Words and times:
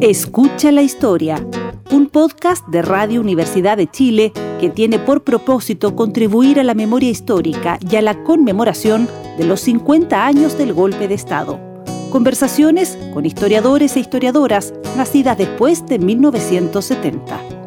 Escucha 0.00 0.72
la 0.72 0.80
historia, 0.80 1.46
un 1.90 2.06
podcast 2.06 2.66
de 2.68 2.80
Radio 2.80 3.20
Universidad 3.20 3.76
de 3.76 3.86
Chile 3.86 4.32
que 4.58 4.70
tiene 4.70 4.98
por 4.98 5.24
propósito 5.24 5.94
contribuir 5.94 6.58
a 6.58 6.64
la 6.64 6.72
memoria 6.72 7.10
histórica 7.10 7.78
y 7.86 7.96
a 7.96 8.00
la 8.00 8.24
conmemoración 8.24 9.06
de 9.36 9.44
los 9.44 9.60
50 9.60 10.24
años 10.24 10.56
del 10.56 10.72
golpe 10.72 11.06
de 11.06 11.12
Estado. 11.12 11.60
Conversaciones 12.10 12.96
con 13.12 13.26
historiadores 13.26 13.94
e 13.94 14.00
historiadoras 14.00 14.72
nacidas 14.96 15.36
después 15.36 15.84
de 15.84 15.98
1970. 15.98 17.59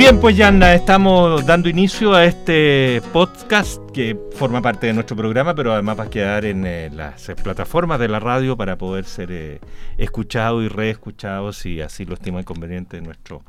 Bien, 0.00 0.18
pues 0.18 0.34
Yanna, 0.34 0.72
estamos 0.72 1.44
dando 1.44 1.68
inicio 1.68 2.14
a 2.14 2.24
este 2.24 3.02
podcast 3.12 3.78
que 3.90 4.18
forma 4.32 4.62
parte 4.62 4.86
de 4.86 4.94
nuestro 4.94 5.14
programa, 5.14 5.54
pero 5.54 5.74
además 5.74 5.98
va 5.98 6.04
a 6.04 6.10
quedar 6.10 6.46
en 6.46 6.64
eh, 6.64 6.88
las 6.90 7.28
eh, 7.28 7.36
plataformas 7.36 8.00
de 8.00 8.08
la 8.08 8.18
radio 8.18 8.56
para 8.56 8.78
poder 8.78 9.04
ser 9.04 9.30
eh, 9.30 9.60
escuchado 9.98 10.62
y 10.62 10.68
reescuchado 10.68 11.52
si 11.52 11.82
así 11.82 12.06
lo 12.06 12.14
estima 12.14 12.42
conveniente 12.44 13.02
nuestros 13.02 13.42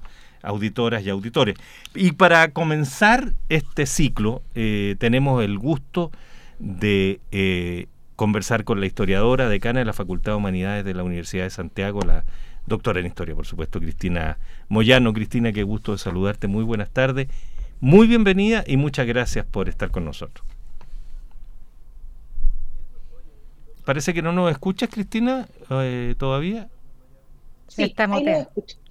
auditoras 0.44 1.04
y 1.04 1.10
auditores. 1.10 1.56
Y 1.96 2.12
para 2.12 2.52
comenzar 2.52 3.32
este 3.48 3.86
ciclo, 3.86 4.42
tenemos 4.54 5.42
el 5.46 5.58
gusto 5.58 6.12
de 6.60 7.88
conversar 8.18 8.66
con 8.66 8.82
la 8.82 8.88
historiadora 8.88 9.48
decana 9.48 9.80
de 9.80 9.86
la 9.86 9.94
Facultad 9.94 10.34
de 10.34 10.38
Humanidades 10.40 10.84
de 10.84 10.96
la 10.96 11.04
Universidad 11.04 11.46
de 11.46 11.50
Santiago, 11.50 12.02
la 12.02 12.26
doctora 12.66 13.00
en 13.00 13.08
historia, 13.08 13.36
por 13.36 13.46
supuesto, 13.46 13.80
Cristina 13.80 14.38
Moyano. 14.70 15.14
Cristina, 15.14 15.52
qué 15.52 15.64
gusto 15.64 15.92
de 15.92 15.98
saludarte. 15.98 16.48
Muy 16.48 16.64
buenas 16.64 16.90
tardes. 16.90 17.28
Muy 17.80 18.08
bienvenida 18.08 18.64
y 18.68 18.78
muchas 18.78 19.08
gracias 19.08 19.46
por 19.46 19.70
estar 19.70 19.92
con 19.92 20.06
nosotros. 20.06 20.46
Parece 23.86 24.14
que 24.14 24.22
no 24.22 24.32
nos 24.32 24.52
escuchas, 24.52 24.90
Cristina, 24.90 25.48
eh, 25.70 26.16
todavía. 26.18 26.70
Sí, 27.68 27.84
estamos 27.84 28.22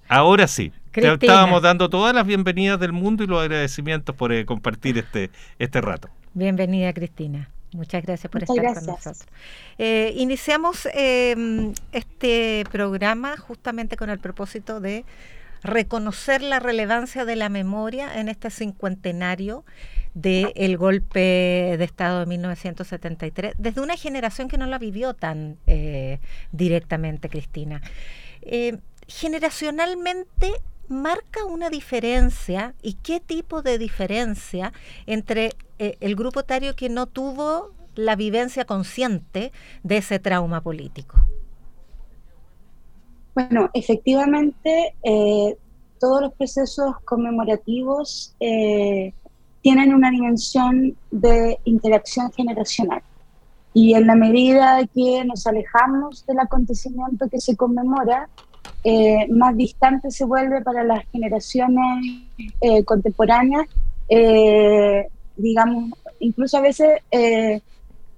Ahora 0.07 0.47
sí. 0.47 0.73
Te 0.91 1.13
estábamos 1.13 1.61
dando 1.61 1.89
todas 1.89 2.13
las 2.13 2.27
bienvenidas 2.27 2.77
del 2.79 2.91
mundo 2.91 3.23
y 3.23 3.27
los 3.27 3.41
agradecimientos 3.41 4.13
por 4.13 4.33
eh, 4.33 4.45
compartir 4.45 4.97
este, 4.97 5.29
este 5.57 5.79
rato. 5.79 6.09
Bienvenida, 6.33 6.91
Cristina. 6.91 7.49
Muchas 7.73 8.03
gracias 8.03 8.29
por 8.29 8.43
estar 8.43 8.73
con 8.73 8.85
nosotros. 8.85 9.23
Eh, 9.77 10.13
iniciamos 10.17 10.87
em, 10.93 11.73
este 11.93 12.65
programa 12.71 13.37
justamente 13.37 13.95
con 13.95 14.09
el 14.09 14.19
propósito 14.19 14.81
de 14.81 15.05
reconocer 15.63 16.41
la 16.41 16.59
relevancia 16.59 17.23
de 17.23 17.35
la 17.35 17.49
memoria 17.49 18.19
en 18.19 18.27
este 18.27 18.49
cincuentenario 18.49 19.63
del 20.13 20.75
golpe 20.77 21.19
de 21.77 21.83
Estado 21.83 22.21
de 22.21 22.25
1973, 22.25 23.53
desde 23.57 23.79
una 23.79 23.95
generación 23.95 24.49
que 24.49 24.57
no 24.57 24.65
la 24.65 24.77
vivió 24.77 25.13
tan 25.13 25.57
eh, 25.67 26.19
directamente, 26.51 27.29
Cristina. 27.29 27.81
Eh, 28.41 28.79
generacionalmente 29.07 30.53
marca 30.91 31.45
una 31.45 31.69
diferencia 31.69 32.75
y 32.81 32.93
qué 32.93 33.19
tipo 33.19 33.61
de 33.61 33.77
diferencia 33.77 34.73
entre 35.05 35.51
eh, 35.79 35.97
el 35.99 36.15
grupo 36.15 36.41
etario 36.41 36.75
que 36.75 36.89
no 36.89 37.07
tuvo 37.07 37.71
la 37.95 38.15
vivencia 38.15 38.65
consciente 38.65 39.51
de 39.83 39.97
ese 39.97 40.19
trauma 40.19 40.61
político. 40.61 41.17
Bueno, 43.33 43.69
efectivamente, 43.73 44.93
eh, 45.03 45.57
todos 45.99 46.21
los 46.21 46.33
procesos 46.33 46.95
conmemorativos 47.05 48.35
eh, 48.39 49.13
tienen 49.61 49.93
una 49.93 50.11
dimensión 50.11 50.97
de 51.11 51.59
interacción 51.63 52.31
generacional. 52.31 53.01
Y 53.73 53.93
en 53.93 54.07
la 54.07 54.15
medida 54.15 54.85
que 54.93 55.23
nos 55.23 55.47
alejamos 55.47 56.25
del 56.25 56.39
acontecimiento 56.39 57.29
que 57.29 57.39
se 57.39 57.55
conmemora, 57.55 58.27
eh, 58.83 59.27
más 59.29 59.55
distante 59.55 60.09
se 60.09 60.25
vuelve 60.25 60.61
para 60.61 60.83
las 60.83 61.05
generaciones 61.11 62.23
eh, 62.61 62.83
contemporáneas, 62.83 63.67
eh, 64.09 65.07
digamos, 65.35 65.91
incluso 66.19 66.57
a 66.57 66.61
veces 66.61 67.01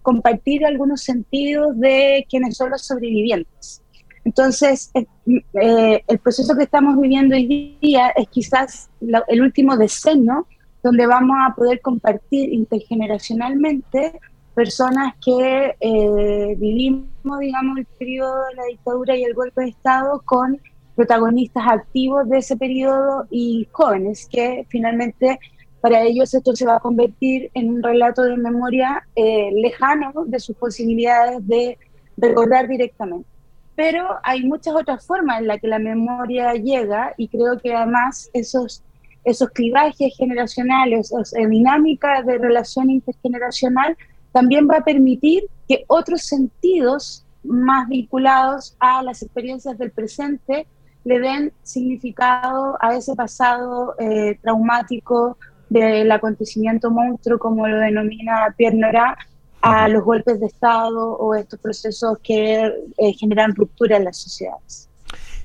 compartir 0.01 0.65
algunos 0.65 1.01
sentidos 1.01 1.79
de 1.79 2.25
quienes 2.29 2.57
son 2.57 2.71
los 2.71 2.81
sobrevivientes. 2.85 3.81
Entonces, 4.25 4.91
el 5.25 6.19
proceso 6.21 6.55
que 6.55 6.63
estamos 6.63 6.99
viviendo 6.99 7.35
hoy 7.35 7.77
día 7.81 8.09
es 8.09 8.27
quizás 8.29 8.89
el 9.27 9.41
último 9.41 9.77
decenio 9.77 10.47
donde 10.81 11.07
vamos 11.07 11.37
a 11.45 11.55
poder 11.55 11.79
compartir 11.81 12.53
intergeneracionalmente 12.53 14.19
personas 14.53 15.15
que 15.23 15.75
eh, 15.79 16.55
vivimos, 16.57 17.39
digamos, 17.39 17.77
el 17.79 17.85
periodo 17.85 18.45
de 18.45 18.55
la 18.55 18.63
dictadura 18.65 19.15
y 19.15 19.23
el 19.23 19.33
golpe 19.33 19.61
de 19.61 19.69
Estado 19.69 20.21
con 20.25 20.59
protagonistas 20.95 21.63
activos 21.67 22.29
de 22.29 22.37
ese 22.37 22.55
periodo 22.55 23.25
y 23.31 23.67
jóvenes, 23.71 24.27
que 24.31 24.65
finalmente 24.69 25.39
para 25.81 26.01
ellos 26.01 26.33
esto 26.33 26.55
se 26.55 26.65
va 26.65 26.77
a 26.77 26.79
convertir 26.79 27.51
en 27.55 27.69
un 27.69 27.83
relato 27.83 28.23
de 28.23 28.37
memoria 28.37 29.05
eh, 29.15 29.49
lejano 29.53 30.13
de 30.25 30.39
sus 30.39 30.55
posibilidades 30.55 31.45
de 31.45 31.77
recordar 32.15 32.67
directamente. 32.67 33.27
Pero 33.75 34.07
hay 34.23 34.43
muchas 34.43 34.75
otras 34.75 35.05
formas 35.05 35.39
en 35.39 35.47
las 35.47 35.59
que 35.59 35.67
la 35.67 35.79
memoria 35.79 36.53
llega 36.53 37.13
y 37.17 37.27
creo 37.27 37.57
que 37.57 37.73
además 37.73 38.29
esos, 38.33 38.83
esos 39.25 39.49
clivajes 39.49 40.15
generacionales, 40.15 41.11
esa 41.11 41.39
dinámica 41.39 42.21
de 42.21 42.37
relación 42.37 42.91
intergeneracional, 42.91 43.97
también 44.33 44.67
va 44.69 44.77
a 44.77 44.83
permitir 44.83 45.45
que 45.67 45.85
otros 45.87 46.23
sentidos 46.23 47.25
más 47.43 47.87
vinculados 47.87 48.75
a 48.79 49.01
las 49.03 49.21
experiencias 49.21 49.77
del 49.77 49.91
presente 49.91 50.67
le 51.05 51.19
den 51.19 51.53
significado 51.63 52.77
a 52.81 52.95
ese 52.95 53.15
pasado 53.15 53.95
eh, 53.99 54.37
traumático 54.41 55.37
del 55.69 56.11
acontecimiento 56.11 56.91
monstruo, 56.91 57.39
como 57.39 57.67
lo 57.67 57.77
denomina 57.77 58.53
Pierre 58.57 58.77
Nora, 58.77 59.17
a 59.61 59.87
los 59.87 60.03
golpes 60.03 60.39
de 60.39 60.47
Estado 60.47 61.13
o 61.13 61.35
estos 61.35 61.59
procesos 61.59 62.17
que 62.21 62.71
eh, 62.97 63.13
generan 63.13 63.55
ruptura 63.55 63.97
en 63.97 64.05
las 64.05 64.17
sociedades. 64.17 64.89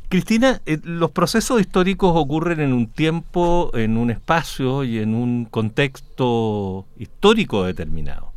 Cristina, 0.08 0.60
eh, 0.66 0.78
los 0.82 1.10
procesos 1.12 1.60
históricos 1.60 2.12
ocurren 2.14 2.60
en 2.60 2.72
un 2.72 2.88
tiempo, 2.88 3.70
en 3.74 3.96
un 3.96 4.10
espacio 4.10 4.82
y 4.82 4.98
en 4.98 5.14
un 5.14 5.44
contexto 5.44 6.86
histórico 6.96 7.64
determinado. 7.64 8.32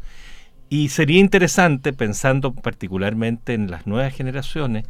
Y 0.74 0.88
sería 0.88 1.20
interesante, 1.20 1.92
pensando 1.92 2.54
particularmente 2.54 3.54
en 3.54 3.70
las 3.70 3.88
nuevas 3.88 4.14
generaciones, 4.14 4.86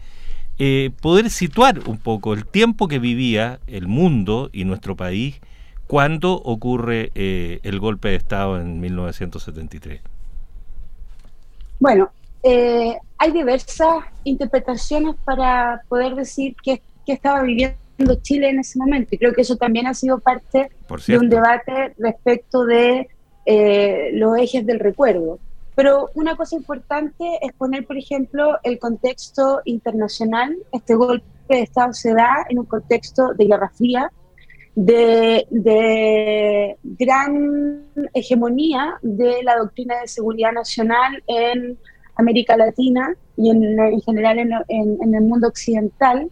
eh, 0.60 0.92
poder 1.02 1.32
situar 1.32 1.80
un 1.88 1.98
poco 1.98 2.36
el 2.36 2.46
tiempo 2.46 2.88
que 2.88 3.00
vivía 3.00 3.60
el 3.66 3.88
mundo 3.88 4.52
y 4.54 4.64
nuestro 4.64 4.96
país 4.96 5.42
cuando 5.88 6.34
ocurre 6.34 7.12
eh, 7.16 7.62
el 7.64 7.80
golpe 7.80 8.10
de 8.10 8.16
Estado 8.18 8.62
en 8.62 8.80
1973. 8.80 10.02
Bueno, 11.80 12.12
eh, 12.44 12.96
hay 13.18 13.32
diversas 13.32 14.04
interpretaciones 14.24 15.16
para 15.26 15.82
poder 15.90 16.14
decir 16.14 16.56
qué, 16.64 16.80
estaba 17.08 17.42
viviendo 17.42 17.74
Chile 18.22 18.52
en 18.52 18.60
ese 18.60 18.78
momento. 18.78 19.16
Y 19.16 19.18
creo 19.18 19.34
que 19.34 19.42
eso 19.42 19.56
también 19.56 19.88
ha 19.88 19.96
sido 19.96 20.20
parte 20.20 20.70
de 21.08 21.18
un 21.18 21.28
debate 21.28 21.96
respecto 21.98 22.66
de 22.66 23.10
los 24.14 24.38
ejes 24.38 24.64
del 24.64 24.80
recuerdo. 24.80 25.40
Pero 25.76 26.10
una 26.16 26.36
cosa 26.36 26.56
importante 26.56 27.40
es 27.42 27.54
poner, 27.54 27.86
por 27.86 27.98
ejemplo, 27.98 28.58
el 28.64 28.78
contexto 28.78 29.62
internacional. 29.66 30.56
Este 30.72 30.96
golpe 30.96 31.26
de 31.48 31.62
Estado 31.62 31.94
se 31.94 32.14
da 32.14 32.46
en 32.50 32.60
un 32.60 32.66
contexto 32.66 33.34
de 33.34 33.46
guerra 33.46 33.70
fría, 33.70 34.12
de, 34.76 35.46
gran 36.84 37.86
hegemonía 38.14 38.98
de 39.02 39.44
la 39.44 39.58
doctrina 39.58 40.00
de 40.00 40.08
seguridad 40.08 40.52
nacional 40.54 41.24
en 41.28 41.78
América 42.16 42.56
Latina 42.58 43.16
y 43.38 43.50
en, 43.50 44.02
general 44.02 44.40
en, 44.40 45.14
el 45.14 45.22
mundo 45.24 45.48
occidental, 45.48 46.30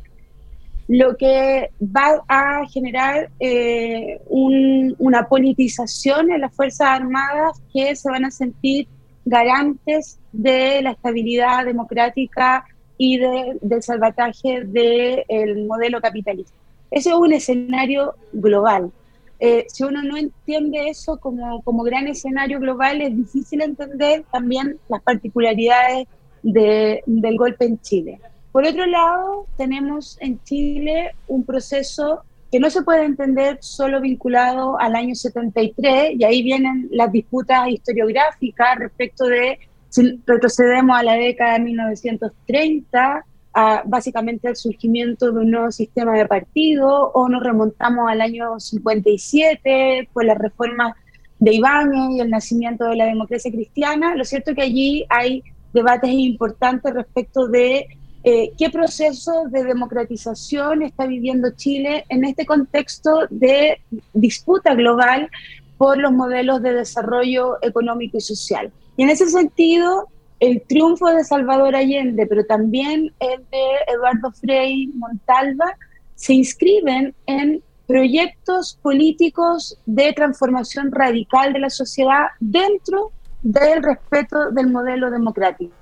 lo 0.87 1.15
que 1.17 1.69
va 1.81 2.23
a 2.27 2.65
generar 2.67 3.29
eh, 3.39 4.19
una 4.27 5.27
politización 5.27 6.31
en 6.31 6.41
las 6.41 6.53
Fuerzas 6.53 6.87
Armadas 6.87 7.61
que 7.73 7.95
se 7.95 8.09
van 8.09 8.25
a 8.25 8.31
sentir 8.31 8.87
garantes 9.29 10.19
de 10.31 10.81
la 10.81 10.91
estabilidad 10.91 11.65
democrática 11.65 12.65
y 12.97 13.17
del 13.17 13.83
salvataje 13.83 14.63
del 14.65 15.65
modelo 15.65 16.01
capitalista. 16.01 16.53
Ese 16.91 17.09
es 17.09 17.15
un 17.15 17.31
escenario 17.31 18.15
global. 18.33 18.91
Eh, 19.39 19.65
si 19.69 19.83
uno 19.83 20.01
no 20.01 20.17
entiende 20.17 20.89
eso 20.89 21.17
como, 21.17 21.61
como 21.61 21.83
gran 21.83 22.07
escenario 22.07 22.59
global, 22.59 23.01
es 23.01 23.15
difícil 23.15 23.61
entender 23.61 24.25
también 24.31 24.77
las 24.89 25.01
particularidades 25.01 26.07
del 26.43 27.37
golpe 27.37 27.65
en 27.65 27.79
Chile. 27.79 28.19
Por 28.51 28.65
otro 28.65 28.85
lado, 28.85 29.45
tenemos 29.57 30.17
en 30.19 30.41
Chile 30.43 31.11
un 31.27 31.45
proceso 31.45 32.23
que 32.51 32.59
no 32.59 32.69
se 32.69 32.81
puede 32.81 33.05
entender 33.05 33.57
solo 33.61 34.01
vinculado 34.01 34.79
al 34.79 34.95
año 34.95 35.15
73, 35.15 36.13
y 36.17 36.23
ahí 36.23 36.41
vienen 36.41 36.87
las 36.91 37.11
disputas 37.11 37.67
historiográficas 37.69 38.79
respecto 38.79 39.25
de 39.25 39.59
Si 39.89 40.21
retrocedemos 40.25 40.97
a 40.97 41.03
la 41.03 41.13
década 41.13 41.53
de 41.53 41.59
1930, 41.61 43.25
a, 43.53 43.83
básicamente 43.85 44.47
al 44.47 44.55
surgimiento 44.55 45.31
de 45.31 45.39
un 45.39 45.51
nuevo 45.51 45.71
sistema 45.71 46.13
de 46.17 46.25
partido, 46.27 47.11
o 47.13 47.27
nos 47.27 47.43
remontamos 47.43 48.09
al 48.09 48.21
año 48.21 48.59
57, 48.59 50.09
con 50.13 50.27
las 50.27 50.37
reformas 50.37 50.95
de 51.39 51.53
Ibáñez 51.53 52.17
y 52.17 52.19
el 52.19 52.29
nacimiento 52.29 52.85
de 52.85 52.97
la 52.97 53.05
democracia 53.05 53.51
cristiana, 53.51 54.15
lo 54.15 54.25
cierto 54.25 54.51
es 54.51 54.57
que 54.57 54.63
allí 54.63 55.05
hay 55.09 55.43
debates 55.73 56.11
importantes 56.11 56.93
respecto 56.93 57.47
de 57.47 57.87
eh, 58.23 58.51
qué 58.57 58.69
proceso 58.69 59.45
de 59.49 59.63
democratización 59.63 60.83
está 60.83 61.05
viviendo 61.05 61.51
Chile 61.55 62.05
en 62.09 62.25
este 62.25 62.45
contexto 62.45 63.27
de 63.29 63.81
disputa 64.13 64.73
global 64.75 65.29
por 65.77 65.97
los 65.97 66.11
modelos 66.11 66.61
de 66.61 66.73
desarrollo 66.73 67.57
económico 67.61 68.17
y 68.17 68.21
social. 68.21 68.71
Y 68.97 69.03
en 69.03 69.09
ese 69.09 69.27
sentido, 69.27 70.09
el 70.39 70.61
triunfo 70.63 71.07
de 71.07 71.23
Salvador 71.23 71.75
Allende, 71.75 72.27
pero 72.27 72.45
también 72.45 73.13
el 73.19 73.39
de 73.49 73.93
Eduardo 73.93 74.31
Frei 74.31 74.87
Montalva, 74.87 75.77
se 76.15 76.33
inscriben 76.33 77.15
en 77.25 77.63
proyectos 77.87 78.77
políticos 78.81 79.79
de 79.85 80.13
transformación 80.13 80.91
radical 80.91 81.53
de 81.53 81.59
la 81.59 81.69
sociedad 81.69 82.27
dentro 82.39 83.11
del 83.41 83.81
respeto 83.81 84.51
del 84.51 84.69
modelo 84.69 85.09
democrático, 85.09 85.73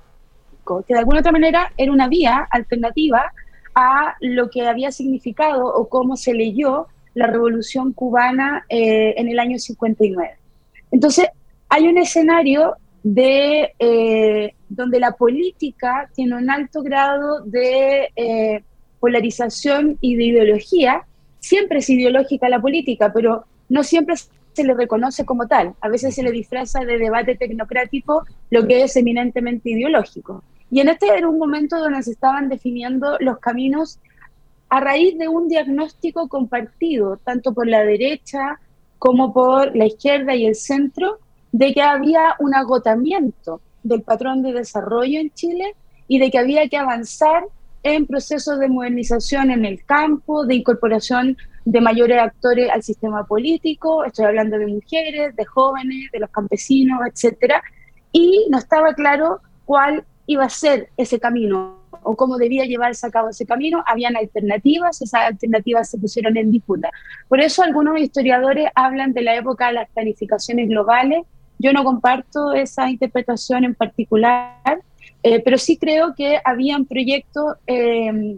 que 0.86 0.94
de 0.94 1.00
alguna 1.00 1.20
otra 1.20 1.32
manera 1.32 1.72
era 1.76 1.92
una 1.92 2.08
vía 2.08 2.46
alternativa 2.50 3.32
a 3.74 4.16
lo 4.20 4.50
que 4.50 4.66
había 4.66 4.90
significado 4.92 5.66
o 5.66 5.88
cómo 5.88 6.16
se 6.16 6.34
leyó 6.34 6.86
la 7.14 7.26
revolución 7.26 7.92
cubana 7.92 8.64
eh, 8.68 9.14
en 9.16 9.28
el 9.28 9.38
año 9.38 9.58
59. 9.58 10.36
Entonces, 10.90 11.28
hay 11.68 11.88
un 11.88 11.98
escenario 11.98 12.76
de, 13.02 13.72
eh, 13.78 14.54
donde 14.68 15.00
la 15.00 15.12
política 15.12 16.10
tiene 16.14 16.36
un 16.36 16.50
alto 16.50 16.82
grado 16.82 17.40
de 17.44 18.10
eh, 18.16 18.62
polarización 19.00 19.98
y 20.00 20.16
de 20.16 20.24
ideología. 20.24 21.02
Siempre 21.40 21.78
es 21.78 21.90
ideológica 21.90 22.48
la 22.48 22.60
política, 22.60 23.12
pero 23.12 23.44
no 23.68 23.82
siempre 23.82 24.16
se 24.52 24.64
le 24.64 24.74
reconoce 24.74 25.24
como 25.24 25.46
tal. 25.46 25.74
A 25.80 25.88
veces 25.88 26.14
se 26.14 26.22
le 26.22 26.32
disfraza 26.32 26.80
de 26.80 26.98
debate 26.98 27.36
tecnocrático 27.36 28.24
lo 28.50 28.66
que 28.66 28.82
es 28.82 28.96
eminentemente 28.96 29.70
ideológico. 29.70 30.42
Y 30.70 30.80
en 30.80 30.88
este 30.88 31.06
era 31.08 31.28
un 31.28 31.38
momento 31.38 31.78
donde 31.78 32.02
se 32.02 32.12
estaban 32.12 32.48
definiendo 32.48 33.16
los 33.20 33.38
caminos 33.38 33.98
a 34.68 34.80
raíz 34.80 35.16
de 35.18 35.28
un 35.28 35.48
diagnóstico 35.48 36.28
compartido, 36.28 37.18
tanto 37.24 37.54
por 37.54 37.66
la 37.66 37.82
derecha 37.84 38.60
como 38.98 39.32
por 39.32 39.74
la 39.74 39.86
izquierda 39.86 40.34
y 40.34 40.46
el 40.46 40.54
centro, 40.54 41.18
de 41.52 41.72
que 41.72 41.82
había 41.82 42.34
un 42.40 42.54
agotamiento 42.54 43.62
del 43.82 44.02
patrón 44.02 44.42
de 44.42 44.52
desarrollo 44.52 45.18
en 45.18 45.30
Chile 45.30 45.74
y 46.06 46.18
de 46.18 46.30
que 46.30 46.38
había 46.38 46.68
que 46.68 46.76
avanzar 46.76 47.44
en 47.82 48.06
procesos 48.06 48.58
de 48.58 48.68
modernización 48.68 49.50
en 49.50 49.64
el 49.64 49.84
campo, 49.84 50.44
de 50.44 50.56
incorporación 50.56 51.36
de 51.64 51.80
mayores 51.80 52.18
actores 52.18 52.70
al 52.70 52.82
sistema 52.82 53.24
político, 53.24 54.04
estoy 54.04 54.26
hablando 54.26 54.58
de 54.58 54.66
mujeres, 54.66 55.36
de 55.36 55.44
jóvenes, 55.44 56.10
de 56.12 56.18
los 56.18 56.30
campesinos, 56.30 57.00
etcétera, 57.06 57.62
y 58.12 58.46
no 58.50 58.58
estaba 58.58 58.94
claro 58.94 59.40
cuál 59.64 60.04
iba 60.28 60.44
a 60.44 60.50
ser 60.50 60.90
ese 60.96 61.18
camino 61.18 61.78
o 62.02 62.14
cómo 62.14 62.36
debía 62.36 62.64
llevarse 62.66 63.06
a 63.06 63.10
cabo 63.10 63.30
ese 63.30 63.46
camino, 63.46 63.82
habían 63.86 64.14
alternativas, 64.14 65.00
esas 65.00 65.22
alternativas 65.22 65.90
se 65.90 65.98
pusieron 65.98 66.36
en 66.36 66.52
disputa. 66.52 66.90
Por 67.28 67.40
eso 67.40 67.62
algunos 67.62 67.98
historiadores 67.98 68.68
hablan 68.74 69.14
de 69.14 69.22
la 69.22 69.34
época 69.34 69.68
de 69.68 69.72
las 69.72 69.90
planificaciones 69.90 70.68
globales, 70.68 71.24
yo 71.58 71.72
no 71.72 71.82
comparto 71.82 72.52
esa 72.52 72.90
interpretación 72.90 73.64
en 73.64 73.74
particular, 73.74 74.82
eh, 75.22 75.40
pero 75.42 75.56
sí 75.56 75.78
creo 75.78 76.14
que 76.14 76.38
habían 76.44 76.84
proyectos 76.84 77.56
eh, 77.66 78.36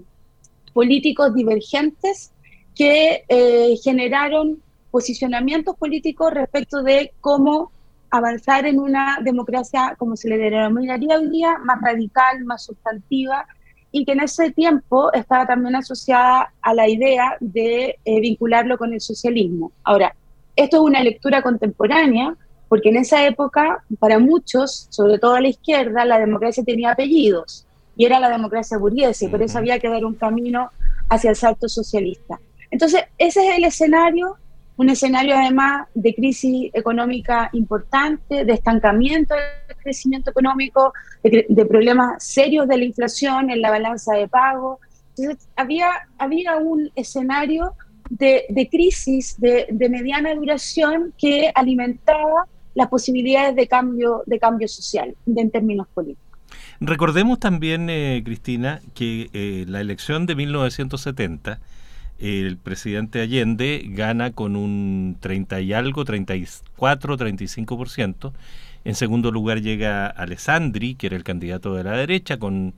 políticos 0.73 1.35
divergentes 1.35 2.33
que 2.77 3.25
eh, 3.29 3.75
generaron 3.83 4.63
posicionamientos 4.93 5.77
políticos 5.77 6.33
respecto 6.33 6.83
de 6.83 7.13
cómo 7.21 7.73
avanzar 8.11 8.67
en 8.67 8.81
una 8.81 9.19
democracia, 9.23 9.95
como 9.99 10.17
se 10.17 10.29
le 10.29 10.39
denominaría 10.39 11.19
hoy 11.19 11.29
día, 11.31 11.59
más 11.59 11.81
radical, 11.81 12.45
más 12.45 12.65
sustantiva, 12.65 13.47
y 13.93 14.05
que 14.05 14.12
en 14.12 14.21
ese 14.21 14.51
tiempo 14.51 15.12
estaba 15.12 15.47
también 15.47 15.75
asociada 15.77 16.53
a 16.62 16.75
la 16.75 16.89
idea 16.89 17.37
de 17.41 17.99
vincularlo 18.05 18.79
con 18.79 18.93
el 18.93 19.01
socialismo. 19.01 19.73
Ahora, 19.85 20.15
esto 20.57 20.77
es 20.77 20.83
una 20.83 21.03
lectura 21.03 21.43
contemporánea, 21.43 22.37
porque 22.69 22.91
en 22.91 22.99
esa 22.99 23.27
época, 23.27 23.83
para 23.99 24.19
muchos, 24.19 24.87
sobre 24.91 25.19
todo 25.19 25.35
a 25.35 25.41
la 25.41 25.49
izquierda, 25.49 26.05
la 26.05 26.19
democracia 26.21 26.63
tenía 26.63 26.93
apellidos 26.93 27.67
y 27.97 28.05
era 28.05 28.21
la 28.21 28.31
democracia 28.31 28.79
burguesa, 28.79 29.25
y 29.25 29.29
por 29.29 29.43
eso 29.43 29.59
había 29.59 29.79
que 29.79 29.89
dar 29.89 30.05
un 30.05 30.15
camino 30.15 30.71
hacia 31.09 31.31
el 31.31 31.37
salto 31.37 31.69
socialista. 31.69 32.39
Entonces, 32.71 33.03
ese 33.19 33.49
es 33.49 33.56
el 33.56 33.65
escenario, 33.65 34.37
un 34.81 34.88
escenario 34.88 35.37
además 35.37 35.88
de 35.94 36.15
crisis 36.15 36.71
económica 36.73 37.50
importante, 37.53 38.47
de 38.47 38.53
estancamiento 38.55 39.35
del 39.35 39.77
crecimiento 39.77 40.31
económico, 40.31 40.94
de, 41.23 41.67
problemas 41.67 42.25
serios 42.25 42.67
de 42.67 42.79
la 42.79 42.85
inflación 42.87 43.50
en 43.50 43.61
la 43.61 43.71
balanza 43.71 44.15
de 44.15 44.27
pago. 44.27 44.81
Entonces, 45.11 45.47
había, 45.55 45.91
había 46.17 46.56
un 46.56 46.91
escenario 46.94 47.75
de, 48.09 48.69
crisis 48.71 49.38
de, 49.38 49.67
de 49.71 49.91
mediana 49.91 50.35
duración 50.35 51.12
que 51.19 51.53
alimentaba 51.55 52.47
las 52.75 52.88
posibilidades 52.88 53.55
de 53.56 53.69
cambio, 53.69 54.23
de 54.25 54.38
cambio 54.38 54.67
social 54.67 55.15
en 55.27 55.50
términos 55.50 55.88
políticos. 55.93 56.25
Recordemos 56.81 57.38
también, 57.38 57.91
eh, 57.91 58.23
Cristina, 58.25 58.81
que 58.94 59.29
eh, 59.35 59.67
la 59.69 59.82
elección 59.82 60.25
de 60.25 60.37
1970, 60.37 61.61
el 62.20 62.56
presidente 62.58 63.20
Allende 63.20 63.82
gana 63.88 64.31
con 64.31 64.56
un 64.56 65.17
30 65.20 65.61
y 65.61 65.72
algo, 65.72 66.05
34, 66.05 67.17
35%. 67.17 68.32
En 68.84 68.94
segundo 68.94 69.31
lugar 69.31 69.61
llega 69.61 70.06
Alessandri, 70.06 70.94
que 70.94 71.08
era 71.08 71.17
el 71.17 71.25
candidato 71.25 71.75
de 71.75 71.84
la 71.84 71.93
derecha, 71.93 72.38
con 72.38 72.75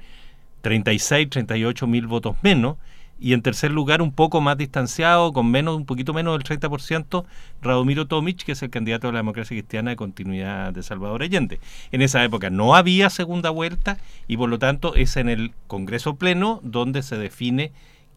36, 0.63 1.29
38 1.31 1.87
mil 1.87 2.07
votos 2.07 2.37
menos 2.43 2.77
y 3.23 3.35
en 3.35 3.43
tercer 3.43 3.71
lugar, 3.71 4.03
un 4.03 4.11
poco 4.11 4.41
más 4.41 4.59
distanciado, 4.59 5.33
con 5.33 5.49
menos, 5.49 5.77
un 5.77 5.87
poquito 5.87 6.13
menos 6.13 6.37
del 6.37 6.59
30%, 6.61 7.25
Radomiro 7.63 8.09
Tomic, 8.09 8.43
que 8.43 8.51
es 8.51 8.63
el 8.65 8.71
candidato 8.71 9.07
de 9.07 9.13
la 9.13 9.21
democracia 9.21 9.57
cristiana 9.57 9.91
de 9.91 9.97
continuidad 9.97 10.73
de 10.73 10.83
Salvador 10.83 11.23
Allende. 11.23 11.61
En 11.93 12.03
esa 12.03 12.25
época 12.25 12.51
no 12.51 12.75
había 12.75 13.11
segunda 13.11 13.51
vuelta 13.51 13.99
y 14.27 14.37
por 14.37 14.49
lo 14.49 14.59
tanto 14.59 14.97
es 14.97 15.17
en 15.17 15.29
el 15.29 15.53
Congreso 15.69 16.17
Pleno 16.17 16.59
donde 16.65 17.05
se 17.05 17.17
define 17.17 17.71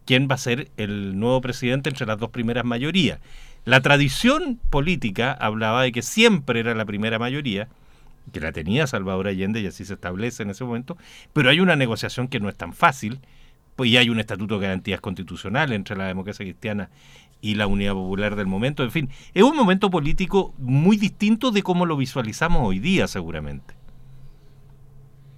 quién 0.06 0.28
va 0.30 0.36
a 0.36 0.40
ser 0.40 0.70
el 0.78 1.20
nuevo 1.20 1.42
presidente 1.42 1.90
entre 1.90 2.06
las 2.06 2.18
dos 2.18 2.30
primeras 2.30 2.66
mayorías. 2.66 3.20
La 3.66 3.82
tradición 3.82 4.60
política 4.70 5.32
hablaba 5.32 5.84
de 5.84 5.92
que 5.92 6.02
siempre 6.02 6.60
era 6.60 6.76
la 6.76 6.86
primera 6.86 7.18
mayoría, 7.18 7.68
que 8.32 8.40
la 8.40 8.52
tenía 8.52 8.88
Salvador 8.88 9.28
Allende 9.28 9.62
y 9.62 9.68
así 9.68 9.86
se 9.86 9.96
establece 9.96 10.44
en 10.44 10.52
ese 10.52 10.64
momento, 10.64 10.98
pero 11.34 11.50
hay 11.50 11.60
una 11.60 11.76
negociación 11.76 12.28
que 12.28 12.40
no 12.40 12.50
es 12.50 12.56
tan 12.56 12.74
fácil 12.74 13.20
pues 13.76 13.92
ya 13.92 14.00
hay 14.00 14.10
un 14.10 14.20
estatuto 14.20 14.56
de 14.60 14.68
garantías 14.68 15.02
constitucionales 15.02 15.76
entre 15.76 15.98
la 15.98 16.06
democracia 16.06 16.46
cristiana 16.46 16.90
y 17.42 17.56
la 17.56 17.68
unidad 17.68 17.94
popular 17.94 18.36
del 18.36 18.48
momento. 18.48 18.84
En 18.84 18.92
fin, 18.92 19.10
es 19.34 19.44
un 19.44 19.56
momento 19.56 19.90
político 19.90 20.54
muy 20.58 20.98
distinto 20.98 21.52
de 21.52 21.62
cómo 21.62 21.86
lo 21.86 21.98
visualizamos 21.98 22.62
hoy 22.66 22.80
día, 22.80 23.08
seguramente. 23.08 23.76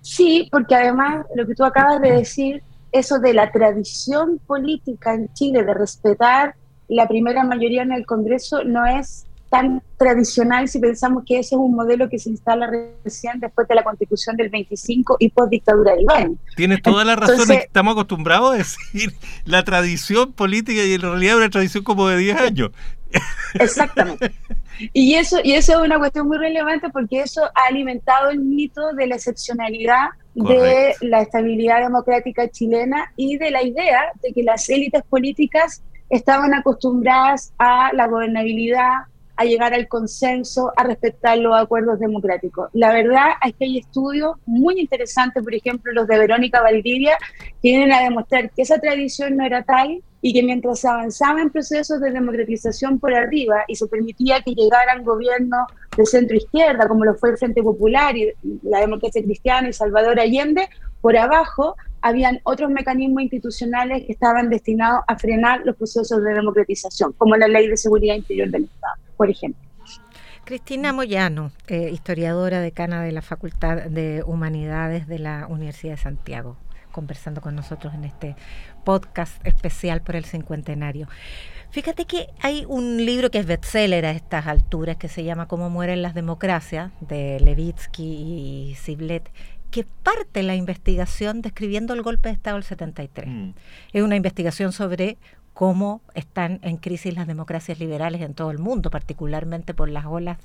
Sí, 0.02 0.48
porque 0.52 0.76
además 0.76 1.26
lo 1.36 1.46
que 1.46 1.56
tú 1.56 1.66
acabas 1.66 2.00
de 2.00 2.12
decir, 2.12 2.64
eso 2.92 3.20
de 3.20 3.34
la 3.34 3.52
tradición 3.52 4.40
política 4.46 5.14
en 5.14 5.32
Chile 5.34 5.64
de 5.64 5.74
respetar 5.74 6.56
la 6.88 7.08
primera 7.08 7.44
mayoría 7.44 7.84
en 7.84 7.92
el 7.92 8.06
Congreso 8.06 8.64
no 8.64 8.86
es 8.86 9.26
tan 9.50 9.82
tradicional 9.98 10.68
si 10.68 10.80
pensamos 10.80 11.24
que 11.26 11.40
ese 11.40 11.56
es 11.56 11.60
un 11.60 11.74
modelo 11.74 12.10
que 12.10 12.20
se 12.20 12.30
instala 12.30 12.70
recién 13.04 13.40
después 13.40 13.68
de 13.68 13.76
la 13.76 13.84
constitución 13.84 14.36
del 14.36 14.50
25 14.50 15.18
y 15.20 15.30
post 15.30 15.52
dictadura 15.52 15.96
de 15.96 16.02
Iván. 16.02 16.40
Tienes 16.56 16.82
toda 16.82 17.06
la 17.06 17.16
razón, 17.16 17.50
estamos 17.52 17.94
acostumbrados 17.94 18.54
a 18.54 18.58
decir 18.58 19.14
la 19.46 19.64
tradición 19.64 20.34
política 20.34 20.84
y 20.84 20.94
en 20.94 21.02
realidad 21.02 21.38
una 21.38 21.50
tradición 21.50 21.84
como 21.84 22.08
de 22.08 22.18
10 22.18 22.42
años. 22.42 22.72
Exactamente. 23.54 24.34
Y 24.92 25.16
eso, 25.16 25.38
y 25.42 25.54
eso 25.54 25.80
es 25.80 25.80
una 25.80 25.98
cuestión 25.98 26.28
muy 26.28 26.38
relevante 26.38 26.90
porque 26.90 27.22
eso 27.22 27.42
ha 27.46 27.68
alimentado 27.70 28.30
el 28.30 28.40
mito 28.40 28.94
de 28.94 29.08
la 29.08 29.16
excepcionalidad 29.16 30.10
de 30.38 30.94
la 31.02 31.22
estabilidad 31.22 31.82
democrática 31.82 32.48
chilena 32.48 33.12
y 33.16 33.38
de 33.38 33.50
la 33.50 33.64
idea 33.64 34.12
de 34.22 34.32
que 34.34 34.44
las 34.44 34.70
élites 34.70 35.02
políticas 35.10 35.84
estaban 36.10 36.54
acostumbradas 36.54 37.54
a 37.58 37.92
la 37.94 38.08
gobernabilidad, 38.08 39.06
a 39.36 39.46
llegar 39.46 39.74
al 39.74 39.88
consenso, 39.88 40.72
a 40.76 40.84
respetar 40.84 41.40
los 41.40 41.60
acuerdos 41.60 42.00
democráticos. 42.00 42.70
La 42.74 42.94
verdad 42.94 43.30
es 43.46 43.56
que 43.56 43.66
hay 43.66 43.78
estudios 43.80 44.36
muy 44.46 44.80
interesantes, 44.80 45.44
por 45.44 45.54
ejemplo, 45.54 45.92
los 45.92 46.08
de 46.08 46.20
Verónica 46.20 46.62
Valdivia, 46.62 47.18
que 47.62 47.70
vienen 47.70 47.92
a 47.92 48.02
demostrar 48.02 48.52
que 48.52 48.62
esa 48.62 48.80
tradición 48.80 49.38
no 49.38 49.46
era 49.46 49.64
tal, 49.64 50.04
y 50.22 50.34
que 50.34 50.44
mientras 50.44 50.80
se 50.80 50.88
avanzaba 50.88 51.42
procesos 51.52 52.02
de 52.02 52.12
democratización 52.12 53.00
por 53.00 53.14
arriba 53.14 53.64
y 53.68 53.76
se 53.76 53.88
permitía 53.88 54.42
que 54.42 54.54
llegaran 54.54 55.04
gobiernos 55.04 55.68
de 55.96 56.06
centro 56.06 56.36
izquierda, 56.36 56.88
como 56.88 57.06
lo 57.06 57.16
fue 57.16 57.32
el 57.32 57.38
Frente 57.38 57.62
Popular 57.62 58.16
y 58.18 58.34
la 58.64 58.80
democracia 58.80 59.24
cristiana 59.24 59.70
y 59.70 59.74
Salvador 59.74 60.20
Allende, 60.20 60.70
por 61.02 61.16
abajo 61.16 61.76
habían 62.02 62.40
otros 62.44 62.70
mecanismos 62.70 63.24
institucionales 63.24 64.06
que 64.06 64.14
estaban 64.14 64.50
destinados 64.50 65.04
a 65.08 65.18
frenar 65.18 65.62
los 65.66 65.76
procesos 65.76 66.24
de 66.24 66.34
democratización, 66.34 67.14
como 67.14 67.36
la 67.36 67.48
Ley 67.48 67.68
de 67.68 67.78
Seguridad 67.78 68.16
Interior 68.16 68.50
del 68.50 68.64
Estado, 68.66 68.96
por 69.16 69.30
ejemplo. 69.30 69.62
Cristina 70.46 70.94
Moyano, 70.94 71.52
eh, 71.68 71.90
historiadora 71.92 72.62
decana 72.62 73.04
de 73.04 73.12
la 73.12 73.22
Facultad 73.22 73.84
de 73.84 74.24
Humanidades 74.26 75.06
de 75.06 75.20
la 75.20 75.46
Universidad 75.48 75.96
de 75.96 76.02
Santiago, 76.02 76.56
conversando 76.94 77.42
con 77.42 77.54
nosotros 77.54 77.94
en 77.94 78.06
este 78.06 78.36
podcast 78.88 79.46
especial 79.46 80.02
por 80.02 80.16
el 80.16 80.24
cincuentenario. 80.24 81.10
Fíjate 81.72 82.06
que 82.06 82.28
hay 82.40 82.64
un 82.70 83.06
libro 83.06 83.30
que 83.30 83.40
es 83.40 83.46
bestseller 83.46 84.06
a 84.06 84.12
estas 84.12 84.48
alturas 84.48 84.96
que 84.96 85.10
se 85.10 85.26
llama 85.26 85.50
Cómo 85.50 85.70
mueren 85.70 86.02
las 86.02 86.14
democracias 86.14 86.94
de 87.02 87.42
Levitsky 87.42 88.06
y 88.72 88.76
Siblet 88.76 89.30
que 89.72 89.84
parte 90.04 90.42
la 90.42 90.56
investigación 90.56 91.42
describiendo 91.42 91.94
el 91.94 92.02
golpe 92.02 92.30
de 92.30 92.36
Estado 92.36 92.56
del 92.56 92.64
73. 92.64 93.28
Mm. 93.28 93.50
Es 93.92 94.04
una 94.04 94.16
investigación 94.16 94.72
sobre 94.72 95.18
cómo 95.58 96.02
están 96.14 96.60
en 96.62 96.78
crisis 96.78 97.16
las 97.16 97.26
democracias 97.26 97.80
liberales 97.80 98.22
en 98.22 98.36
todo 98.36 98.52
el 98.52 98.60
mundo, 98.60 98.92
particularmente 98.92 99.74
por 99.74 99.90
las 99.90 100.06
olas 100.06 100.38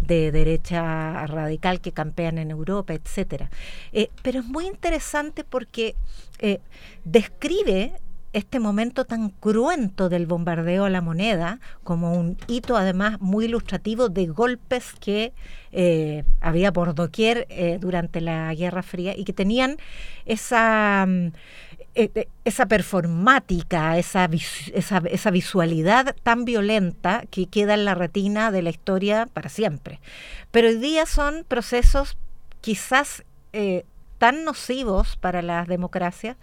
de 0.00 0.32
derecha 0.32 1.26
radical 1.26 1.82
que 1.82 1.92
campean 1.92 2.38
en 2.38 2.50
Europa, 2.50 2.94
etcétera. 2.94 3.50
Eh, 3.92 4.08
pero 4.22 4.40
es 4.40 4.46
muy 4.46 4.66
interesante 4.66 5.44
porque 5.44 5.96
eh, 6.38 6.60
describe 7.04 7.92
este 8.32 8.58
momento 8.58 9.04
tan 9.04 9.28
cruento 9.28 10.08
del 10.08 10.24
bombardeo 10.24 10.86
a 10.86 10.90
la 10.90 11.02
moneda 11.02 11.60
como 11.82 12.14
un 12.14 12.38
hito 12.48 12.78
además 12.78 13.20
muy 13.20 13.44
ilustrativo 13.44 14.08
de 14.08 14.28
golpes 14.28 14.94
que 14.98 15.34
eh, 15.72 16.24
había 16.40 16.72
por 16.72 16.94
doquier 16.94 17.46
durante 17.80 18.22
la 18.22 18.54
Guerra 18.54 18.82
Fría 18.82 19.14
y 19.14 19.24
que 19.24 19.34
tenían 19.34 19.76
esa... 20.24 21.06
Mm, 21.96 22.00
eh, 22.14 22.28
esa 22.44 22.66
performática, 22.66 23.98
esa, 23.98 24.28
esa, 24.72 25.02
esa, 25.10 25.30
visualidad 25.30 26.14
tan 26.22 26.44
violenta 26.44 27.24
que 27.30 27.46
queda 27.46 27.74
en 27.74 27.84
la 27.84 27.94
retina 27.94 28.50
de 28.50 28.62
la 28.62 28.70
historia 28.70 29.26
para 29.32 29.48
siempre. 29.48 30.00
Pero 30.50 30.68
hoy 30.68 30.76
día 30.76 31.06
son 31.06 31.44
procesos 31.46 32.16
quizás 32.60 33.24
eh, 33.52 33.84
tan 34.18 34.44
nocivos 34.44 35.16
para 35.16 35.42
las 35.42 35.68
democracias, 35.68 36.36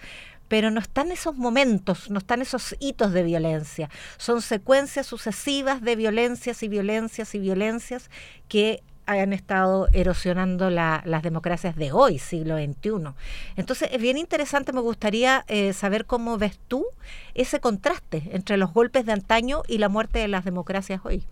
pero 0.47 0.69
no 0.69 0.81
están 0.81 1.11
esos 1.11 1.37
momentos, 1.37 2.09
no 2.09 2.19
están 2.19 2.41
esos 2.41 2.75
hitos 2.79 3.13
de 3.13 3.23
violencia. 3.23 3.89
Son 4.17 4.41
secuencias 4.41 5.07
sucesivas 5.07 5.81
de 5.81 5.95
violencias 5.95 6.61
y 6.63 6.67
violencias 6.67 7.33
y 7.35 7.39
violencias 7.39 8.09
que 8.49 8.83
han 9.19 9.33
estado 9.33 9.87
erosionando 9.93 10.69
las 10.69 11.23
democracias 11.23 11.75
de 11.75 11.91
hoy, 11.91 12.19
siglo 12.19 12.57
XXI. 12.57 13.13
Entonces, 13.55 13.89
es 13.91 14.01
bien 14.01 14.17
interesante, 14.17 14.73
me 14.73 14.81
gustaría 14.81 15.43
eh, 15.47 15.73
saber 15.73 16.05
cómo 16.05 16.37
ves 16.37 16.59
tú 16.67 16.85
ese 17.33 17.59
contraste 17.59 18.23
entre 18.31 18.57
los 18.57 18.73
golpes 18.73 19.05
de 19.05 19.11
antaño 19.11 19.63
y 19.67 19.77
la 19.77 19.89
muerte 19.89 20.19
de 20.19 20.27
las 20.27 20.45
democracias 20.45 21.01
hoy. 21.03 21.23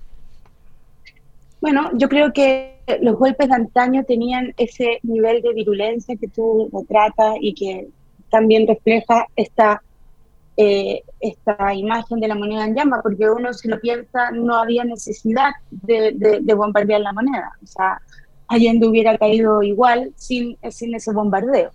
Bueno, 1.61 1.89
yo 1.93 2.07
creo 2.07 2.31
que 2.31 2.77
los 3.01 3.17
golpes 3.17 3.49
de 3.49 3.55
antaño 3.55 4.03
tenían 4.05 4.53
ese 4.57 4.99
nivel 5.03 5.41
de 5.41 5.53
virulencia 5.53 6.15
que 6.15 6.27
tú 6.27 6.69
retratas 6.71 7.35
y 7.41 7.53
que 7.53 7.87
también 8.29 8.67
refleja 8.67 9.27
esta 9.35 9.81
eh, 10.61 11.03
esta 11.21 11.73
imagen 11.73 12.19
de 12.19 12.27
la 12.27 12.35
moneda 12.35 12.65
en 12.65 12.75
llama, 12.75 12.99
porque 13.01 13.29
uno 13.29 13.53
si 13.53 13.69
lo 13.69 13.79
piensa 13.79 14.31
no 14.31 14.55
había 14.55 14.83
necesidad 14.83 15.51
de, 15.71 16.41
bombardear 16.53 16.99
la 16.99 17.13
moneda, 17.13 17.53
o 17.63 17.65
sea, 17.65 18.01
Allende 18.49 18.85
hubiera 18.85 19.17
caído 19.17 19.63
igual 19.63 20.11
sin, 20.17 20.57
sin 20.69 20.93
ese 20.95 21.13
bombardeo. 21.13 21.71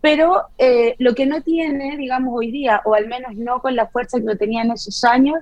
Pero 0.00 0.44
eh, 0.56 0.94
lo 0.98 1.14
que 1.14 1.26
no 1.26 1.42
tiene, 1.42 1.98
digamos, 1.98 2.32
hoy 2.34 2.50
día, 2.50 2.80
o 2.86 2.94
al 2.94 3.08
menos 3.08 3.34
no 3.36 3.60
con 3.60 3.76
la 3.76 3.88
fuerza 3.88 4.18
que 4.18 4.24
lo 4.24 4.38
tenía 4.38 4.62
en 4.62 4.70
esos 4.70 5.04
años, 5.04 5.36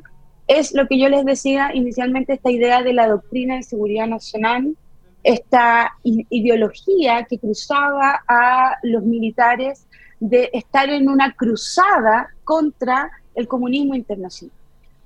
es 0.49 0.75
lo 0.75 0.89
que 0.89 0.99
yo 0.99 1.09
les 1.09 1.25
decía 1.25 1.71
inicialmente, 1.73 2.33
esta 2.33 2.51
idea 2.51 2.83
de 2.83 2.95
la 2.95 3.07
doctrina 3.07 3.55
de 3.55 3.63
seguridad 3.63 4.09
nacional, 4.09 4.77
esta 5.23 5.93
ideología 6.03 7.29
que 7.31 7.39
cruzaba 7.39 8.25
a 8.27 8.77
los 8.83 9.05
militares 9.05 9.87
de 10.23 10.51
estar 10.53 10.89
en 10.89 11.09
una 11.09 11.33
cruzada 11.33 12.29
contra 12.45 13.11
el 13.35 13.49
comunismo 13.49 13.97
internacional. 13.97 14.55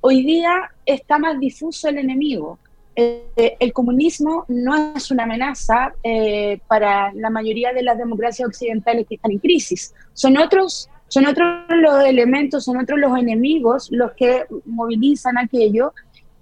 Hoy 0.02 0.22
día 0.22 0.70
está 0.84 1.18
más 1.18 1.40
difuso 1.40 1.88
el 1.88 1.96
enemigo. 1.96 2.58
Eh, 2.94 3.56
el 3.58 3.72
comunismo 3.72 4.44
no 4.48 4.94
es 4.94 5.10
una 5.10 5.22
amenaza 5.22 5.94
eh, 6.02 6.60
para 6.68 7.14
la 7.14 7.30
mayoría 7.30 7.72
de 7.72 7.82
las 7.82 7.96
democracias 7.96 8.46
occidentales 8.46 9.06
que 9.08 9.14
están 9.14 9.32
en 9.32 9.38
crisis. 9.38 9.94
Son 10.12 10.36
otros, 10.36 10.90
son 11.08 11.26
otros 11.26 11.64
los 11.70 12.04
elementos, 12.04 12.64
son 12.64 12.76
otros 12.76 12.98
los 12.98 13.18
enemigos 13.18 13.88
los 13.90 14.12
que 14.12 14.44
movilizan 14.66 15.38
aquello. 15.38 15.94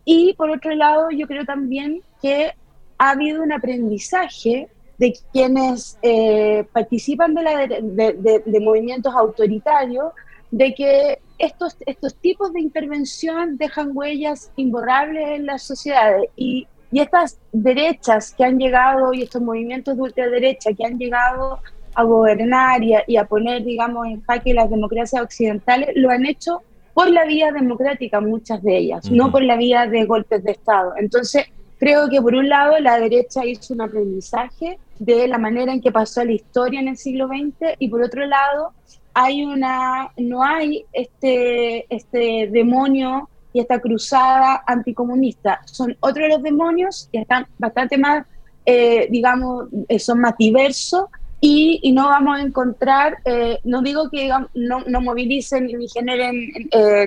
Y 0.04 0.34
por 0.34 0.50
otro 0.50 0.74
lado, 0.74 1.10
yo 1.12 1.28
creo 1.28 1.44
también 1.44 2.00
que 2.20 2.50
ha 2.98 3.10
habido 3.10 3.40
un 3.40 3.52
aprendizaje 3.52 4.68
de 4.98 5.14
quienes 5.32 5.98
eh, 6.02 6.64
participan 6.72 7.34
de, 7.34 7.42
la, 7.42 7.66
de, 7.66 8.60
movimientos 8.60 9.14
autoritarios, 9.14 10.12
de 10.50 10.74
que 10.74 11.18
estos, 11.38 11.76
estos 11.84 12.14
tipos 12.16 12.52
de 12.52 12.60
intervención 12.60 13.56
dejan 13.56 13.90
huellas 13.92 14.52
imborrables 14.56 15.28
en 15.30 15.46
las 15.46 15.62
sociedades 15.62 16.28
y, 16.36 16.68
y 16.92 17.00
estas 17.00 17.38
derechas 17.52 18.32
que 18.32 18.44
han 18.44 18.58
llegado 18.58 19.12
y 19.12 19.22
estos 19.22 19.42
movimientos 19.42 19.96
de 19.96 20.02
ultraderecha 20.02 20.72
que 20.72 20.86
han 20.86 20.96
llegado 20.96 21.58
a 21.94 22.02
gobernar 22.04 22.82
y 22.82 22.94
a, 22.94 23.04
y 23.06 23.16
a 23.16 23.24
poner, 23.24 23.64
digamos, 23.64 24.06
en 24.06 24.22
jaque 24.22 24.54
las 24.54 24.70
democracias 24.70 25.22
occidentales, 25.22 25.90
lo 25.96 26.10
han 26.10 26.26
hecho 26.26 26.62
por 26.92 27.10
la 27.10 27.24
vía 27.24 27.50
democrática, 27.50 28.20
muchas 28.20 28.62
de 28.62 28.76
ellas, 28.76 29.10
no 29.10 29.32
por 29.32 29.42
la 29.42 29.56
vía 29.56 29.86
de 29.86 30.04
golpes 30.04 30.44
de 30.44 30.52
Estado. 30.52 30.94
Entonces, 30.96 31.46
creo 31.84 32.08
que 32.08 32.22
por 32.22 32.34
un 32.34 32.48
lado 32.48 32.78
la 32.78 32.98
derecha 32.98 33.44
hizo 33.44 33.74
un 33.74 33.82
aprendizaje 33.82 34.78
de 34.98 35.28
la 35.28 35.36
manera 35.36 35.70
en 35.70 35.82
que 35.82 35.92
pasó 35.92 36.24
la 36.24 36.32
historia 36.32 36.80
en 36.80 36.88
el 36.88 36.96
siglo 36.96 37.28
XX 37.28 37.76
y 37.78 37.88
por 37.88 38.02
otro 38.02 38.24
lado 38.26 38.72
hay 39.12 39.44
una 39.44 40.10
no 40.16 40.42
hay 40.42 40.86
este 40.94 41.84
este 41.94 42.48
demonio 42.50 43.28
y 43.52 43.60
esta 43.60 43.78
cruzada 43.80 44.64
anticomunista. 44.66 45.60
Son 45.66 45.94
otros 46.00 46.26
los 46.30 46.42
demonios 46.42 47.08
que 47.12 47.18
están 47.18 47.46
bastante 47.58 47.98
más 47.98 48.26
eh, 48.64 49.06
digamos 49.10 49.66
eh, 49.88 49.98
son 49.98 50.20
más 50.20 50.38
diversos 50.38 51.04
y, 51.38 51.80
y, 51.82 51.92
no 51.92 52.08
vamos 52.08 52.38
a 52.38 52.40
encontrar 52.40 53.18
eh, 53.26 53.58
no 53.64 53.82
digo 53.82 54.08
que 54.08 54.30
no, 54.54 54.80
no, 54.86 55.00
movilicen 55.02 55.66
ni 55.66 55.86
generen 55.86 56.48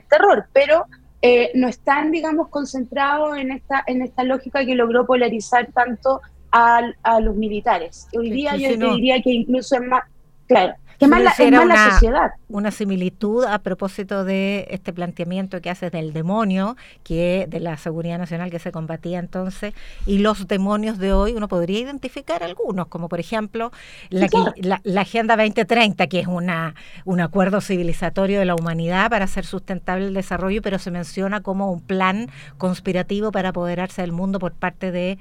terror 0.08 0.46
pero 0.54 0.86
no 1.54 1.68
están 1.68 2.12
digamos 2.12 2.50
concentrados 2.50 3.38
en 3.38 3.52
esta 3.52 3.84
en 3.88 4.02
esta 4.02 4.24
lógica 4.24 4.66
que 4.66 4.76
logró 4.76 5.06
polarizar 5.06 5.72
tanto 5.74 6.22
a, 6.52 7.20
los 7.22 7.36
militares. 7.36 8.08
Hoy 8.18 8.32
día 8.32 8.56
yo 8.56 8.96
diría 8.96 9.22
que 9.22 9.32
incluso 9.32 9.76
es 9.76 9.82
más, 9.82 10.04
claro, 10.48 10.76
que 11.00 11.08
la, 11.08 11.18
es 11.18 11.52
la 11.52 11.92
sociedad. 11.92 12.32
Una 12.50 12.72
similitud 12.72 13.46
a 13.46 13.60
propósito 13.60 14.24
de 14.24 14.68
este 14.72 14.94
planteamiento 14.94 15.62
que 15.62 15.70
haces 15.70 15.92
del 15.92 16.12
demonio, 16.12 16.76
que 17.04 17.46
de 17.48 17.60
la 17.60 17.78
seguridad 17.78 18.18
nacional 18.18 18.50
que 18.50 18.58
se 18.58 18.72
combatía 18.72 19.20
entonces, 19.20 19.74
y 20.06 20.20
los 20.20 20.48
demonios 20.48 20.98
de 20.98 21.14
hoy, 21.14 21.34
uno 21.34 21.48
podría 21.48 21.80
identificar 21.80 22.42
algunos, 22.44 22.88
como 22.88 23.10
por 23.10 23.20
ejemplo 23.20 23.72
la, 24.10 24.82
la, 24.84 25.02
Agenda 25.02 25.38
2030, 25.38 26.08
que 26.08 26.20
es 26.20 26.28
una, 26.28 26.74
un 27.06 27.20
acuerdo 27.20 27.62
civilizatorio 27.62 28.40
de 28.40 28.46
la 28.46 28.56
humanidad 28.56 29.10
para 29.10 29.26
hacer 29.26 29.46
sustentable 29.46 30.08
el 30.08 30.14
desarrollo, 30.14 30.62
pero 30.62 30.80
se 30.80 30.90
menciona 30.90 31.42
como 31.42 31.72
un 31.72 31.82
plan 31.82 32.30
conspirativo 32.58 33.32
para 33.32 33.50
apoderarse 33.50 34.02
del 34.02 34.12
mundo 34.12 34.40
por 34.40 34.54
parte 34.54 34.92
de 34.92 35.20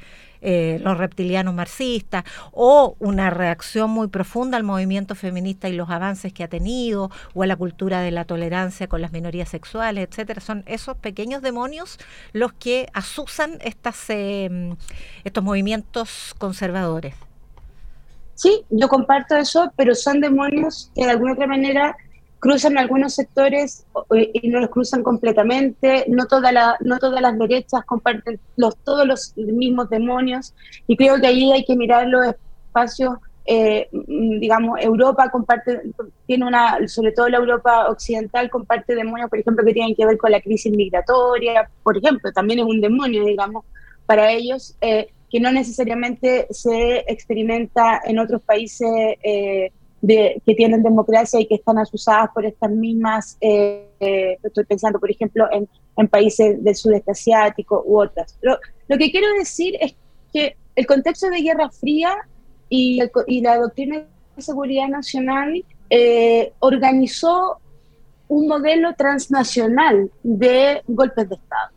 eh, 0.49 0.79
los 0.81 0.97
reptilianos 0.97 1.55
marxistas, 1.55 2.23
o 2.53 2.95
una 3.01 3.31
reacción 3.31 3.91
muy 3.91 4.07
profunda 4.07 4.57
al 4.57 4.63
movimiento 4.63 5.17
feminista 5.17 5.69
y 5.69 5.73
los 5.73 5.91
avances 5.91 6.33
que 6.33 6.45
ha 6.45 6.49
tenido, 6.49 7.11
o 7.35 7.43
a 7.43 7.47
la 7.49 7.57
cultura 7.57 8.01
de 8.01 8.13
la 8.13 8.25
tolerancia 8.25 8.87
con 8.87 9.03
las 9.03 9.11
minorías 9.11 9.49
sexuales, 9.49 10.07
etcétera. 10.09 10.41
Son 10.41 10.63
esos 10.67 10.97
pequeños 10.99 11.43
demonios 11.43 11.99
los 12.33 12.53
que 12.53 12.89
asusan 12.93 13.59
estas, 13.61 14.09
eh, 14.09 14.77
estos 15.25 15.43
movimientos 15.43 16.33
conservadores. 16.39 17.17
Sí, 18.35 18.65
yo 18.71 18.89
comparto 18.89 19.35
eso, 19.35 19.73
pero 19.77 19.97
son 19.97 20.21
demonios 20.21 20.93
que 20.95 21.07
de 21.07 21.11
alguna 21.11 21.33
otra 21.33 21.49
manera 21.49 21.97
cruzan 22.39 22.79
algunos 22.79 23.15
sectores 23.15 23.87
y 24.11 24.49
no 24.49 24.61
los 24.61 24.71
cruzan 24.71 25.03
completamente, 25.03 26.05
no, 26.09 26.27
toda 26.27 26.53
la, 26.53 26.77
no 26.81 26.99
todas 26.99 27.21
las 27.21 27.39
derechas 27.39 27.85
comparten 27.85 28.39
los, 28.57 28.77
todos 28.79 29.07
los 29.07 29.37
mismos 29.37 29.89
demonios 29.89 30.55
y 30.87 30.97
creo 30.97 31.21
que 31.21 31.27
ahí 31.27 31.53
hay 31.53 31.65
que 31.65 31.77
mirar 31.77 32.07
los 32.07 32.27
espacios 32.27 33.15
eh, 33.49 33.89
mm, 33.93 34.41
digamos, 34.41 34.81
Europa 34.81 35.31
comparte, 35.31 35.81
tiene 36.27 36.47
una, 36.47 36.79
sobre 36.89 37.13
todo 37.13 37.29
la 37.29 37.39
Europa 37.39 37.89
occidental, 37.89 38.51
comparte 38.51 38.95
demonios, 38.97 39.31
por 39.31 39.39
ejemplo, 39.39 39.65
que 39.65 39.73
tienen 39.73 39.95
que 39.95 40.05
ver 40.05 40.19
con 40.19 40.33
la 40.33 40.41
crisis 40.41 40.73
migratoria, 40.73 41.71
por 41.85 41.97
ejemplo, 41.97 42.33
también 42.33 42.59
es 42.59 42.65
un 42.67 42.81
demonio, 42.81 43.25
digamos, 43.25 43.65
para 44.05 44.33
ellos, 44.33 44.77
eh, 44.81 45.11
que 45.31 45.39
no 45.39 45.53
necesariamente 45.53 46.49
se 46.51 47.05
experimenta 47.07 48.01
en 48.05 48.19
otros 48.19 48.43
países 48.43 48.89
eh, 49.23 49.71
de, 50.07 50.41
que 50.45 50.55
tienen 50.55 50.83
democracia 50.83 51.41
y 51.41 51.47
que 51.47 51.57
están 51.57 51.79
asusadas 51.79 52.31
por 52.33 52.45
estas 52.47 52.71
mismas, 52.71 53.37
estoy 53.41 54.65
pensando, 54.65 55.01
por 55.01 55.11
ejemplo, 55.11 55.47
en, 55.51 55.69
países 56.09 56.63
del 56.63 56.75
sudeste 56.75 57.11
asiático 57.11 57.83
u 57.87 58.01
otras. 58.01 58.39
Lo, 58.43 58.59
lo 58.89 58.99
que 58.99 59.11
quiero 59.11 59.27
decir 59.39 59.77
es 59.81 59.95
que 60.33 60.57
el 60.77 60.87
contexto 60.87 61.31
de 61.31 61.41
Guerra 61.41 61.71
Fría 61.71 62.15
y, 62.69 63.01
la 63.41 63.59
doctrina 63.59 64.05
de 64.37 64.43
seguridad 64.43 64.89
nacional 64.89 65.65
eh, 65.91 66.53
organizó 66.59 67.59
un 68.29 68.49
modelo 68.49 68.95
transnacional 68.95 70.11
de 70.23 70.83
golpes 70.87 71.29
de 71.29 71.37
Estado, 71.37 71.71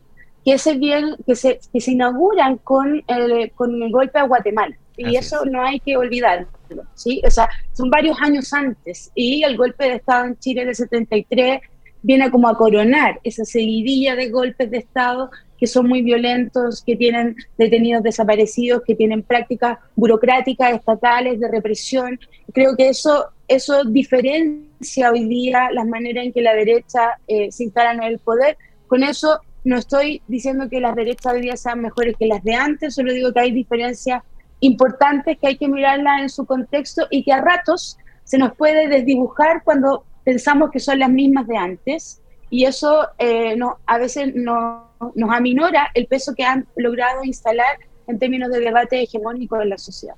que, 0.44 0.52
ese 0.52 0.74
bien, 0.74 1.16
que, 1.26 1.34
se, 1.36 1.60
que 1.72 1.80
se 1.80 1.92
inauguran 1.92 2.58
con 2.58 3.02
el, 3.06 3.52
con 3.52 3.82
el 3.82 3.90
golpe 3.90 4.18
a 4.18 4.24
Guatemala. 4.24 4.76
Y 4.96 5.16
eso 5.16 5.44
no 5.46 5.62
hay 5.62 5.80
que 5.80 5.96
olvidarlo, 5.96 6.46
¿sí? 6.94 7.22
O 7.24 7.30
sea, 7.30 7.48
son 7.72 7.88
varios 7.88 8.20
años 8.20 8.52
antes. 8.52 9.10
Y 9.14 9.42
el 9.44 9.56
golpe 9.56 9.84
de 9.84 9.94
Estado 9.94 10.26
en 10.26 10.38
Chile 10.38 10.66
del 10.66 10.74
73 10.74 11.60
viene 12.02 12.30
como 12.30 12.48
a 12.48 12.56
coronar 12.56 13.18
esa 13.24 13.44
seguidilla 13.44 14.14
de 14.14 14.28
golpes 14.28 14.70
de 14.70 14.78
Estado 14.78 15.30
que 15.60 15.66
son 15.66 15.88
muy 15.88 16.00
violentos, 16.00 16.82
que 16.82 16.96
tienen 16.96 17.36
detenidos 17.58 18.02
desaparecidos, 18.02 18.82
que 18.86 18.94
tienen 18.94 19.22
prácticas 19.22 19.78
burocráticas, 19.94 20.72
estatales, 20.72 21.38
de 21.38 21.48
represión. 21.48 22.18
Creo 22.54 22.74
que 22.76 22.88
eso, 22.88 23.26
eso 23.46 23.84
diferencia 23.84 25.12
hoy 25.12 25.28
día 25.28 25.70
las 25.70 25.86
maneras 25.86 26.24
en 26.24 26.32
que 26.32 26.40
la 26.40 26.54
derecha 26.54 27.18
eh, 27.28 27.52
se 27.52 27.64
instala 27.64 27.92
en 27.92 28.02
el 28.04 28.18
poder. 28.18 28.56
Con 28.86 29.02
eso 29.02 29.40
no 29.64 29.76
estoy 29.76 30.22
diciendo 30.26 30.68
que 30.68 30.80
las 30.80 30.94
derechas 30.94 31.34
hoy 31.34 31.42
día 31.42 31.56
sean 31.56 31.80
mejores 31.80 32.16
que 32.18 32.26
las 32.26 32.42
de 32.42 32.54
antes, 32.54 32.94
solo 32.94 33.12
digo 33.12 33.32
que 33.32 33.40
hay 33.40 33.52
diferencias 33.52 34.22
importantes 34.60 35.38
que 35.38 35.48
hay 35.48 35.56
que 35.56 35.68
mirarlas 35.68 36.22
en 36.22 36.28
su 36.28 36.44
contexto 36.44 37.06
y 37.10 37.24
que 37.24 37.32
a 37.32 37.40
ratos 37.40 37.98
se 38.24 38.38
nos 38.38 38.54
puede 38.54 38.88
desdibujar 38.88 39.62
cuando 39.64 40.04
pensamos 40.24 40.70
que 40.70 40.80
son 40.80 40.98
las 40.98 41.10
mismas 41.10 41.46
de 41.46 41.56
antes 41.56 42.20
y 42.50 42.64
eso 42.64 43.08
eh, 43.18 43.56
no, 43.56 43.78
a 43.86 43.98
veces 43.98 44.32
no, 44.34 44.90
nos 45.14 45.30
aminora 45.30 45.90
el 45.94 46.06
peso 46.06 46.34
que 46.34 46.44
han 46.44 46.66
logrado 46.76 47.24
instalar 47.24 47.78
en 48.06 48.18
términos 48.18 48.50
de 48.50 48.60
debate 48.60 49.02
hegemónico 49.02 49.60
en 49.60 49.70
la 49.70 49.78
sociedad. 49.78 50.16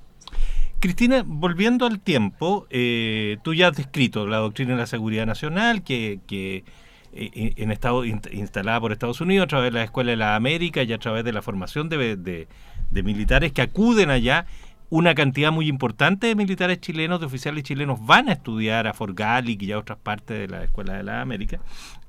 Cristina, 0.81 1.23
volviendo 1.25 1.87
al 1.87 2.01
tiempo, 2.01 2.67
eh, 2.71 3.37
tú 3.45 3.55
ya 3.55 3.69
has 3.69 3.77
descrito 3.77 4.27
la 4.27 4.39
doctrina 4.39 4.73
de 4.73 4.79
la 4.79 4.87
seguridad 4.87 5.27
nacional 5.27 5.85
que, 5.85 6.19
que 6.27 6.65
en 7.15 7.71
estado 7.71 8.05
instalada 8.05 8.81
por 8.81 8.93
Estados 8.93 9.21
Unidos 9.21 9.45
a 9.45 9.49
través 9.49 9.73
de 9.73 9.79
la 9.79 9.85
Escuela 9.85 10.11
de 10.13 10.17
la 10.17 10.35
América 10.35 10.83
y 10.83 10.93
a 10.93 10.99
través 10.99 11.25
de 11.25 11.33
la 11.33 11.43
formación 11.43 11.89
de, 11.89 12.49
militares 12.91 13.53
que 13.53 13.63
acuden 13.63 14.11
allá 14.11 14.47
una 14.89 15.15
cantidad 15.15 15.53
muy 15.53 15.69
importante 15.69 16.27
de 16.27 16.35
militares 16.35 16.81
chilenos, 16.81 17.21
de 17.21 17.27
oficiales 17.27 17.65
chilenos, 17.65 18.05
van 18.05 18.29
a 18.29 18.33
estudiar 18.33 18.87
a 18.87 18.93
Fort 18.93 19.17
Gallic 19.17 19.63
y 19.63 19.73
a 19.73 19.79
otras 19.79 19.99
partes 19.99 20.39
de 20.39 20.49
la 20.49 20.65
Escuela 20.65 20.95
de 20.95 21.03
la 21.03 21.23
América, 21.23 21.61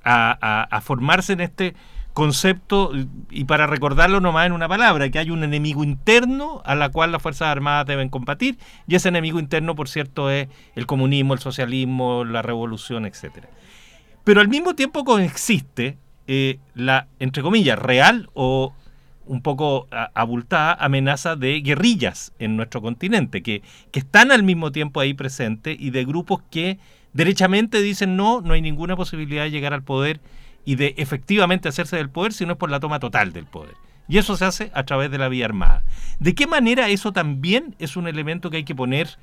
a, 0.04 0.82
formarse 0.84 1.34
en 1.34 1.42
este 1.42 1.76
concepto, 2.14 2.92
y 3.32 3.46
para 3.46 3.68
recordarlo 3.68 4.20
nomás 4.20 4.46
en 4.46 4.52
una 4.52 4.68
palabra, 4.68 5.10
que 5.10 5.20
hay 5.20 5.32
un 5.32 5.44
enemigo 5.44 5.84
interno 5.84 6.62
a 6.66 6.76
la 6.76 6.90
cual 6.90 7.14
las 7.14 7.22
Fuerzas 7.22 7.48
Armadas 7.48 7.86
deben 7.88 8.10
combatir, 8.10 8.58
y 8.86 8.96
ese 8.96 9.10
enemigo 9.10 9.40
interno, 9.40 9.76
por 9.76 9.88
cierto, 9.88 10.30
es 10.30 10.50
el 10.76 10.86
comunismo, 10.86 11.34
el 11.34 11.40
socialismo, 11.40 12.26
la 12.26 12.42
revolución, 12.42 13.06
etcétera. 13.06 13.48
Pero 14.24 14.42
al 14.42 14.48
mismo 14.48 14.76
tiempo 14.76 15.04
coexiste 15.04 15.98
eh, 16.28 16.60
la, 16.74 17.08
entre 17.20 17.44
comillas, 17.44 17.78
real 17.78 18.30
o 18.34 18.74
un 19.26 19.42
poco 19.42 19.88
abultada 20.14 20.74
amenaza 20.74 21.36
de 21.36 21.62
guerrillas 21.62 22.34
en 22.40 22.58
nuestro 22.58 22.82
continente, 22.82 23.42
que, 23.42 23.62
que 23.92 24.00
están 24.00 24.32
al 24.32 24.44
mismo 24.44 24.72
tiempo 24.72 25.00
ahí 25.00 25.14
presentes 25.14 25.78
y 25.80 25.92
de 25.92 26.04
grupos 26.04 26.42
que 26.52 26.78
derechamente 27.14 27.82
dicen 27.82 28.18
no, 28.18 28.42
no 28.42 28.54
hay 28.54 28.62
ninguna 28.62 28.96
posibilidad 28.96 29.44
de 29.44 29.52
llegar 29.52 29.74
al 29.74 29.84
poder 29.84 30.20
y 30.66 30.76
de 30.76 30.94
efectivamente 30.98 31.70
hacerse 31.70 31.96
del 31.96 32.10
poder, 32.10 32.34
sino 32.34 32.54
es 32.54 32.58
por 32.58 32.70
la 32.70 32.80
toma 32.80 33.00
total 33.00 33.34
del 33.34 33.46
poder. 33.46 33.76
Y 34.08 34.18
eso 34.18 34.36
se 34.36 34.46
hace 34.46 34.72
a 34.74 34.84
través 34.84 35.12
de 35.12 35.18
la 35.18 35.30
vía 35.30 35.46
armada. 35.46 35.84
¿De 36.20 36.36
qué 36.36 36.48
manera 36.48 36.90
eso 36.90 37.14
también 37.14 37.76
es 37.80 37.96
un 37.96 38.08
elemento 38.08 38.50
que 38.50 38.58
hay 38.58 38.64
que 38.66 38.76
poner 38.76 39.18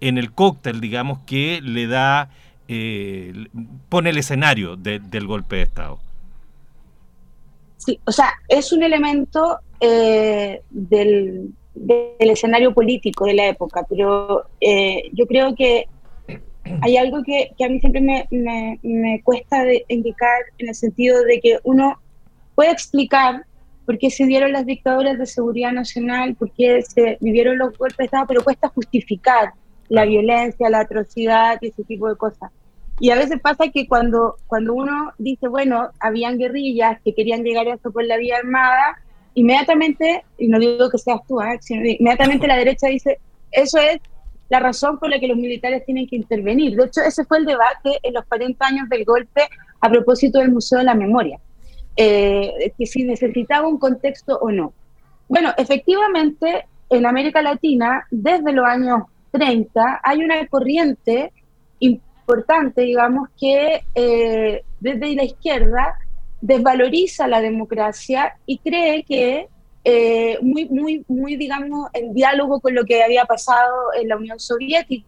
en 0.00 0.18
el 0.18 0.32
cóctel, 0.32 0.80
digamos, 0.80 1.20
que 1.20 1.60
le 1.62 1.86
da, 1.86 2.28
eh, 2.68 3.32
pone 3.88 4.10
el 4.10 4.18
escenario 4.18 4.76
del 4.76 5.26
golpe 5.26 5.56
de 5.56 5.62
Estado? 5.62 5.98
Sí, 7.76 8.00
o 8.04 8.12
sea, 8.12 8.32
es 8.48 8.72
un 8.72 8.82
elemento 8.82 9.60
eh, 9.80 10.62
del, 10.70 11.52
escenario 12.18 12.72
político 12.72 13.26
de 13.26 13.34
la 13.34 13.48
época, 13.48 13.86
pero 13.88 14.46
eh, 14.60 15.10
yo 15.12 15.26
creo 15.26 15.54
que 15.54 15.86
hay 16.80 16.96
algo 16.96 17.22
que, 17.22 17.52
a 17.64 17.68
mí 17.68 17.78
siempre 17.78 18.00
me, 18.00 19.20
cuesta 19.22 19.62
de 19.62 19.84
indicar 19.88 20.40
en 20.58 20.68
el 20.68 20.74
sentido 20.74 21.22
de 21.22 21.40
que 21.40 21.58
uno 21.62 22.00
puede 22.54 22.72
explicar 22.72 23.44
por 23.84 23.98
qué 23.98 24.10
se 24.10 24.26
dieron 24.26 24.52
las 24.52 24.66
dictaduras 24.66 25.16
de 25.18 25.26
seguridad 25.26 25.72
nacional, 25.72 26.34
por 26.34 26.50
qué 26.50 26.82
se 26.82 27.18
vivieron 27.20 27.58
los 27.58 27.76
golpes 27.78 27.98
de 27.98 28.04
Estado, 28.06 28.26
pero 28.26 28.42
cuesta 28.42 28.68
justificar 28.68 29.52
la 29.88 30.04
violencia, 30.04 30.70
la 30.70 30.80
atrocidad 30.80 31.58
y 31.60 31.68
ese 31.68 31.84
tipo 31.84 32.08
de 32.08 32.16
cosas. 32.16 32.50
Y 32.98 33.10
a 33.10 33.16
veces 33.16 33.40
pasa 33.40 33.68
que 33.68 33.86
cuando, 33.86 34.36
cuando 34.46 34.74
uno 34.74 35.12
dice, 35.18 35.48
bueno, 35.48 35.90
habían 36.00 36.38
guerrillas 36.38 36.98
que 37.04 37.14
querían 37.14 37.44
llegar 37.44 37.66
a 37.68 37.74
esto 37.74 37.90
por 37.90 38.04
la 38.04 38.16
vía 38.16 38.38
armada, 38.38 38.96
inmediatamente, 39.34 40.24
y 40.38 40.48
no 40.48 40.58
digo 40.58 40.88
que 40.90 40.98
seas 40.98 41.20
tú, 41.28 41.40
¿eh? 41.42 41.58
sino 41.60 41.84
inmediatamente 41.84 42.46
la 42.46 42.56
derecha 42.56 42.88
dice, 42.88 43.18
eso 43.52 43.78
es 43.78 44.00
la 44.48 44.60
razón 44.60 44.98
por 44.98 45.10
la 45.10 45.18
que 45.18 45.28
los 45.28 45.36
militares 45.36 45.84
tienen 45.84 46.06
que 46.06 46.16
intervenir. 46.16 46.74
De 46.76 46.86
hecho, 46.86 47.02
ese 47.02 47.24
fue 47.24 47.38
el 47.38 47.44
debate 47.44 47.98
en 48.02 48.14
los 48.14 48.24
40 48.26 48.64
años 48.64 48.88
del 48.88 49.04
golpe 49.04 49.42
a 49.80 49.90
propósito 49.90 50.38
del 50.38 50.52
Museo 50.52 50.78
de 50.78 50.84
la 50.84 50.94
Memoria, 50.94 51.38
eh, 51.96 52.72
que 52.78 52.86
si 52.86 53.04
necesitaba 53.04 53.68
un 53.68 53.78
contexto 53.78 54.38
o 54.38 54.50
no. 54.50 54.72
Bueno, 55.28 55.52
efectivamente, 55.58 56.66
en 56.88 57.04
América 57.04 57.42
Latina, 57.42 58.06
desde 58.10 58.52
los 58.52 58.64
años 58.64 59.02
30, 59.30 60.00
hay 60.02 60.18
una 60.18 60.46
corriente 60.46 61.32
importante, 61.80 62.82
digamos, 62.82 63.28
que 63.38 63.82
eh, 63.94 64.62
desde 64.80 65.14
la 65.14 65.24
izquierda 65.24 65.94
desvaloriza 66.40 67.28
la 67.28 67.40
democracia 67.40 68.36
y 68.46 68.58
cree 68.58 69.04
que 69.04 69.48
eh, 69.84 70.38
muy, 70.42 70.68
muy, 70.68 71.04
muy, 71.06 71.36
digamos, 71.36 71.88
en 71.92 72.12
diálogo 72.12 72.60
con 72.60 72.74
lo 72.74 72.84
que 72.84 73.02
había 73.02 73.24
pasado 73.24 73.92
en 74.00 74.08
la 74.08 74.16
Unión 74.16 74.40
Soviética, 74.40 75.06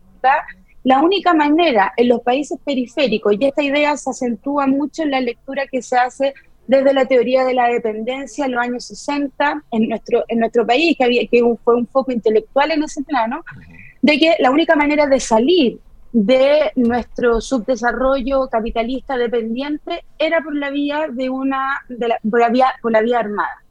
la 0.85 1.01
única 1.01 1.35
manera 1.35 1.93
en 1.97 2.09
los 2.09 2.21
países 2.21 2.59
periféricos, 2.65 3.35
y 3.39 3.45
esta 3.45 3.63
idea 3.63 3.97
se 3.97 4.11
acentúa 4.11 4.67
mucho 4.67 5.03
en 5.03 5.11
la 5.11 5.21
lectura 5.21 5.67
que 5.67 5.83
se 5.83 5.97
hace 5.97 6.33
desde 6.69 6.93
la 6.93 7.07
teoría 7.07 7.45
de 7.45 7.55
la 7.55 7.67
dependencia 7.67 8.45
en 8.45 8.53
los 8.53 8.63
años 8.63 8.85
60 8.85 9.65
en 9.73 9.89
nuestro, 9.89 10.25
en 10.29 10.39
nuestro 10.39 10.67
país, 10.67 10.97
que, 10.97 11.05
había, 11.05 11.27
que 11.27 11.43
fue 11.65 11.75
un 11.75 11.87
foco 11.87 12.13
intelectual 12.13 12.71
en 12.71 12.83
ese 12.85 13.03
plano, 13.03 13.43
de 14.03 14.19
que 14.19 14.37
la 14.39 14.51
única 14.51 14.77
manera 14.77 15.07
de 15.07 15.21
salir 15.21 15.79
de 16.13 16.73
nuestro 16.77 17.41
subdesarrollo 17.41 18.49
capitalista 18.49 19.17
dependiente 19.17 20.05
era 20.19 20.41
por 20.41 20.57
la 20.57 20.71
vía 20.71 21.07
de 21.11 21.29
una 21.29 21.83
de 21.89 22.09
la, 22.09 22.19
por, 22.29 22.41
la 22.41 22.49
vía, 22.49 22.67
por 22.81 22.93
la 22.93 23.03
vía 23.03 23.21
armada. 23.21 23.63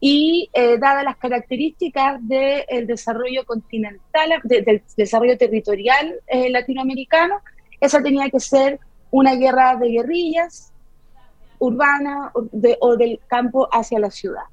Y 0.00 0.50
eh, 0.52 0.78
dadas 0.78 1.04
las 1.04 1.16
características 1.16 2.20
del 2.26 2.86
desarrollo 2.86 3.44
continental 3.46 4.30
del 4.42 4.82
desarrollo 4.96 5.38
territorial 5.38 6.14
eh, 6.26 6.50
latinoamericano 6.50 7.36
esa 7.80 8.00
tenía 8.00 8.30
que 8.30 8.40
ser 8.40 8.78
una 9.10 9.34
guerra 9.34 9.76
de 9.76 9.88
guerrillas 9.90 10.72
urbana 11.58 12.32
o, 12.34 12.96
del 12.96 13.20
campo 13.26 13.68
hacia 13.72 13.98
la 13.98 14.10
ciudad 14.10 14.44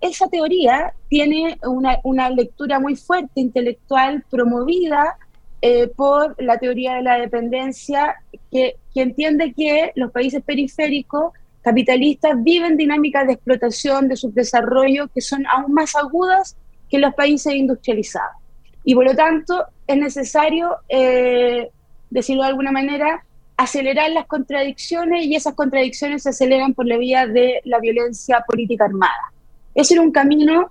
esa, 0.00 0.28
teoría 0.28 0.92
tiene 1.08 1.58
una, 1.62 2.30
lectura 2.30 2.80
muy 2.80 2.96
fuerte 2.96 3.40
intelectual 3.40 4.24
promovida 4.30 5.16
eh, 5.62 5.88
por 5.88 6.40
la 6.42 6.58
teoría 6.58 6.94
de 6.94 7.02
la 7.02 7.18
dependencia, 7.18 8.16
que, 8.50 8.76
que, 8.92 9.02
entiende 9.02 9.54
que 9.54 9.92
los 9.94 10.10
países 10.12 10.42
periféricos 10.42 11.32
capitalistas 11.62 12.32
viven 12.42 12.76
dinámicas 12.76 13.26
de 13.26 13.32
explotación, 13.32 14.08
de 14.08 14.16
subdesarrollo, 14.16 15.08
que 15.08 15.22
son 15.22 15.46
aún 15.46 15.72
más 15.72 15.96
agudas 15.96 16.56
que 16.90 16.98
los 16.98 17.14
países 17.14 17.54
industrializados. 17.54 18.36
Y 18.84 18.94
por 18.94 19.06
lo 19.06 19.14
tanto, 19.14 19.64
es 19.86 19.96
necesario, 19.96 20.76
eh, 20.88 21.70
decirlo 22.10 22.42
de 22.42 22.50
alguna 22.50 22.70
manera, 22.70 23.24
acelerar 23.56 24.10
las 24.10 24.26
contradicciones 24.26 25.24
y 25.24 25.34
esas 25.34 25.54
contradicciones 25.54 26.24
se 26.24 26.30
aceleran 26.30 26.74
por 26.74 26.86
la 26.86 26.98
vía 26.98 27.26
de 27.26 27.60
la 27.64 27.78
violencia 27.78 28.44
política 28.46 28.84
armada. 28.84 29.33
Ese 29.74 29.94
era 29.94 30.02
un 30.02 30.12
camino 30.12 30.70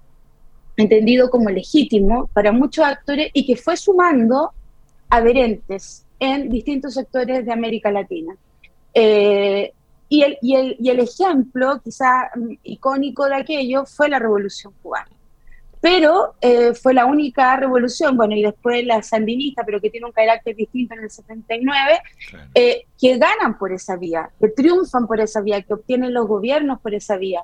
entendido 0.77 1.29
como 1.29 1.49
legítimo 1.49 2.29
para 2.33 2.51
muchos 2.51 2.85
actores 2.85 3.29
y 3.33 3.45
que 3.45 3.55
fue 3.55 3.77
sumando 3.77 4.51
adherentes 5.09 6.05
en 6.19 6.49
distintos 6.49 6.95
sectores 6.95 7.45
de 7.45 7.51
América 7.51 7.91
Latina. 7.91 8.35
Eh, 8.93 9.71
y, 10.09 10.21
el, 10.21 10.37
y, 10.41 10.55
el, 10.55 10.75
y, 10.79 10.89
el, 10.89 10.99
ejemplo 10.99 11.81
quizá 11.83 12.29
mm, 12.35 12.53
icónico 12.63 13.25
de 13.25 13.35
aquello 13.35 13.85
fue 13.85 14.09
la 14.09 14.19
Revolución 14.19 14.73
Cubana. 14.81 15.09
Pero 15.81 16.35
eh, 16.39 16.73
fue 16.73 16.93
la 16.93 17.05
única 17.05 17.57
revolución, 17.57 18.15
bueno, 18.15 18.33
y 18.35 18.41
después 18.41 18.85
la 18.85 19.03
sandinista, 19.03 19.63
pero 19.65 19.81
que 19.81 19.89
tiene 19.89 20.05
un 20.05 20.13
carácter 20.13 20.55
distinto 20.55 20.93
en 20.93 21.03
el 21.03 21.09
79, 21.09 21.99
eh, 22.55 22.85
que 22.97 23.17
ganan 23.17 23.57
por 23.57 23.73
esa 23.73 23.97
vía, 23.97 24.29
que 24.39 24.47
triunfan 24.47 25.07
por 25.07 25.19
esa 25.19 25.41
vía, 25.41 25.61
que 25.61 25.73
obtienen 25.73 26.13
los 26.13 26.25
gobiernos 26.25 26.79
por 26.79 26.93
esa 26.93 27.17
vía. 27.17 27.43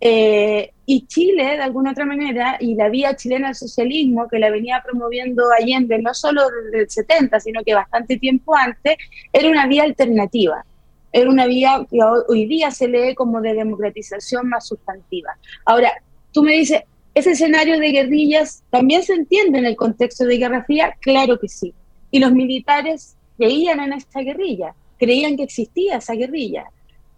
Eh, 0.00 0.72
y 0.86 1.06
Chile, 1.06 1.44
de 1.44 1.62
alguna 1.62 1.90
otra 1.90 2.06
manera, 2.06 2.56
y 2.60 2.74
la 2.74 2.88
vía 2.88 3.14
chilena 3.16 3.48
del 3.48 3.56
socialismo, 3.56 4.28
que 4.28 4.38
la 4.38 4.50
venía 4.50 4.82
promoviendo 4.84 5.44
Allende 5.58 5.98
no 5.98 6.14
solo 6.14 6.42
desde 6.64 6.82
el 6.82 6.90
70, 6.90 7.40
sino 7.40 7.62
que 7.62 7.74
bastante 7.74 8.16
tiempo 8.16 8.54
antes, 8.56 8.96
era 9.32 9.48
una 9.48 9.66
vía 9.66 9.82
alternativa. 9.82 10.64
Era 11.12 11.30
una 11.30 11.46
vía 11.46 11.86
que 11.90 11.98
hoy 12.28 12.46
día 12.46 12.70
se 12.70 12.88
lee 12.88 13.14
como 13.14 13.40
de 13.40 13.54
democratización 13.54 14.48
más 14.48 14.66
sustantiva. 14.66 15.36
Ahora, 15.64 15.92
tú 16.32 16.42
me 16.42 16.52
dices, 16.52 16.82
¿ese 17.14 17.32
escenario 17.32 17.78
de 17.78 17.90
guerrillas 17.90 18.62
también 18.70 19.02
se 19.02 19.14
entiende 19.14 19.58
en 19.58 19.66
el 19.66 19.76
contexto 19.76 20.24
de 20.24 20.38
Guerra 20.38 20.64
Fría? 20.64 20.96
Claro 21.00 21.38
que 21.38 21.48
sí. 21.48 21.74
Y 22.10 22.18
los 22.18 22.32
militares 22.32 23.16
creían 23.36 23.80
en 23.80 23.94
esta 23.94 24.20
guerrilla, 24.20 24.74
creían 24.98 25.36
que 25.36 25.44
existía 25.44 25.96
esa 25.96 26.14
guerrilla. 26.14 26.64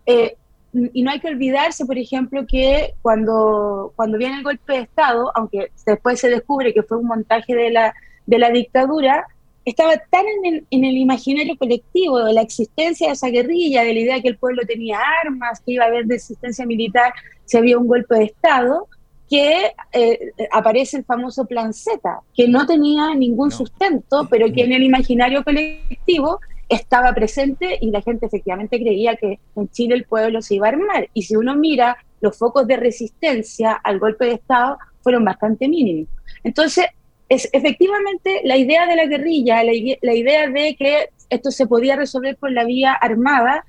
Eh, 0.06 0.36
y 0.72 1.02
no 1.02 1.10
hay 1.10 1.20
que 1.20 1.28
olvidarse, 1.28 1.84
por 1.84 1.98
ejemplo, 1.98 2.46
que 2.46 2.94
cuando, 3.02 3.92
cuando 3.96 4.18
viene 4.18 4.36
el 4.36 4.44
golpe 4.44 4.74
de 4.74 4.80
Estado, 4.80 5.30
aunque 5.34 5.70
después 5.84 6.20
se 6.20 6.28
descubre 6.28 6.72
que 6.72 6.82
fue 6.82 6.98
un 6.98 7.06
montaje 7.06 7.54
de 7.54 7.70
la, 7.70 7.94
de 8.26 8.38
la 8.38 8.50
dictadura, 8.50 9.26
estaba 9.64 9.92
tan 10.10 10.24
en 10.26 10.54
el, 10.54 10.66
en 10.70 10.84
el, 10.84 10.96
imaginario 10.96 11.56
colectivo 11.56 12.24
de 12.24 12.32
la 12.32 12.42
existencia 12.42 13.08
de 13.08 13.12
esa 13.14 13.28
guerrilla, 13.28 13.82
de 13.82 13.94
la 13.94 14.00
idea 14.00 14.14
de 14.16 14.22
que 14.22 14.28
el 14.28 14.38
pueblo 14.38 14.62
tenía 14.66 14.98
armas, 15.24 15.60
que 15.60 15.72
iba 15.72 15.84
a 15.84 15.88
haber 15.88 16.06
resistencia 16.06 16.64
militar 16.64 17.12
si 17.44 17.56
había 17.56 17.76
un 17.76 17.86
golpe 17.86 18.14
de 18.14 18.24
Estado, 18.24 18.86
que 19.28 19.72
eh, 19.92 20.32
aparece 20.50 20.98
el 20.98 21.04
famoso 21.04 21.46
Plan 21.46 21.72
Z, 21.72 22.00
que 22.34 22.48
no 22.48 22.66
tenía 22.66 23.14
ningún 23.14 23.50
sustento, 23.50 24.26
pero 24.28 24.52
que 24.52 24.62
en 24.62 24.72
el 24.72 24.82
imaginario 24.82 25.44
colectivo 25.44 26.40
estaba 26.70 27.12
presente 27.12 27.78
y 27.80 27.90
la 27.90 28.00
gente 28.00 28.26
efectivamente 28.26 28.78
creía 28.78 29.16
que 29.16 29.40
en 29.56 29.68
Chile 29.70 29.96
el 29.96 30.04
pueblo 30.04 30.40
se 30.40 30.54
iba 30.54 30.68
a 30.68 30.70
armar. 30.70 31.08
Y 31.12 31.22
si 31.22 31.34
uno 31.34 31.56
mira, 31.56 31.96
los 32.20 32.38
focos 32.38 32.66
de 32.66 32.76
resistencia 32.76 33.72
al 33.72 33.98
golpe 33.98 34.26
de 34.26 34.34
Estado 34.34 34.78
fueron 35.02 35.24
bastante 35.24 35.68
mínimos. 35.68 36.08
Entonces, 36.44 36.86
es 37.28 37.48
efectivamente 37.52 38.40
la 38.44 38.56
idea 38.56 38.86
de 38.86 38.96
la 38.96 39.06
guerrilla, 39.06 39.62
la, 39.64 39.72
idea 40.14 40.48
de 40.48 40.76
que 40.76 41.08
esto 41.28 41.50
se 41.50 41.66
podía 41.66 41.96
resolver 41.96 42.36
por 42.36 42.52
la 42.52 42.64
vía 42.64 42.92
armada, 42.92 43.64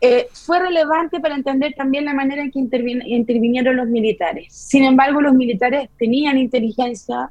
eh, 0.00 0.28
fue 0.32 0.58
relevante 0.58 1.20
para 1.20 1.34
entender 1.34 1.74
también 1.74 2.04
la 2.04 2.14
manera 2.14 2.42
en 2.42 2.50
que 2.50 2.58
intervinieron 2.58 3.76
los 3.76 3.88
militares. 3.88 4.52
Sin 4.54 4.84
embargo, 4.84 5.20
los 5.20 5.34
militares 5.34 5.88
tenían 5.98 6.38
inteligencia, 6.38 7.30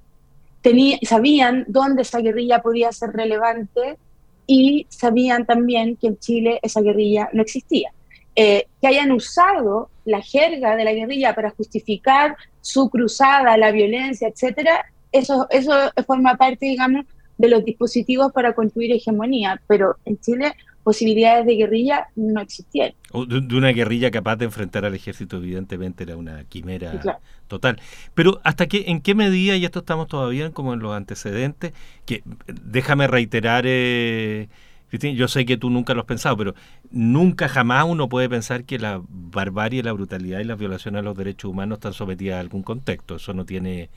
sabían 1.04 1.66
dónde 1.68 2.02
esa 2.02 2.22
guerrilla 2.22 2.62
podía 2.64 2.92
ser 2.92 3.12
relevante 3.12 3.98
y 4.48 4.86
sabían 4.90 5.46
también 5.46 5.98
que 5.98 6.08
en 6.08 6.18
Chile 6.20 6.60
esa 6.62 6.82
guerrilla 6.82 7.30
no 7.34 7.42
existía. 7.42 7.92
Eh, 8.36 8.68
que 8.82 8.88
hayan 8.88 9.12
usado 9.12 9.90
la 10.04 10.22
jerga 10.22 10.76
de 10.76 10.84
la 10.84 10.94
guerrilla 10.94 11.34
para 11.34 11.52
justificar 11.52 12.36
su 12.60 12.90
cruzada, 12.90 13.58
la 13.58 13.72
violencia, 13.72 14.28
etcétera, 14.28 14.86
eso, 15.12 15.48
eso 15.50 15.72
forma 16.06 16.36
parte, 16.36 16.66
digamos, 16.66 17.06
de 17.38 17.50
los 17.50 17.64
dispositivos 17.64 18.32
para 18.32 18.54
construir 18.54 18.92
hegemonía, 18.92 19.62
pero 19.68 19.96
en 20.06 20.20
Chile 20.20 20.54
posibilidades 20.86 21.48
de 21.48 21.56
guerrilla 21.56 22.10
no 22.16 22.40
existían. 22.40 22.94
De, 23.12 23.56
una 23.56 23.70
guerrilla 23.70 24.12
capaz 24.12 24.36
de 24.36 24.46
enfrentar 24.46 24.86
al 24.86 24.94
ejército, 24.94 25.38
evidentemente, 25.38 26.04
era 26.04 26.16
una 26.16 26.44
quimera 26.44 27.02
total. 27.48 27.82
Pero 28.14 28.40
hasta 28.44 28.68
qué, 28.68 28.86
en 28.88 29.02
qué 29.02 29.16
medida, 29.16 29.56
y 29.56 29.66
esto 29.66 29.80
estamos 29.80 30.08
todavía 30.08 30.52
como 30.52 30.76
en 30.76 30.82
los 30.82 30.94
antecedentes, 30.94 31.74
que 32.06 32.22
déjame 32.46 33.08
reiterar, 33.08 33.64
eh, 33.66 34.48
yo 34.92 35.28
sé 35.28 35.46
que 35.46 35.58
tú 35.58 35.72
nunca 35.72 35.96
lo 35.96 36.02
has 36.02 36.06
pensado, 36.06 36.38
pero 36.38 36.54
nunca 36.92 37.50
jamás 37.50 37.86
uno 37.88 38.08
puede 38.08 38.30
pensar 38.30 38.64
que 38.64 38.78
la 38.78 39.02
barbarie, 39.10 39.82
la 39.82 39.92
brutalidad 39.92 40.40
y 40.40 40.44
la 40.44 40.56
violación 40.56 40.98
a 40.98 41.02
los 41.02 41.18
derechos 41.18 41.50
humanos 41.50 41.78
están 41.78 41.94
sometidas 41.94 42.38
a 42.38 42.42
algún 42.42 42.62
contexto. 42.62 43.16
Eso 43.16 43.34
no 43.34 43.44
tiene, 43.44 43.90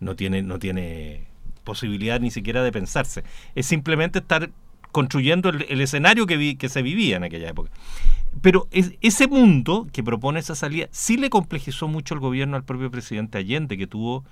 no 0.00 0.16
tiene, 0.16 0.42
no 0.42 0.58
tiene 0.58 1.28
posibilidad 1.62 2.18
ni 2.18 2.32
siquiera 2.32 2.64
de 2.64 2.72
pensarse. 2.72 3.22
Es 3.54 3.66
simplemente 3.66 4.18
estar 4.18 4.50
construyendo 4.92 5.48
el, 5.48 5.80
escenario 5.80 6.26
que, 6.26 6.68
se 6.68 6.82
vivía 6.82 7.16
en 7.16 7.24
aquella 7.24 7.48
época. 7.48 7.70
Pero 8.40 8.68
ese 8.70 9.26
mundo 9.26 9.88
que 9.92 10.02
propone 10.02 10.40
esa 10.40 10.54
salida 10.54 10.88
sí 10.90 11.16
le 11.16 11.30
complejizó 11.30 11.88
mucho 11.88 12.14
el 12.14 12.20
gobierno 12.20 12.56
al 12.56 12.64
propio 12.64 12.90
presidente 12.90 13.38
Allende, 13.38 13.76
que 13.76 13.86
tuvo 13.86 14.24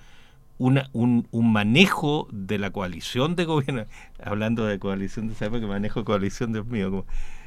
un, 0.58 1.26
manejo 1.32 2.28
de 2.30 2.58
la 2.58 2.70
coalición 2.70 3.34
de 3.34 3.46
gobierno, 3.46 3.84
hablando 4.22 4.66
de 4.66 4.78
coalición 4.78 5.26
de 5.26 5.34
esa 5.34 5.46
época, 5.46 5.66
manejo 5.66 6.00
de 6.00 6.04
coalición, 6.04 6.52
Dios 6.52 6.66
mío, 6.66 7.04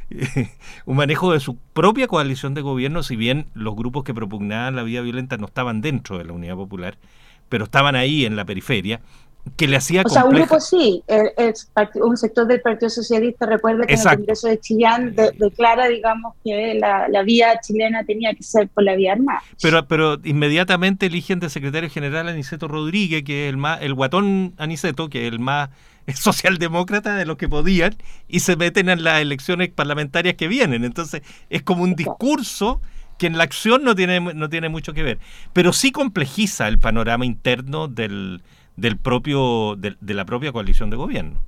un 0.85 0.95
manejo 0.95 1.31
de 1.31 1.39
su 1.39 1.55
propia 1.55 2.07
coalición 2.07 2.53
de 2.53 2.61
gobierno, 2.61 3.03
si 3.03 3.15
bien 3.15 3.47
los 3.53 3.75
grupos 3.75 4.03
que 4.03 4.13
propugnaban 4.13 4.75
la 4.75 4.83
vía 4.83 5.01
violenta 5.01 5.37
no 5.37 5.45
estaban 5.45 5.81
dentro 5.81 6.17
de 6.17 6.25
la 6.25 6.33
Unidad 6.33 6.55
Popular, 6.55 6.97
pero 7.49 7.65
estaban 7.65 7.95
ahí 7.95 8.25
en 8.25 8.35
la 8.35 8.45
periferia, 8.45 9.01
que 9.57 9.67
le 9.67 9.75
hacía 9.75 10.03
O 10.05 10.09
sea, 10.09 10.25
un 10.25 10.35
grupo 10.35 10.59
sí, 10.59 11.03
un 11.95 12.17
sector 12.17 12.47
del 12.47 12.61
Partido 12.61 12.89
Socialista, 12.89 13.45
recuerda 13.45 13.85
que 13.85 13.93
en 13.93 13.99
el 13.99 14.17
Congreso 14.17 14.47
de 14.47 14.59
Chillán 14.59 15.15
declara, 15.15 15.87
digamos, 15.87 16.35
que 16.43 16.75
la, 16.75 17.23
vía 17.23 17.59
chilena 17.61 18.03
tenía 18.03 18.33
que 18.33 18.43
ser 18.43 18.69
por 18.69 18.83
la 18.83 18.95
vía 18.95 19.13
armada. 19.13 19.41
Pero, 19.61 19.87
pero 19.87 20.19
inmediatamente 20.23 21.05
eligen 21.07 21.39
de 21.39 21.49
secretario 21.49 21.89
general 21.89 22.27
a 22.27 22.31
Aniceto 22.31 22.67
Rodríguez, 22.67 23.23
que 23.23 23.47
es 23.47 23.49
el 23.49 23.57
más, 23.57 23.81
el 23.81 23.93
guatón 23.93 24.53
Aniceto, 24.57 25.09
que 25.09 25.27
es 25.27 25.33
el 25.33 25.39
más 25.39 25.69
socialdemócrata 26.15 27.15
de 27.15 27.25
los 27.25 27.37
que 27.37 27.49
podían, 27.49 27.95
y 28.27 28.39
se 28.39 28.55
meten 28.55 28.89
en 28.89 29.03
las 29.03 29.21
elecciones 29.21 29.69
parlamentarias 29.69 30.35
que 30.35 30.47
vienen. 30.47 30.83
Entonces, 30.83 31.21
es 31.49 31.63
como 31.63 31.83
un 31.83 31.95
discurso 31.95 32.81
que 33.17 33.27
en 33.27 33.37
la 33.37 33.43
acción 33.43 33.83
no 33.83 33.93
tiene, 33.93 34.19
no 34.19 34.49
tiene 34.49 34.69
mucho 34.69 34.93
que 34.93 35.03
ver, 35.03 35.19
pero 35.53 35.71
sí 35.71 35.91
complejiza 35.91 36.67
el 36.67 36.79
panorama 36.79 37.25
interno 37.25 37.87
del 37.87 38.41
del 38.75 38.97
propio, 38.97 39.75
de, 39.75 39.95
la 40.13 40.25
propia 40.25 40.51
coalición 40.51 40.89
de 40.89 40.97
gobierno. 40.97 41.39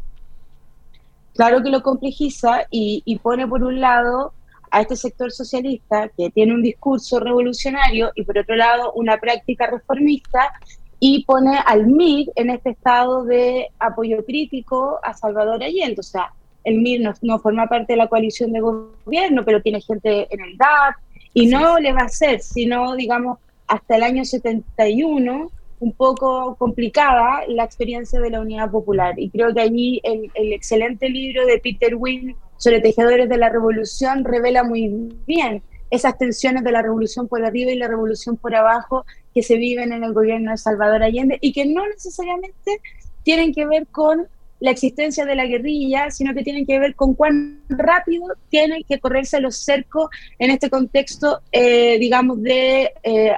Claro 1.35 1.61
que 1.63 1.69
lo 1.69 1.81
complejiza 1.81 2.65
y, 2.69 3.19
pone 3.21 3.47
por 3.47 3.63
un 3.63 3.81
lado 3.81 4.33
a 4.71 4.81
este 4.81 4.95
sector 4.95 5.31
socialista 5.31 6.09
que 6.17 6.29
tiene 6.29 6.53
un 6.53 6.61
discurso 6.61 7.19
revolucionario 7.19 8.11
y 8.15 8.23
por 8.23 8.37
otro 8.37 8.55
lado 8.55 8.91
una 8.93 9.17
práctica 9.17 9.67
reformista 9.67 10.51
y 10.99 11.23
pone 11.25 11.57
al 11.65 11.87
MIR 11.87 12.31
en 12.35 12.49
este 12.49 12.71
estado 12.71 13.23
de 13.25 13.67
apoyo 13.79 14.25
crítico 14.25 14.99
a 15.03 15.13
Salvador 15.13 15.61
Allende. 15.63 15.99
O 15.99 16.03
sea, 16.03 16.31
el 16.63 16.79
MIR 16.79 17.01
no, 17.01 17.13
no, 17.21 17.39
forma 17.39 17.67
parte 17.67 17.93
de 17.93 17.97
la 17.97 18.07
coalición 18.07 18.51
de 18.53 18.61
gobierno, 18.61 19.43
pero 19.43 19.61
tiene 19.61 19.81
gente 19.81 20.27
en 20.33 20.41
el 20.41 20.57
DAP 20.57 20.95
y 21.33 21.47
no 21.47 21.79
le 21.79 21.91
va 21.91 22.01
a 22.01 22.05
hacer, 22.05 22.39
sino, 22.39 22.95
digamos, 22.95 23.39
hasta 23.67 23.97
el 23.97 24.03
año 24.03 24.23
71 24.23 25.51
un 25.79 25.91
poco 25.93 26.55
complicada 26.55 27.41
la 27.47 27.63
experiencia 27.63 28.19
de 28.19 28.29
la 28.29 28.41
Unidad 28.41 28.71
Popular. 28.71 29.13
Y 29.17 29.29
creo 29.29 29.53
que 29.53 29.61
allí 29.61 30.01
el, 30.03 30.29
excelente 30.53 31.09
libro 31.09 31.45
de 31.45 31.59
Peter 31.59 31.95
Wynne 31.95 32.35
sobre 32.57 32.81
tejedores 32.81 33.27
de 33.29 33.37
la 33.37 33.49
revolución 33.49 34.23
revela 34.23 34.63
muy 34.63 35.13
bien 35.27 35.61
esas 35.91 36.17
tensiones 36.17 36.63
de 36.63 36.71
la 36.71 36.81
revolución 36.81 37.27
por 37.27 37.45
arriba 37.45 37.71
y 37.71 37.77
la 37.77 37.87
revolución 37.87 38.37
por 38.37 38.55
abajo 38.55 39.05
que 39.33 39.43
se 39.43 39.57
viven 39.57 39.93
en 39.93 40.03
el 40.03 40.13
gobierno 40.13 40.51
de 40.51 40.57
Salvador 40.57 41.03
Allende 41.03 41.37
y 41.41 41.53
que 41.53 41.65
no 41.65 41.87
necesariamente 41.87 42.81
tienen 43.23 43.53
que 43.53 43.65
ver 43.65 43.87
con 43.87 44.27
la 44.59 44.71
existencia 44.71 45.25
de 45.25 45.35
la 45.35 45.45
guerrilla, 45.45 46.09
sino 46.11 46.33
que 46.33 46.43
tienen 46.43 46.65
que 46.65 46.79
ver 46.79 46.95
con 46.95 47.13
cuán 47.13 47.61
rápido 47.69 48.25
tienen 48.49 48.83
que 48.87 48.99
correrse 48.99 49.39
los 49.41 49.57
cercos 49.57 50.09
en 50.39 50.49
este 50.49 50.69
contexto, 50.69 51.41
eh, 51.51 51.99
digamos, 51.99 52.41
de 52.41 52.93
eh, 53.03 53.31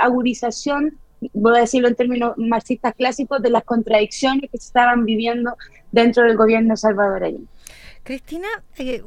voy 1.34 1.58
a 1.58 1.62
decirlo 1.62 1.88
en 1.88 1.96
términos 1.96 2.34
marxistas 2.38 2.94
clásicos, 2.96 3.42
de 3.42 3.50
las 3.50 3.64
contradicciones 3.64 4.50
que 4.52 4.58
se 4.58 4.68
estaban 4.68 5.06
viviendo 5.06 5.56
dentro 5.92 6.24
del 6.24 6.36
gobierno 6.38 6.76
salvadoreño. 6.76 7.46
Cristina, 8.04 8.48
eh, 8.78 9.04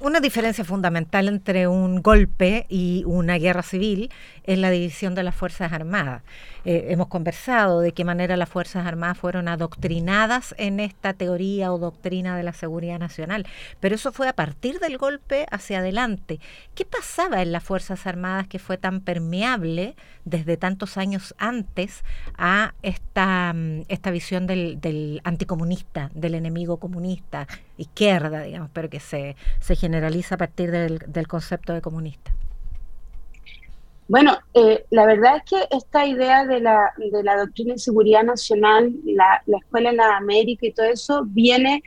una 0.00 0.20
diferencia 0.20 0.64
fundamental 0.64 1.28
entre 1.28 1.68
un 1.68 2.02
golpe 2.02 2.66
y 2.68 3.02
una 3.06 3.38
guerra 3.38 3.62
civil 3.62 4.10
es 4.44 4.58
la 4.58 4.70
división 4.70 5.14
de 5.14 5.22
las 5.22 5.34
Fuerzas 5.34 5.72
Armadas. 5.72 6.22
Eh, 6.64 6.88
hemos 6.90 7.06
conversado 7.08 7.80
de 7.80 7.92
qué 7.92 8.04
manera 8.04 8.36
las 8.36 8.48
Fuerzas 8.48 8.86
Armadas 8.86 9.18
fueron 9.18 9.48
adoctrinadas 9.48 10.54
en 10.58 10.80
esta 10.80 11.14
teoría 11.14 11.72
o 11.72 11.78
doctrina 11.78 12.36
de 12.36 12.42
la 12.42 12.52
seguridad 12.52 12.98
nacional, 12.98 13.46
pero 13.80 13.94
eso 13.94 14.12
fue 14.12 14.28
a 14.28 14.34
partir 14.34 14.80
del 14.80 14.98
golpe 14.98 15.46
hacia 15.50 15.78
adelante. 15.78 16.40
¿Qué 16.74 16.84
pasaba 16.84 17.40
en 17.40 17.52
las 17.52 17.64
Fuerzas 17.64 18.06
Armadas 18.06 18.48
que 18.48 18.58
fue 18.58 18.78
tan 18.78 19.00
permeable 19.00 19.96
desde 20.24 20.56
tantos 20.56 20.96
años 20.96 21.34
antes 21.38 22.04
a 22.36 22.74
esta, 22.82 23.52
mm, 23.54 23.82
esta 23.88 24.10
visión 24.10 24.46
del, 24.46 24.80
del 24.80 25.20
anticomunista, 25.24 26.10
del 26.14 26.34
enemigo 26.34 26.78
comunista, 26.78 27.46
izquierda, 27.76 28.42
digamos, 28.42 28.70
pero 28.72 28.88
que 28.88 29.00
se, 29.00 29.36
se 29.60 29.76
generaliza 29.76 30.36
a 30.36 30.38
partir 30.38 30.70
del, 30.70 30.98
del 31.06 31.26
concepto 31.26 31.72
de 31.72 31.80
comunista? 31.80 32.32
Bueno, 34.08 34.38
eh, 34.54 34.84
la 34.90 35.04
verdad 35.04 35.38
es 35.38 35.42
que 35.50 35.76
esta 35.76 36.06
idea 36.06 36.44
de 36.44 36.60
la, 36.60 36.92
de 36.96 37.24
la 37.24 37.36
doctrina 37.38 37.74
de 37.74 37.78
seguridad 37.78 38.22
nacional, 38.22 38.92
la, 39.04 39.42
la, 39.46 39.58
escuela 39.58 39.90
en 39.90 39.96
la 39.96 40.16
América 40.16 40.66
y 40.66 40.72
todo 40.72 40.86
eso, 40.86 41.24
viene, 41.26 41.82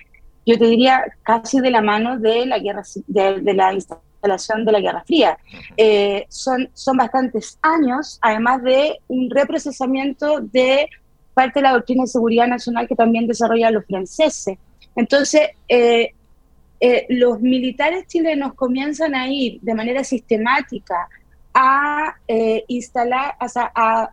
yo 0.45 0.57
te 0.57 0.65
diría, 0.65 1.01
casi 1.23 1.61
de 1.61 1.71
la 1.71 1.81
mano 1.81 2.19
de 2.19 2.45
la 2.45 2.59
guerra 2.59 2.83
de, 3.07 3.39
de 3.39 3.53
la 3.53 3.73
instalación 3.73 4.65
de 4.65 4.71
la 4.71 4.81
Guerra 4.81 5.03
Fría. 5.05 5.37
Eh, 5.77 6.25
son, 6.27 6.69
son 6.73 6.97
bastantes 6.97 7.57
años, 7.61 8.19
además 8.21 8.63
de 8.63 8.99
un 9.07 9.29
reprocesamiento 9.29 10.41
de 10.41 10.89
parte 11.33 11.59
de 11.59 11.63
la 11.63 11.71
doctrina 11.71 12.03
de 12.03 12.07
seguridad 12.07 12.47
nacional 12.47 12.85
que 12.87 12.95
también 12.95 13.27
desarrollan 13.27 13.73
los 13.73 13.85
franceses. 13.85 14.57
Entonces, 14.99 15.51
eh, 15.69 16.13
eh, 16.81 17.05
los 17.07 17.39
militares 17.39 18.05
chilenos 18.07 18.53
comienzan 18.53 19.15
a 19.15 19.29
ir 19.29 19.61
de 19.61 19.73
manera 19.73 20.03
sistemática 20.03 21.07
a 21.53 22.17
eh, 22.27 22.65
instalar, 22.67 23.33
o 23.39 23.47
sea, 23.47 23.71
a, 23.73 24.11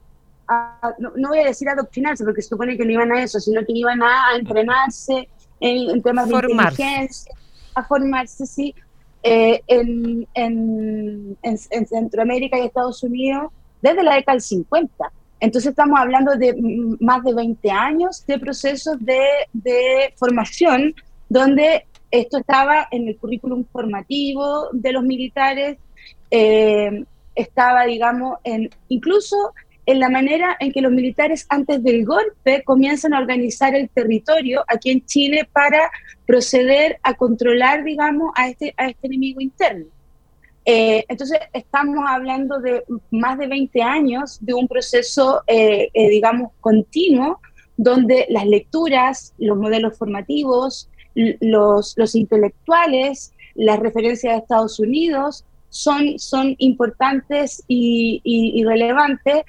no, 1.01 1.29
voy 1.29 1.41
a 1.41 1.47
decir 1.47 1.69
adoctrinarse, 1.69 2.23
porque 2.23 2.41
se 2.41 2.51
supone 2.51 2.77
que 2.77 2.85
no 2.85 2.93
iban 2.93 3.11
a 3.11 3.21
eso, 3.21 3.41
sino 3.41 3.65
que 3.65 3.73
iban 3.73 4.01
a, 4.01 4.37
entrenarse 4.39 5.29
en, 5.59 6.01
temas 6.03 6.29
de 6.29 6.37
inteligencia, 6.37 7.35
a 7.75 7.83
formarse, 7.83 8.47
sí, 8.47 8.73
eh, 9.25 9.61
en, 9.67 10.25
en, 10.35 11.37
en, 11.43 11.87
Centroamérica 11.89 12.61
y 12.61 12.67
Estados 12.67 13.03
Unidos 13.03 13.51
desde 13.83 14.05
la 14.05 14.15
década 14.15 14.35
del 14.35 14.43
50. 14.43 15.13
Entonces 15.41 15.71
estamos 15.71 15.99
hablando 15.99 16.35
de 16.37 16.55
más 17.01 17.23
de 17.23 17.35
20 17.35 17.71
años 17.71 18.25
de 18.27 18.39
procesos 18.39 18.97
de, 19.01 20.15
formación 20.17 20.95
donde 21.29 21.87
esto 22.11 22.39
estaba 22.39 22.89
en 22.91 23.09
el 23.09 23.17
currículum 23.17 23.65
formativo 23.71 24.69
de 24.73 24.93
los 24.93 25.03
militares, 25.03 25.79
eh, 26.31 27.05
estaba, 27.35 27.85
digamos, 27.85 28.39
en, 28.45 28.71
incluso 28.89 29.53
en 29.87 30.01
la 30.01 30.09
manera 30.09 30.57
en 30.59 30.73
que 30.73 30.81
los 30.81 30.93
militares 30.93 31.47
antes 31.49 31.83
del 31.83 32.05
golpe 32.05 32.63
comienzan 32.65 33.15
a 33.15 33.21
organizar 33.21 33.75
el 33.75 33.89
territorio 33.89 34.65
aquí 34.67 34.91
en 34.91 35.05
Chile 35.05 35.49
para 35.53 35.91
proceder 36.27 36.99
a 37.03 37.15
controlar, 37.15 37.85
digamos, 37.85 38.33
a 38.35 38.49
este, 38.49 38.75
a 38.77 38.89
este 38.89 39.07
enemigo 39.07 39.41
interno. 39.41 39.87
Eh, 40.69 41.05
entonces, 41.09 41.39
estamos 41.53 42.05
hablando 42.09 42.59
de 42.59 42.83
más 43.13 43.39
de 43.39 43.47
20 43.47 43.83
años 43.83 44.39
de 44.41 44.53
un 44.53 44.67
proceso, 44.67 45.43
eh, 45.47 45.91
eh, 45.95 46.09
digamos, 46.09 46.51
continuo, 46.61 47.41
donde 47.77 48.27
las 48.31 48.47
lecturas, 48.47 49.33
los 49.39 49.57
modelos 49.57 49.97
formativos, 49.97 50.91
los, 51.15 52.15
intelectuales, 52.15 53.33
las 53.55 53.79
referencias 53.79 54.35
de 54.35 54.39
Estados 54.41 54.81
Unidos, 54.81 55.45
son, 55.69 56.19
son 56.19 56.57
importantes 56.59 57.63
y, 57.69 58.65
relevantes. 58.67 59.45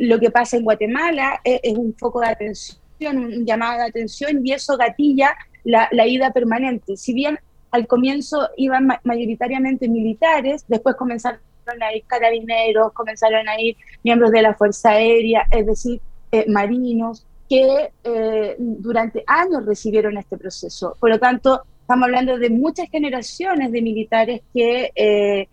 Lo 0.00 0.18
que 0.18 0.30
pasa 0.30 0.56
en 0.56 0.64
Guatemala 0.64 1.40
es, 1.44 1.78
un 1.78 1.94
foco 1.94 2.20
de 2.20 2.28
atención, 2.28 2.78
un 3.18 3.46
llamado 3.46 3.78
de 3.78 3.84
atención 3.84 4.44
y 4.44 4.52
eso 4.52 4.76
gatilla 4.76 5.36
la, 5.62 5.88
la 5.92 6.08
ida 6.08 6.32
permanente. 6.32 6.96
Si 6.96 7.14
bien 7.14 7.38
al 7.70 7.86
comienzo 7.86 8.48
iban 8.56 8.88
mayoritariamente 9.04 9.88
militares, 9.88 10.64
después 10.68 10.96
comenzaron 10.96 11.40
a 11.80 11.94
ir 11.94 12.04
carabineros, 12.06 12.92
comenzaron 12.92 13.48
a 13.48 13.60
ir 13.60 13.76
miembros 14.02 14.30
de 14.32 14.42
la 14.42 14.54
Fuerza 14.54 14.90
Aérea, 14.90 15.46
es 15.50 15.66
decir, 15.66 16.00
eh, 16.32 16.44
marinos, 16.48 17.26
que 17.48 17.92
eh, 18.04 18.56
durante 18.58 19.24
años 19.26 19.66
recibieron 19.66 20.16
este 20.16 20.36
proceso. 20.36 20.96
Por 20.98 21.10
lo 21.10 21.18
tanto, 21.18 21.62
Estamos 21.90 22.06
hablando 22.06 22.38
de 22.38 22.50
muchas 22.50 22.88
generaciones 22.88 23.72
de 23.72 23.82
militares 23.82 24.42
que, 24.54 24.92
eh, 24.94 25.48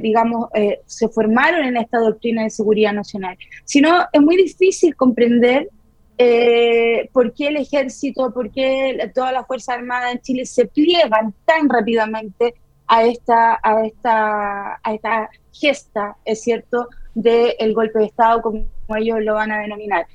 digamos, 0.00 0.48
se 0.84 1.08
formaron 1.08 1.64
en 1.64 1.76
esta 1.76 1.98
doctrina 1.98 2.42
de 2.42 2.50
seguridad 2.50 2.92
nacional. 2.92 3.38
Si 3.64 3.80
no, 3.80 4.04
es 4.12 4.20
muy 4.20 4.36
difícil 4.36 4.96
comprender 4.96 5.68
por 7.12 7.34
qué 7.34 7.48
el 7.48 7.56
ejército, 7.56 8.32
por 8.32 8.50
qué 8.50 9.10
toda 9.14 9.32
la 9.32 9.44
Fuerza 9.44 9.74
Armada 9.74 10.12
en 10.12 10.20
Chile 10.20 10.46
se 10.46 10.66
pliegan 10.66 11.34
tan 11.44 11.68
rápidamente 11.68 12.54
a 12.86 13.04
esta, 13.04 13.58
a 13.62 13.84
esta, 13.84 14.80
a 14.82 14.94
esta 14.94 15.30
gesta, 15.52 16.16
es 16.24 16.42
cierto, 16.42 16.88
del 17.14 17.74
golpe 17.74 17.98
de 17.98 18.06
Estado, 18.06 18.42
como 18.42 18.66
ellos 18.96 19.18
lo 19.22 19.34
van 19.34 19.52
a 19.52 19.60
denominar. 19.60 20.06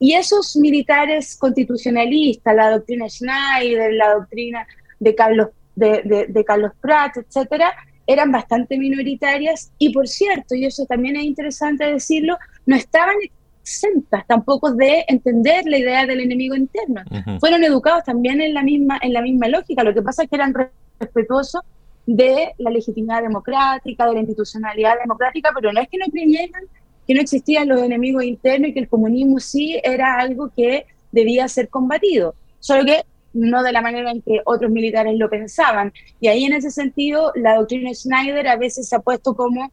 Y 0.00 0.14
esos 0.14 0.56
militares 0.56 1.36
constitucionalistas, 1.36 2.54
la 2.54 2.70
doctrina 2.70 3.08
Schneider, 3.08 3.92
la 3.94 4.14
doctrina 4.14 4.66
de 5.00 5.14
Carlos, 5.14 5.48
de, 5.74 6.26
de, 6.28 6.44
Carlos 6.44 6.72
Pratt, 6.80 7.16
etcétera, 7.16 7.74
eran 8.06 8.30
bastante 8.30 8.78
minoritarias 8.78 9.72
y, 9.78 9.92
por 9.92 10.08
cierto, 10.08 10.54
y 10.54 10.64
eso 10.64 10.86
también 10.86 11.16
es 11.16 11.24
interesante 11.24 11.84
decirlo, 11.84 12.38
no 12.64 12.76
estaban 12.76 13.16
exentas 13.68 14.26
tampoco 14.26 14.72
de 14.72 15.04
entender 15.08 15.64
la 15.66 15.78
idea 15.78 16.06
del 16.06 16.20
enemigo 16.20 16.54
interno. 16.54 17.02
Fueron 17.38 17.62
educados 17.62 18.04
también 18.04 18.40
en 18.40 18.54
la, 18.54 18.62
misma, 18.62 18.98
en 19.02 19.12
la 19.12 19.20
misma 19.20 19.48
lógica, 19.48 19.84
lo 19.84 19.94
que 19.94 20.02
pasa 20.02 20.22
es 20.22 20.30
que 20.30 20.36
eran 20.36 20.54
respetuosos 20.98 21.62
de 22.06 22.54
la 22.56 22.70
legitimidad 22.70 23.22
democrática, 23.22 24.06
de 24.06 24.14
la 24.14 24.20
institucionalidad 24.20 24.94
democrática, 24.98 25.50
pero 25.54 25.72
no 25.72 25.80
es 25.80 25.88
que 25.88 25.98
no 25.98 26.06
creyeran 26.10 26.62
que 27.06 27.14
no 27.14 27.20
existían 27.20 27.68
los 27.68 27.82
enemigos 27.82 28.24
internos 28.24 28.70
y 28.70 28.74
que 28.74 28.80
el 28.80 28.88
comunismo 28.88 29.40
sí 29.40 29.80
era 29.82 30.18
algo 30.18 30.50
que 30.54 30.86
debía 31.12 31.48
ser 31.48 31.68
combatido, 31.68 32.34
solo 32.60 32.84
que 32.84 33.02
no 33.32 33.62
de 33.62 33.72
la 33.72 33.80
manera 33.80 34.10
en 34.10 34.20
que 34.22 34.40
otros 34.44 34.70
militares 34.70 35.16
lo 35.16 35.30
pensaban. 35.30 35.92
Y 36.20 36.28
ahí 36.28 36.44
en 36.44 36.52
ese 36.54 36.70
sentido 36.70 37.32
la 37.34 37.56
doctrina 37.56 37.94
Schneider 37.94 38.48
a 38.48 38.56
veces 38.56 38.88
se 38.88 38.96
ha 38.96 39.00
puesto 39.00 39.34
como, 39.34 39.70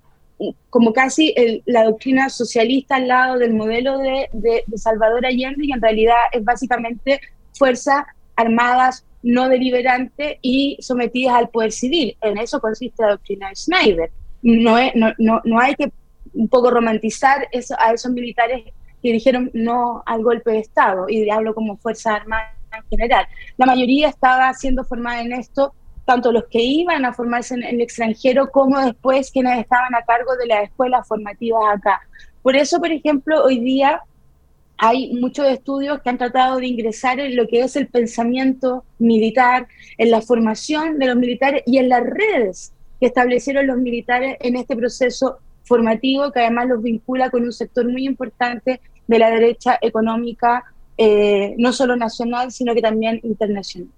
como 0.69 0.93
casi 0.93 1.34
la 1.65 1.86
doctrina 1.86 2.30
socialista 2.30 2.98
al 2.98 3.08
lado 3.08 3.39
del 3.39 3.54
modelo 3.54 3.98
de, 4.00 4.30
de, 4.34 4.63
Salvador 4.78 5.26
Allende 5.26 5.65
y 5.65 5.71
en 5.71 5.82
realidad 5.82 6.15
es 6.32 6.43
básicamente 6.43 7.21
fuerzas 7.54 8.06
armadas 8.36 9.06
no 9.24 9.48
deliberantes 9.50 10.38
y 10.41 10.78
sometidas 10.82 11.36
al 11.36 11.50
poder 11.50 11.71
civil. 11.71 12.15
En 12.21 12.38
eso 12.38 12.60
consiste 12.60 13.02
la 13.02 13.12
doctrina 13.12 13.50
Schneider. 13.56 14.12
No, 14.41 14.78
no, 14.93 15.13
no, 15.17 15.41
no 15.43 15.60
hay 15.60 15.74
que 15.76 15.91
un 16.34 16.48
poco 16.48 16.69
romantizar 16.69 17.48
eso, 17.52 17.76
a 17.80 17.93
esos 17.93 18.12
militares 18.12 18.63
que 19.02 19.12
dijeron 19.12 19.50
no 19.54 20.04
al 20.06 20.24
golpe 20.24 20.52
de 20.52 20.60
Estado, 20.60 21.06
y 21.08 21.30
hablo 21.30 21.56
como 21.56 21.78
Fuerza 21.78 22.15
Armada 22.15 22.54
en 22.76 22.84
general. 22.89 23.28
La 23.58 23.65
mayoría 23.65 24.10
estaba 24.10 24.54
siendo 24.54 24.84
formada 24.84 25.21
en 25.21 25.34
esto, 25.34 25.74
tanto 26.05 26.31
los 26.31 26.45
que 26.45 26.61
iban 26.61 27.03
a 27.03 27.13
formarse 27.13 27.55
en 27.55 27.63
el 27.63 27.81
extranjero 27.81 28.51
como 28.51 28.79
después 28.79 29.31
quienes 29.31 29.59
estaban 29.59 29.93
a 29.95 30.03
cargo 30.03 30.35
de 30.37 30.47
las 30.47 30.63
escuelas 30.63 31.07
formativas 31.07 31.61
acá. 31.75 32.01
Por 32.41 32.55
eso, 32.55 32.79
por 32.79 32.91
ejemplo, 32.91 33.43
hoy 33.43 33.59
día 33.59 34.01
hay 34.77 35.13
muchos 35.13 35.47
estudios 35.47 36.01
que 36.01 36.09
han 36.09 36.17
tratado 36.17 36.57
de 36.57 36.67
ingresar 36.67 37.19
en 37.19 37.35
lo 37.35 37.47
que 37.47 37.61
es 37.61 37.75
el 37.75 37.87
pensamiento 37.87 38.83
militar, 38.99 39.67
en 39.97 40.11
la 40.11 40.21
formación 40.21 40.99
de 40.99 41.07
los 41.07 41.15
militares 41.15 41.63
y 41.65 41.77
en 41.77 41.89
las 41.89 42.03
redes 42.03 42.73
que 42.99 43.07
establecieron 43.07 43.67
los 43.67 43.77
militares 43.77 44.37
en 44.41 44.55
este 44.57 44.75
proceso 44.75 45.39
formativo 45.63 46.31
que 46.31 46.41
además 46.41 46.67
los 46.67 46.83
vincula 46.83 47.29
con 47.29 47.43
un 47.43 47.51
sector 47.51 47.89
muy 47.89 48.05
importante 48.05 48.79
de 49.07 49.19
la 49.19 49.29
derecha 49.29 49.77
económica, 49.81 50.63
eh, 50.97 51.55
no 51.57 51.73
solo 51.73 51.95
nacional, 51.95 52.51
sino 52.51 52.73
que 52.73 52.81
también 52.81 53.19
internacional. 53.23 53.89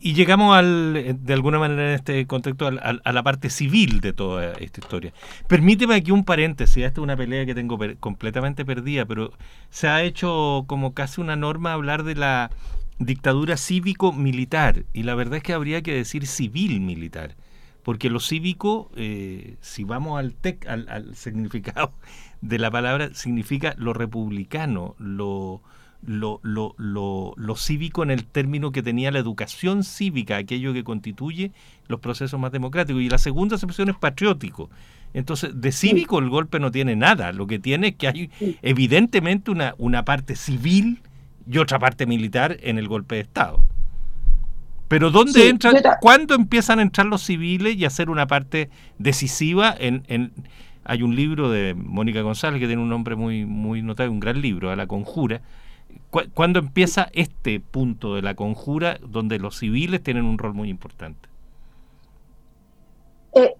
Y 0.00 0.14
llegamos 0.14 0.56
al, 0.56 1.18
de 1.20 1.34
alguna 1.34 1.58
manera 1.58 1.88
en 1.88 1.94
este 1.94 2.26
contexto 2.26 2.68
a 2.68 3.12
la 3.12 3.22
parte 3.24 3.50
civil 3.50 4.00
de 4.00 4.12
toda 4.12 4.52
esta 4.52 4.80
historia. 4.80 5.12
Permíteme 5.48 5.96
aquí 5.96 6.12
un 6.12 6.24
paréntesis, 6.24 6.84
esta 6.84 7.00
es 7.00 7.02
una 7.02 7.16
pelea 7.16 7.44
que 7.46 7.54
tengo 7.54 7.78
completamente 7.98 8.64
perdida, 8.64 9.06
pero 9.06 9.32
se 9.70 9.88
ha 9.88 10.02
hecho 10.02 10.64
como 10.68 10.94
casi 10.94 11.20
una 11.20 11.34
norma 11.34 11.72
hablar 11.72 12.04
de 12.04 12.14
la 12.14 12.50
dictadura 13.00 13.56
cívico-militar, 13.56 14.84
y 14.92 15.02
la 15.02 15.16
verdad 15.16 15.38
es 15.38 15.42
que 15.42 15.52
habría 15.52 15.82
que 15.82 15.94
decir 15.94 16.26
civil-militar 16.26 17.34
porque 17.88 18.10
lo 18.10 18.20
cívico, 18.20 18.90
eh, 18.96 19.56
si 19.62 19.82
vamos 19.82 20.18
al, 20.18 20.34
tec, 20.34 20.66
al, 20.68 21.16
significado 21.16 21.94
de 22.42 22.58
la 22.58 22.70
palabra, 22.70 23.14
significa 23.14 23.74
lo 23.78 23.94
republicano, 23.94 24.94
lo, 24.98 25.62
lo, 26.06 26.40
lo, 26.42 26.74
lo, 26.78 27.34
lo, 27.36 27.56
cívico 27.56 28.02
en 28.02 28.10
el 28.10 28.24
término 28.24 28.72
que 28.72 28.82
tenía 28.82 29.10
la 29.10 29.18
educación 29.18 29.84
cívica, 29.84 30.36
aquello 30.36 30.72
que 30.72 30.84
constituye 30.84 31.52
los 31.88 32.00
procesos 32.00 32.38
más 32.38 32.52
democráticos. 32.52 33.02
Y 33.02 33.08
la 33.08 33.18
segunda 33.18 33.56
acepción 33.56 33.88
es 33.88 33.96
patriótico. 33.96 34.70
Entonces, 35.14 35.60
de 35.60 35.72
cívico 35.72 36.18
el 36.18 36.28
golpe 36.28 36.60
no 36.60 36.70
tiene 36.70 36.96
nada. 36.96 37.32
Lo 37.32 37.46
que 37.46 37.58
tiene 37.58 37.88
es 37.88 37.96
que 37.96 38.08
hay 38.08 38.30
evidentemente 38.62 39.50
una, 39.50 39.74
una 39.78 40.04
parte 40.04 40.36
civil 40.36 41.00
y 41.50 41.58
otra 41.58 41.78
parte 41.78 42.06
militar 42.06 42.58
en 42.62 42.78
el 42.78 42.88
golpe 42.88 43.16
de 43.16 43.22
Estado. 43.22 43.62
Pero 44.88 45.10
¿dónde 45.10 45.48
entran, 45.48 45.76
cuándo 46.00 46.34
empiezan 46.34 46.78
a 46.78 46.82
entrar 46.82 47.06
los 47.06 47.22
civiles 47.22 47.76
y 47.76 47.84
a 47.84 47.90
ser 47.90 48.08
una 48.08 48.26
parte 48.26 48.70
decisiva 48.98 49.74
en, 49.78 50.04
en 50.08 50.32
hay 50.88 51.02
un 51.02 51.14
libro 51.14 51.50
de 51.50 51.74
Mónica 51.74 52.22
González 52.22 52.60
que 52.60 52.66
tiene 52.66 52.80
un 52.80 52.88
nombre 52.88 53.14
muy, 53.14 53.44
muy 53.44 53.82
notable, 53.82 54.10
un 54.10 54.20
gran 54.20 54.40
libro, 54.40 54.70
a 54.70 54.76
la 54.76 54.86
conjura. 54.86 55.42
¿Cuándo 56.10 56.58
empieza 56.58 57.10
este 57.12 57.60
punto 57.60 58.14
de 58.14 58.22
la 58.22 58.34
conjura 58.34 58.98
donde 59.06 59.38
los 59.38 59.58
civiles 59.58 60.02
tienen 60.02 60.24
un 60.24 60.38
rol 60.38 60.54
muy 60.54 60.70
importante? 60.70 61.28
Eh, 63.34 63.54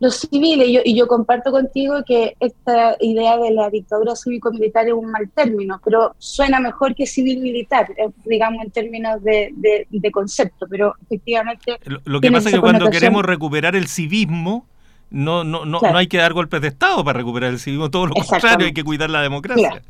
los 0.00 0.20
civiles, 0.20 0.68
y 0.84 0.94
yo, 0.94 1.08
comparto 1.08 1.50
contigo 1.50 2.04
que 2.06 2.36
esta 2.38 2.96
idea 3.00 3.36
de 3.36 3.50
la 3.50 3.68
dictadura 3.68 4.14
cívico-militar 4.14 4.86
es 4.86 4.92
un 4.92 5.10
mal 5.10 5.28
término, 5.34 5.80
pero 5.84 6.14
suena 6.18 6.60
mejor 6.60 6.94
que 6.94 7.04
civil-militar, 7.04 7.90
eh, 7.96 8.08
digamos 8.24 8.64
en 8.64 8.70
términos 8.70 9.20
de, 9.24 10.10
concepto, 10.12 10.66
pero 10.70 10.94
efectivamente... 11.02 11.80
Lo, 12.04 12.20
que 12.20 12.30
pasa 12.30 12.48
es 12.48 12.54
que 12.54 12.60
cuando 12.60 12.90
queremos 12.90 13.24
recuperar 13.24 13.74
el 13.74 13.88
civismo, 13.88 14.66
no, 15.10 15.42
no, 15.42 15.64
no, 15.64 15.80
no 15.80 15.96
hay 15.96 16.06
que 16.06 16.18
dar 16.18 16.32
golpes 16.32 16.60
de 16.60 16.68
Estado 16.68 17.02
para 17.02 17.18
recuperar 17.18 17.50
el 17.50 17.58
civismo, 17.58 17.90
todo 17.90 18.06
lo 18.06 18.14
contrario, 18.14 18.66
hay 18.66 18.74
que 18.74 18.84
cuidar 18.84 19.10
la 19.10 19.20
democracia. 19.20 19.82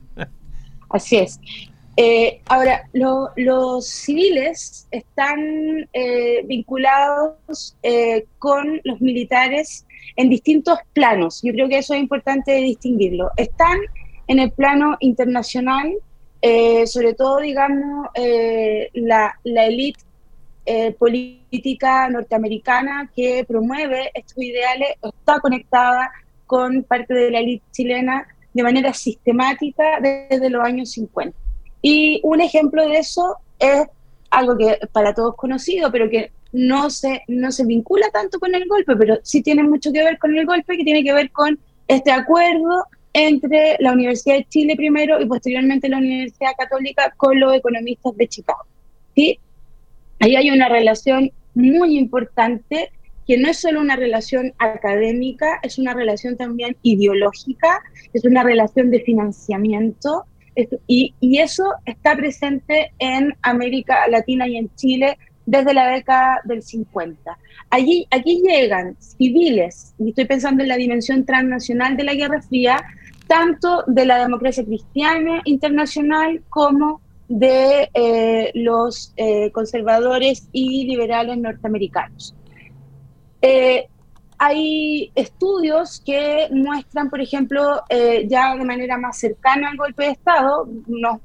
Así 0.89 1.19
es. 1.19 1.39
Eh, 2.01 2.43
ahora, 2.47 2.89
los 2.93 3.89
civiles 3.89 4.87
están 4.93 5.89
eh, 5.93 6.45
vinculados 6.45 7.77
eh, 7.83 8.25
con 8.39 8.81
los 8.85 9.01
militares 9.01 9.85
en 10.15 10.29
distintos 10.29 10.79
planos. 10.93 11.41
Yo 11.43 11.53
creo 11.53 11.69
que 11.69 11.79
eso 11.79 11.95
es 11.95 12.01
importante 12.01 12.53
distinguirlo. 12.53 13.33
Están 13.37 13.81
en 14.29 14.39
el 14.39 14.53
plano 14.53 14.97
internacional, 15.01 15.93
sobre 16.87 17.15
todo, 17.15 17.39
digamos, 17.39 18.11
la, 18.93 19.37
la 19.43 19.65
élite 19.67 19.99
política 21.01 22.09
norteamericana 22.11 23.11
que 23.17 23.45
promueve 23.45 24.13
estos 24.15 24.39
ideales 24.39 24.91
está 25.03 25.41
conectada 25.41 26.13
con 26.47 26.85
parte 26.85 27.13
de 27.13 27.31
la 27.33 27.41
élite 27.41 27.65
chilena 27.73 28.29
de 28.55 28.63
manera 28.63 28.93
sistemática 28.93 29.99
desde 30.01 30.49
los 30.49 30.65
años 30.65 30.93
50. 30.93 31.48
Y 31.83 32.21
un 32.25 32.41
ejemplo 32.41 32.89
de 32.89 32.99
eso 32.99 33.37
es 33.59 33.87
algo 34.31 34.57
que 34.57 34.79
para 34.93 35.15
todos 35.15 35.37
conocido, 35.37 35.91
pero 35.91 36.11
que 36.11 36.33
no 36.53 36.91
se, 36.91 37.23
no 37.29 37.53
se 37.53 37.65
vincula 37.65 38.09
tanto 38.11 38.39
con 38.39 38.55
el 38.55 38.67
golpe, 38.67 38.97
pero 38.97 39.19
sí 39.23 39.43
tiene 39.43 39.63
mucho 39.63 39.93
que 39.93 40.03
ver 40.03 40.19
con 40.19 40.37
el 40.37 40.47
golpe, 40.47 40.77
que 40.77 40.85
tiene 40.85 41.05
que 41.05 41.13
ver 41.13 41.31
con 41.31 41.59
este 41.87 42.11
acuerdo 42.11 42.85
entre 43.13 43.77
la 43.81 43.93
Universidad 43.93 44.37
de 44.37 44.47
Chile 44.49 44.77
primero 44.77 45.21
y 45.21 45.27
posteriormente 45.27 45.89
la 45.89 45.99
Universidad 45.99 46.53
Católica 46.57 47.15
con 47.17 47.39
los 47.41 47.55
economistas 47.55 48.17
de 48.17 48.29
Chicago. 48.29 48.65
¿sí? 49.15 49.39
Ahí 50.21 50.37
hay 50.37 50.51
una 50.51 50.69
relación 50.69 51.31
muy 51.55 51.99
importante 51.99 52.91
que 53.27 53.37
no 53.37 53.51
es 53.51 53.59
solo 53.59 53.81
una 53.81 53.97
relación 53.97 54.55
académica, 54.59 55.61
es 55.63 55.79
una 55.79 55.93
relación 55.93 56.37
también 56.37 56.77
ideológica, 56.83 57.83
es 58.15 58.25
una 58.25 58.43
relación 58.43 58.91
de 58.91 59.01
financiamiento, 59.01 60.25
y, 60.87 61.15
eso 61.39 61.65
está 61.85 62.17
presente 62.17 62.93
en 62.99 63.35
América 63.43 64.09
Latina 64.09 64.49
y 64.49 64.57
en 64.57 64.75
Chile 64.75 65.19
desde 65.47 65.73
la 65.73 65.89
década 65.89 66.41
del 66.45 66.63
50. 66.63 67.39
Allí, 67.71 68.07
aquí 68.11 68.43
llegan 68.43 68.97
civiles, 68.99 69.95
y 69.99 70.11
estoy 70.11 70.27
pensando 70.27 70.63
en 70.63 70.69
la 70.69 70.77
dimensión 70.77 71.25
transnacional 71.25 71.97
de 71.97 72.05
la 72.05 72.15
Guerra 72.15 72.43
Fría, 72.43 72.85
tanto 73.27 73.85
de 73.87 74.05
la 74.05 74.19
democracia 74.19 74.65
cristiana 74.65 75.41
internacional 75.45 76.43
como 76.49 77.01
de 77.29 77.91
eh, 77.95 78.51
los 78.55 79.13
eh, 79.17 79.51
conservadores 79.53 80.49
y 80.53 80.87
liberales 80.87 81.37
norteamericanos. 81.39 82.35
Eh, 83.43 83.89
hay 84.39 85.11
estudios 85.17 86.01
que 86.05 86.49
muestran, 86.53 87.11
por 87.11 87.21
ejemplo, 87.21 87.83
eh, 87.89 88.25
ya 88.29 88.55
de 88.55 88.65
manera 88.65 88.97
más 88.97 89.19
cercana 89.19 89.71
al 89.71 89.77
golpe 89.77 90.05
de 90.05 90.11
Estado, 90.11 90.69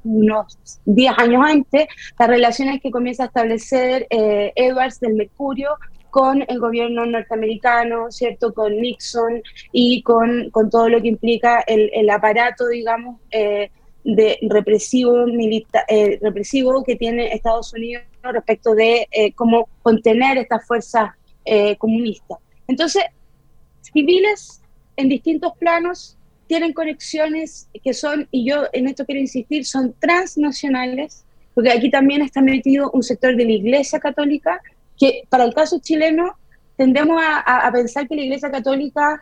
unos, 0.03 0.57
10 0.85 1.13
años 1.19 1.43
antes, 1.45 1.87
las 2.17 2.27
relaciones 2.27 2.81
que 2.81 2.89
comienza 2.89 3.23
a 3.23 3.25
establecer 3.27 4.07
eh, 4.09 4.51
Edwards 4.55 4.99
del 4.99 5.13
Mercurio 5.13 5.69
con 6.09 6.43
el 6.47 6.59
gobierno 6.59 7.05
norteamericano, 7.05 8.11
¿cierto? 8.11 8.53
Con 8.53 8.81
Nixon 8.81 9.41
y 9.71 10.01
con, 10.01 10.51
todo 10.71 10.89
lo 10.89 11.01
que 11.01 11.09
implica 11.09 11.63
el, 11.67 12.09
aparato, 12.09 12.67
digamos, 12.67 13.19
eh, 13.31 13.69
de 14.03 14.37
represivo, 14.49 15.25
represivo 16.21 16.83
que 16.83 16.95
tiene 16.95 17.33
Estados 17.33 17.73
Unidos 17.73 18.03
respecto 18.21 18.75
de 18.75 19.07
cómo 19.35 19.69
contener 19.81 20.37
estas 20.37 20.67
fuerzas 20.67 21.11
comunistas. 21.77 22.42
Entonces, 22.67 23.03
civiles 23.81 24.61
en 24.95 25.09
distintos 25.09 25.53
planos 25.57 26.17
tienen 26.47 26.73
conexiones 26.73 27.67
que 27.83 27.93
son, 27.93 28.27
y 28.31 28.45
yo 28.49 28.63
en 28.73 28.87
esto 28.87 29.05
quiero 29.05 29.21
insistir, 29.21 29.65
son 29.65 29.95
transnacionales, 29.99 31.25
porque 31.53 31.71
aquí 31.71 31.89
también 31.89 32.21
está 32.21 32.41
metido 32.41 32.91
un 32.91 33.03
sector 33.03 33.35
de 33.35 33.45
la 33.45 33.51
Iglesia 33.51 33.99
Católica, 33.99 34.61
que 34.97 35.23
para 35.29 35.45
el 35.45 35.53
caso 35.53 35.79
chileno 35.79 36.37
tendemos 36.75 37.21
a, 37.23 37.69
pensar 37.71 38.07
que 38.07 38.15
la 38.15 38.23
Iglesia 38.23 38.51
Católica, 38.51 39.21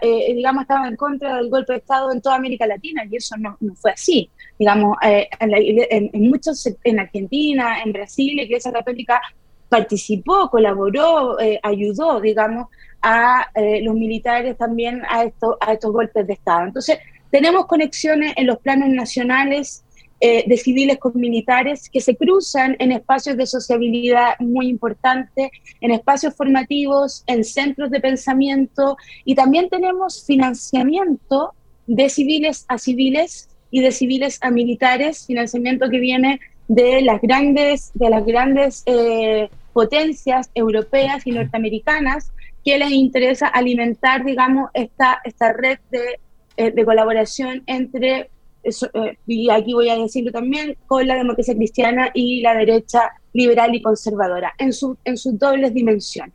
eh, 0.00 0.34
digamos, 0.34 0.62
estaba 0.62 0.88
en 0.88 0.96
contra 0.96 1.36
del 1.36 1.50
golpe 1.50 1.74
de 1.74 1.78
Estado 1.80 2.12
en 2.12 2.20
toda 2.20 2.36
América 2.36 2.66
Latina, 2.66 3.04
y 3.10 3.16
eso 3.16 3.36
no, 3.36 3.56
fue 3.74 3.92
así. 3.92 4.30
Digamos, 4.58 4.96
eh, 5.02 5.28
en, 5.40 6.10
en, 6.12 6.30
muchos, 6.30 6.68
en 6.84 6.98
Argentina, 6.98 7.82
en 7.82 7.92
Brasil, 7.92 8.36
la 8.36 8.42
Iglesia 8.42 8.72
Católica 8.72 9.20
participó, 9.68 10.48
colaboró, 10.50 11.38
eh, 11.40 11.58
ayudó, 11.62 12.20
digamos, 12.20 12.68
a 13.02 13.46
eh, 13.54 13.80
los 13.82 13.94
militares 13.94 14.56
también 14.56 15.02
a, 15.08 15.24
esto, 15.24 15.58
a 15.60 15.72
estos 15.72 15.92
golpes 15.92 16.26
de 16.26 16.34
Estado. 16.34 16.66
Entonces, 16.66 16.98
tenemos 17.30 17.66
conexiones 17.66 18.32
en 18.36 18.46
los 18.46 18.58
planos 18.58 18.88
nacionales 18.88 19.84
eh, 20.18 20.44
de 20.46 20.56
civiles 20.56 20.96
con 20.96 21.12
militares 21.14 21.90
que 21.90 22.00
se 22.00 22.16
cruzan 22.16 22.74
en 22.78 22.90
espacios 22.90 23.36
de 23.36 23.44
sociabilidad 23.44 24.34
muy 24.38 24.68
importantes, 24.68 25.50
en 25.82 25.90
espacios 25.90 26.34
formativos, 26.34 27.22
en 27.26 27.44
centros 27.44 27.90
de 27.90 28.00
pensamiento 28.00 28.96
y 29.26 29.34
también 29.34 29.68
tenemos 29.68 30.24
financiamiento 30.24 31.52
de 31.86 32.08
civiles 32.08 32.64
a 32.68 32.78
civiles 32.78 33.50
y 33.70 33.82
de 33.82 33.92
civiles 33.92 34.38
a 34.40 34.50
militares, 34.50 35.26
financiamiento 35.26 35.90
que 35.90 35.98
viene 35.98 36.40
de 36.68 37.02
las 37.02 37.20
grandes, 37.20 37.90
de 37.94 38.10
las 38.10 38.24
grandes 38.24 38.82
eh, 38.86 39.48
potencias 39.72 40.50
europeas 40.54 41.26
y 41.26 41.32
norteamericanas 41.32 42.32
que 42.64 42.78
les 42.78 42.90
interesa 42.90 43.46
alimentar, 43.46 44.24
digamos, 44.24 44.70
esta, 44.74 45.20
esta 45.24 45.52
red 45.52 45.78
de, 45.90 46.18
eh, 46.56 46.84
colaboración 46.84 47.62
entre, 47.66 48.30
eh, 48.64 49.16
y 49.26 49.50
aquí 49.50 49.74
voy 49.74 49.88
a 49.88 49.96
decirlo 49.96 50.32
también, 50.32 50.76
con 50.86 51.06
la 51.06 51.14
democracia 51.14 51.54
cristiana 51.54 52.10
y 52.12 52.40
la 52.40 52.54
derecha 52.54 53.12
liberal 53.32 53.74
y 53.74 53.82
conservadora, 53.82 54.52
en, 54.58 54.72
su, 54.72 54.96
en 55.04 55.16
sus 55.16 55.38
dobles 55.38 55.72
dimensiones. 55.72 56.34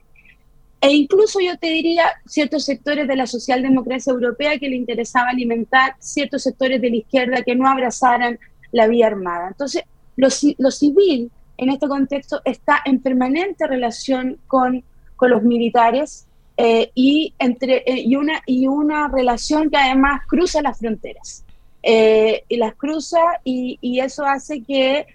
E 0.79 0.91
incluso 0.93 1.39
yo 1.39 1.57
te 1.57 1.67
diría 1.67 2.05
ciertos 2.25 2.65
sectores 2.65 3.07
de 3.07 3.15
la 3.15 3.27
socialdemocracia 3.27 4.11
europea 4.11 4.57
que 4.57 4.69
le 4.69 4.77
interesaba 4.77 5.29
alimentar 5.29 5.95
ciertos 5.99 6.41
sectores 6.41 6.81
de 6.81 6.89
la 6.89 6.95
izquierda 6.95 7.43
que 7.43 7.55
no 7.55 7.67
abrazaran 7.67 8.39
la 8.71 8.87
vía 8.87 9.07
armada. 9.07 9.49
Entonces, 9.49 9.83
lo, 10.15 10.29
civil 10.29 11.31
en 11.57 11.69
este 11.69 11.87
contexto 11.87 12.41
está 12.45 12.81
en 12.85 12.99
permanente 12.99 13.67
relación 13.67 14.37
con, 14.47 14.83
con 15.15 15.31
los 15.31 15.43
militares 15.43 16.27
eh, 16.57 16.91
y, 16.93 17.33
entre, 17.39 17.77
eh, 17.77 18.03
y, 18.05 18.15
una, 18.15 18.41
y 18.45 18.67
una 18.67 19.07
relación 19.07 19.69
que 19.69 19.77
además 19.77 20.21
cruza 20.27 20.61
las 20.61 20.79
fronteras. 20.79 21.43
Eh, 21.83 22.43
y 22.47 22.57
las 22.57 22.75
cruza 22.75 23.19
y, 23.43 23.79
y 23.81 23.99
eso 23.99 24.25
hace 24.25 24.61
que 24.61 25.07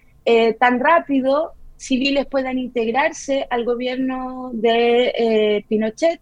tan 0.58 0.80
rápido 0.80 1.52
civiles 1.76 2.26
puedan 2.26 2.58
integrarse 2.58 3.46
al 3.48 3.64
gobierno 3.64 4.50
de 4.52 5.64
Pinochet, 5.68 6.20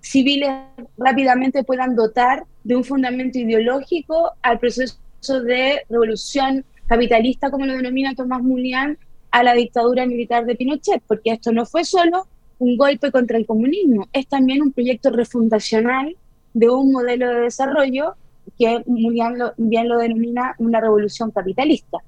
civiles 0.00 0.50
rápidamente 0.98 1.64
puedan 1.64 1.96
dotar 1.96 2.44
de 2.62 2.76
un 2.76 2.84
fundamento 2.84 3.38
ideológico 3.38 4.32
al 4.42 4.58
proceso 4.58 4.98
de 5.46 5.80
revolución 5.88 6.62
capitalista, 6.88 7.50
como 7.50 7.66
lo 7.66 7.74
denomina 7.74 8.14
Tomás 8.14 8.42
Mulián, 8.42 8.98
a 9.30 9.42
la 9.42 9.54
dictadura 9.54 10.06
militar 10.06 10.46
de 10.46 10.56
Pinochet, 10.56 11.02
porque 11.06 11.32
esto 11.32 11.52
no 11.52 11.66
fue 11.66 11.84
solo 11.84 12.26
un 12.58 12.76
golpe 12.76 13.12
contra 13.12 13.38
el 13.38 13.46
comunismo, 13.46 14.08
es 14.12 14.26
también 14.26 14.62
un 14.62 14.72
proyecto 14.72 15.10
refundacional 15.10 16.16
de 16.54 16.68
un 16.68 16.90
modelo 16.90 17.28
de 17.28 17.40
desarrollo 17.42 18.14
que 18.58 18.82
Mulián 18.86 19.36
bien 19.56 19.88
lo 19.88 19.98
denomina 19.98 20.54
una 20.58 20.80
revolución 20.80 21.30
capitalista. 21.30 21.98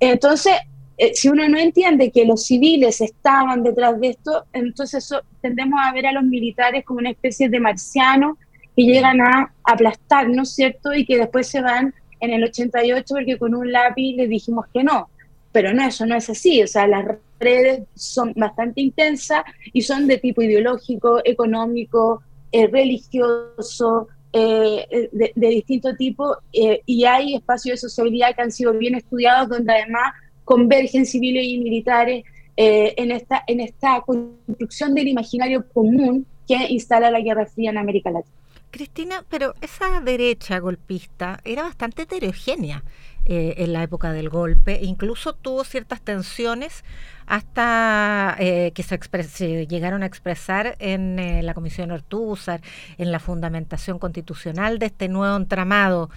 Entonces, 0.00 0.54
eh, 0.96 1.12
si 1.14 1.28
uno 1.28 1.48
no 1.48 1.58
entiende 1.58 2.10
que 2.10 2.24
los 2.24 2.44
civiles 2.44 3.00
estaban 3.00 3.62
detrás 3.62 4.00
de 4.00 4.08
esto, 4.08 4.44
entonces 4.52 5.08
tendemos 5.40 5.78
a 5.82 5.92
ver 5.92 6.06
a 6.06 6.12
los 6.12 6.24
militares 6.24 6.84
como 6.84 6.98
una 6.98 7.10
especie 7.10 7.48
de 7.48 7.60
marcianos 7.60 8.36
que 8.76 8.82
llegan 8.82 9.20
a 9.20 9.52
aplastar, 9.64 10.28
¿no 10.28 10.42
es 10.42 10.54
cierto? 10.54 10.92
Y 10.92 11.04
que 11.04 11.18
después 11.18 11.46
se 11.48 11.60
van 11.60 11.94
en 12.20 12.32
el 12.32 12.44
88 12.44 13.14
porque 13.14 13.38
con 13.38 13.54
un 13.54 13.72
lápiz 13.72 14.14
les 14.16 14.28
dijimos 14.28 14.66
que 14.72 14.84
no. 14.84 15.08
Pero 15.52 15.72
no, 15.72 15.84
eso 15.84 16.06
no 16.06 16.16
es 16.16 16.30
así. 16.30 16.62
O 16.62 16.66
sea, 16.66 16.86
las 16.86 17.04
redes 17.38 17.82
son 17.94 18.32
bastante 18.36 18.80
intensas 18.80 19.42
y 19.72 19.82
son 19.82 20.06
de 20.06 20.18
tipo 20.18 20.42
ideológico, 20.42 21.20
económico, 21.24 22.22
eh, 22.52 22.68
religioso, 22.68 24.08
eh, 24.32 25.08
de, 25.10 25.32
de, 25.34 25.48
distinto 25.48 25.96
tipo. 25.96 26.36
y 26.52 27.04
hay 27.04 27.34
espacios 27.34 27.74
de 27.74 27.88
sociabilidad 27.88 28.34
que 28.34 28.42
han 28.42 28.52
sido 28.52 28.72
bien 28.74 28.94
estudiados 28.94 29.48
donde 29.48 29.72
además 29.72 30.12
convergen 30.44 31.06
civiles 31.06 31.44
y 31.44 31.58
militares 31.58 32.24
eh, 32.56 32.94
en, 32.96 33.10
esta, 33.10 33.42
en 33.46 33.60
esta 33.60 34.02
construcción 34.02 34.94
del 34.94 35.08
imaginario 35.08 35.64
común 35.72 36.26
que 36.46 36.56
instala 36.68 37.10
la 37.10 37.20
Guerra 37.20 37.46
Fría 37.46 37.70
en 37.70 37.78
América 37.78 38.10
Latina. 38.10 38.36
Cristina, 38.70 39.24
pero 39.28 39.54
esa 39.60 40.00
derecha 40.00 40.58
golpista 40.58 41.40
era 41.44 41.62
bastante 41.62 42.02
heterogénea 42.02 42.82
eh, 43.26 43.54
en 43.58 43.72
la 43.72 43.82
época 43.82 44.12
del 44.12 44.28
golpe, 44.28 44.80
incluso 44.82 45.34
tuvo 45.34 45.64
ciertas 45.64 46.00
tensiones 46.00 46.84
hasta 47.26 48.34
eh, 48.38 48.72
que 48.74 48.82
se, 48.82 49.66
llegaron 49.66 50.02
a 50.02 50.06
expresar 50.06 50.74
en 50.78 51.44
la 51.44 51.54
Comisión 51.54 51.90
Ortúzar, 51.90 52.60
en 52.98 53.12
la 53.12 53.20
fundamentación 53.20 53.98
constitucional 53.98 54.78
de 54.78 54.86
este 54.86 55.08
nuevo 55.08 55.36
entramado 55.36 56.10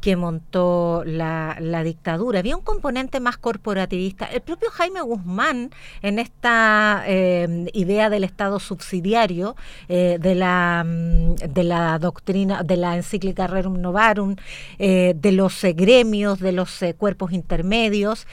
que 0.00 0.16
montó 0.16 1.02
la, 1.04 1.56
dictadura. 1.84 2.38
Había 2.38 2.56
un 2.56 2.62
componente 2.62 3.20
más 3.20 3.36
corporativista. 3.36 4.26
El 4.26 4.40
propio 4.40 4.70
Jaime 4.70 5.00
Guzmán, 5.00 5.70
en 6.02 6.18
esta 6.18 7.02
eh, 7.06 7.66
idea 7.72 8.10
del 8.10 8.24
Estado 8.24 8.60
subsidiario, 8.60 9.56
eh, 9.88 10.18
de, 10.20 10.34
la, 10.34 10.84
mm, 10.86 11.34
de 11.34 11.64
la 11.64 11.98
doctrina, 11.98 12.62
de 12.62 12.76
la 12.76 12.96
encíclica 12.96 13.46
Rerum 13.46 13.80
Novarum, 13.80 14.36
eh, 14.78 15.14
de 15.16 15.32
los 15.32 15.62
gremios, 15.62 16.38
de 16.38 16.52
los 16.52 16.84
cuerpos 16.96 17.32
intermedios, 17.32 18.26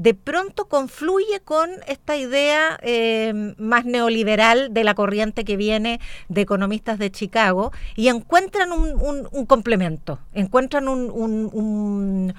de 0.00 0.14
pronto 0.14 0.66
confluye 0.66 1.40
con 1.44 1.68
esta 1.86 2.16
idea 2.16 2.78
eh, 2.80 3.34
más 3.58 3.84
neoliberal 3.84 4.72
de 4.72 4.82
la 4.82 4.94
corriente 4.94 5.44
que 5.44 5.58
viene 5.58 6.00
de 6.30 6.40
economistas 6.40 6.98
de 6.98 7.10
Chicago 7.10 7.70
y 7.96 8.08
encuentran 8.08 8.72
un, 8.72 9.44
complemento, 9.44 10.18
encuentran 10.32 10.88
un, 10.88 12.32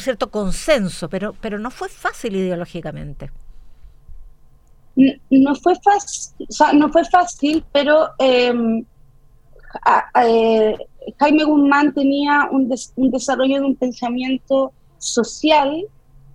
cierto 0.00 0.30
consenso, 0.30 1.08
pero, 1.08 1.58
no 1.58 1.70
fue 1.70 1.88
fácil 1.88 2.36
ideológicamente. 2.36 3.30
No 5.30 5.54
fue 5.54 5.76
fácil, 5.82 6.46
no 6.74 6.92
fue 6.92 7.06
fácil, 7.06 7.64
pero 7.72 8.10
em, 8.18 8.84
eh, 10.22 10.76
Jaime 11.18 11.44
Guzmán 11.44 11.94
tenía 11.94 12.50
un 12.50 13.10
desarrollo 13.10 13.60
de 13.60 13.62
un 13.62 13.76
pensamiento 13.76 14.74
social 14.98 15.86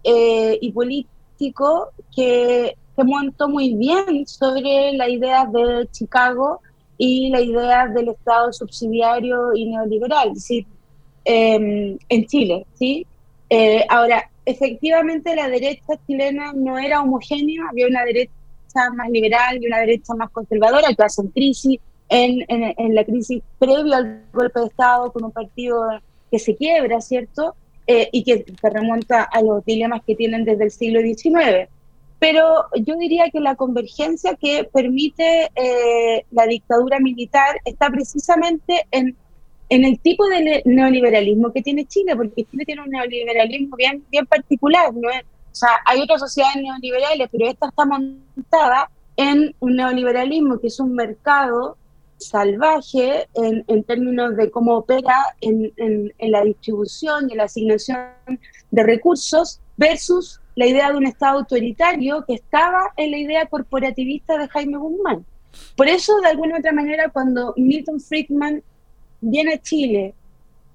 eh, 0.04 0.58
y 0.62 0.72
político 0.72 1.92
que, 2.16 2.76
se 2.96 3.04
montó 3.04 3.48
muy 3.48 3.74
bien 3.76 4.28
sobre 4.28 4.94
la 4.94 5.08
idea 5.08 5.46
de 5.46 5.88
Chicago 5.92 6.60
y 6.98 7.30
la 7.30 7.42
idea 7.42 7.88
del 7.88 8.10
Estado 8.10 8.52
subsidiario 8.52 9.54
y 9.56 9.66
neoliberal, 9.66 10.36
¿sí? 10.36 10.66
Em, 11.24 11.98
en 12.10 12.26
Chile. 12.26 12.66
¿sí? 12.74 13.06
Eh, 13.50 13.86
ahora, 13.90 14.30
efectivamente 14.46 15.36
la 15.36 15.48
derecha 15.48 15.94
chilena 16.06 16.52
no 16.54 16.78
era 16.78 17.02
homogénea, 17.02 17.64
había 17.70 17.88
una 17.88 18.04
derecha 18.04 18.90
más 18.96 19.10
liberal 19.10 19.62
y 19.62 19.68
una 19.68 19.80
derecha 19.80 20.14
más 20.16 20.30
conservadora 20.32 20.94
que 20.94 21.04
hace 21.04 21.24
crisis, 21.34 21.80
en, 22.10 22.44
en, 22.50 22.74
en, 22.78 22.94
la 22.94 23.06
crisis 23.06 23.42
previa 23.58 23.98
al 23.98 24.26
golpe 24.34 24.60
de 24.60 24.66
Estado 24.66 25.14
con 25.14 25.24
un 25.24 25.32
partido 25.32 25.88
que 26.30 26.40
se 26.40 26.56
quiebra, 26.56 27.00
¿cierto? 27.00 27.56
Eh, 27.94 28.08
y 28.14 28.24
que 28.24 28.46
se 28.46 28.70
remonta 28.70 29.24
a 29.24 29.42
los 29.42 29.66
dilemas 29.66 30.02
que 30.08 30.16
tienen 30.16 30.46
desde 30.46 30.64
el 30.64 30.72
siglo 30.72 31.02
XIX. 31.02 31.68
Pero 32.20 32.68
yo 32.76 32.96
diría 32.96 33.30
que 33.30 33.42
la 33.42 33.56
convergencia 33.56 34.36
que 34.36 34.64
permite 34.64 35.52
eh, 35.56 36.24
la 36.32 36.48
dictadura 36.48 37.00
militar 37.02 37.60
está 37.66 37.90
precisamente 37.90 38.86
en, 38.92 39.18
en 39.68 39.84
el 39.84 40.00
tipo 40.00 40.26
de 40.28 40.62
neoliberalismo 40.64 41.52
que 41.52 41.62
tiene 41.62 41.84
Chile, 41.84 42.16
porque 42.16 42.46
Chile 42.46 42.64
tiene 42.66 42.84
un 42.84 42.92
neoliberalismo 42.92 43.76
bien, 43.76 44.06
bien 44.10 44.26
particular. 44.26 44.94
¿no? 44.94 45.10
O 45.10 45.12
sea, 45.52 45.72
hay 45.86 46.00
otras 46.00 46.22
sociedades 46.22 46.64
neoliberales, 46.64 47.28
pero 47.30 47.50
esta 47.50 47.68
está 47.68 47.84
montada 47.84 48.90
en 49.18 49.54
un 49.60 49.76
neoliberalismo 49.76 50.60
que 50.60 50.68
es 50.68 50.80
un 50.80 50.96
mercado 50.96 51.76
salvaje 52.22 53.28
en, 53.34 53.84
términos 53.84 54.36
de 54.38 54.50
cómo 54.50 54.78
opera 54.78 55.16
en, 55.42 56.14
la 56.20 56.44
distribución 56.44 57.28
y 57.28 57.34
en 57.34 57.38
la 57.38 57.44
asignación 57.46 58.00
de 58.72 58.84
recursos 58.84 59.60
versus 59.78 60.40
la 60.56 60.68
idea 60.68 60.92
de 60.92 60.98
un 60.98 61.08
Estado 61.08 61.40
autoritario 61.40 62.24
que 62.26 62.36
estaba 62.36 62.94
en 62.98 63.12
la 63.12 63.18
idea 63.18 63.46
corporativista 63.48 64.38
de 64.38 64.48
Jaime 64.48 64.78
Guzmán. 64.78 65.26
Por 65.76 65.88
eso, 65.88 66.18
de 66.22 66.30
alguna 66.30 66.60
otra 66.60 66.72
manera, 66.72 67.10
cuando 67.10 67.54
Milton 67.58 68.00
Friedman 68.00 68.64
viene 69.20 69.56
a 69.56 69.62
Chile 69.62 70.14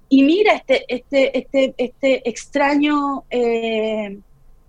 y 0.09 0.23
mira 0.23 0.55
este, 0.55 0.85
este, 0.89 1.39
este, 1.39 1.75
este 1.77 2.29
extraño 2.29 3.25
eh, 3.31 4.19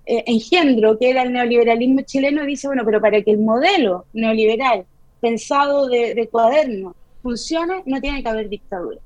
eh, 0.06 0.24
engendro 0.26 0.98
que 0.98 1.10
era 1.10 1.24
el 1.24 1.34
neoliberalismo 1.34 2.02
chileno, 2.02 2.46
dice, 2.46 2.68
bueno, 2.68 2.84
pero 2.86 3.02
para 3.02 3.22
que 3.22 3.32
el 3.32 3.40
modelo 3.40 4.06
neoliberal 4.14 4.86
pensado 5.20 5.88
de, 5.88 6.28
cuaderno 6.32 6.96
funcione, 7.22 7.84
no 7.86 8.00
tiene 8.00 8.24
que 8.24 8.30
haber 8.30 8.50
dictadura. 8.50 9.00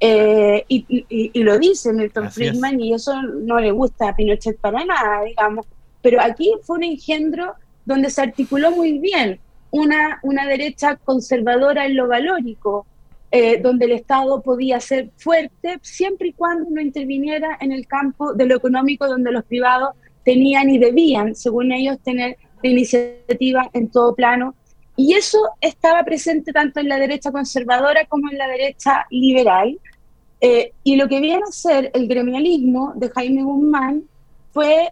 Eh, 0.00 0.64
y, 0.68 1.42
lo 1.42 1.58
dice 1.58 1.92
Milton 1.92 2.30
Friedman 2.32 2.80
y 2.80 2.92
eso 2.92 3.22
no 3.22 3.60
le 3.60 3.70
gusta 3.70 4.08
a 4.08 4.16
Pinochet 4.16 4.58
para 4.58 4.84
nada, 4.84 5.24
digamos. 5.24 5.66
Pero 6.00 6.20
aquí 6.20 6.52
fue 6.62 6.78
un 6.78 6.84
engendro 6.84 7.54
donde 7.84 8.10
se 8.10 8.22
articuló 8.22 8.72
muy 8.72 8.98
bien 8.98 9.38
una, 9.70 10.18
una 10.22 10.46
derecha 10.46 10.96
conservadora 10.96 11.86
en 11.86 11.96
lo 11.96 12.08
valórico, 12.08 12.86
eh, 13.30 13.60
donde 13.60 13.86
el 13.86 13.92
Estado 13.92 14.42
podía 14.42 14.78
ser 14.80 15.10
fuerte 15.16 15.78
siempre 15.82 16.28
y 16.28 16.32
cuando 16.32 16.68
no 16.70 16.80
interviniera 16.80 17.56
en 17.60 17.72
el 17.72 17.86
campo 17.86 18.34
de 18.34 18.44
lo 18.46 18.56
económico, 18.56 19.06
donde 19.06 19.32
los 19.32 19.44
privados 19.44 19.94
tenían 20.24 20.68
y 20.68 20.78
debían, 20.78 21.34
según 21.34 21.72
ellos, 21.72 21.98
tener 22.02 22.36
la 22.62 22.70
iniciativa 22.70 23.70
en 23.72 23.88
todo 23.88 24.14
plano 24.14 24.54
y 24.96 25.14
eso 25.14 25.38
estaba 25.60 26.02
presente 26.04 26.52
tanto 26.52 26.80
en 26.80 26.88
la 26.88 26.98
derecha 26.98 27.32
conservadora 27.32 28.06
como 28.06 28.30
en 28.30 28.38
la 28.38 28.46
derecha 28.46 29.06
liberal. 29.10 29.78
Eh, 30.40 30.72
y 30.82 30.96
lo 30.96 31.08
que 31.08 31.20
viene 31.20 31.42
a 31.48 31.52
ser 31.52 31.90
el 31.94 32.08
gremialismo 32.08 32.92
de 32.96 33.10
Jaime 33.10 33.42
Guzmán 33.42 34.02
fue 34.52 34.90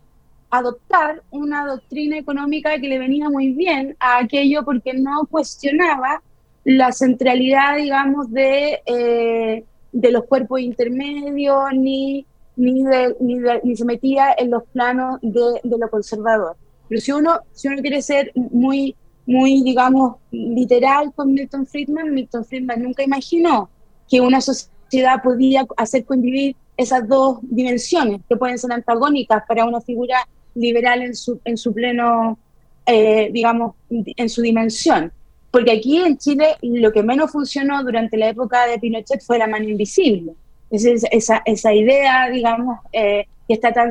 adoptar 0.48 1.22
una 1.30 1.66
doctrina 1.66 2.18
económica 2.18 2.78
que 2.78 2.88
le 2.88 2.98
venía 2.98 3.28
muy 3.28 3.52
bien 3.52 3.96
a 4.00 4.18
aquello 4.18 4.64
porque 4.64 4.94
no 4.94 5.26
cuestionaba 5.30 6.22
la 6.64 6.92
centralidad, 6.92 7.76
digamos, 7.76 8.30
de, 8.30 8.80
eh, 8.86 9.64
de 9.92 10.10
los 10.12 10.24
cuerpos 10.24 10.60
intermedios, 10.60 11.64
ni, 11.74 12.26
ni, 12.56 12.84
ni, 13.20 13.76
se 13.76 13.84
metía 13.84 14.34
en 14.36 14.50
los 14.50 14.64
planos 14.64 15.18
de, 15.22 15.60
de, 15.62 15.78
lo 15.78 15.88
conservador. 15.88 16.56
Pero 16.88 17.00
si 17.00 17.12
uno, 17.12 17.40
si 17.52 17.68
uno 17.68 17.80
quiere 17.80 18.02
ser 18.02 18.32
muy 18.34 18.94
muy, 19.26 19.62
digamos, 19.62 20.16
literal 20.30 21.12
con 21.14 21.32
Milton 21.32 21.66
Friedman, 21.66 22.12
Milton 22.12 22.44
Friedman 22.44 22.82
nunca 22.82 23.02
imaginó 23.02 23.68
que 24.08 24.20
una 24.20 24.40
sociedad 24.40 25.22
podía 25.22 25.66
hacer 25.76 26.04
convivir 26.04 26.56
esas 26.76 27.06
dos 27.06 27.38
dimensiones 27.42 28.22
que 28.28 28.36
pueden 28.36 28.58
ser 28.58 28.72
antagónicas 28.72 29.44
para 29.46 29.66
una 29.66 29.80
figura 29.80 30.26
liberal 30.54 31.02
en 31.02 31.14
su, 31.14 31.40
en 31.44 31.56
su 31.56 31.72
pleno, 31.72 32.38
eh, 32.86 33.30
digamos, 33.32 33.74
en 33.90 34.28
su 34.28 34.42
dimensión. 34.42 35.12
Porque 35.50 35.72
aquí 35.72 35.98
en 35.98 36.16
Chile 36.16 36.56
lo 36.62 36.92
que 36.92 37.02
menos 37.02 37.30
funcionó 37.30 37.82
durante 37.82 38.16
la 38.16 38.28
época 38.28 38.66
de 38.66 38.78
Pinochet 38.78 39.22
fue 39.22 39.38
la 39.38 39.46
mano 39.46 39.68
invisible. 39.68 40.32
Es 40.70 40.84
esa, 40.84 41.42
esa 41.44 41.74
idea, 41.74 42.30
digamos, 42.30 42.78
eh, 42.92 43.26
que 43.48 43.54
está 43.54 43.72
tan, 43.72 43.90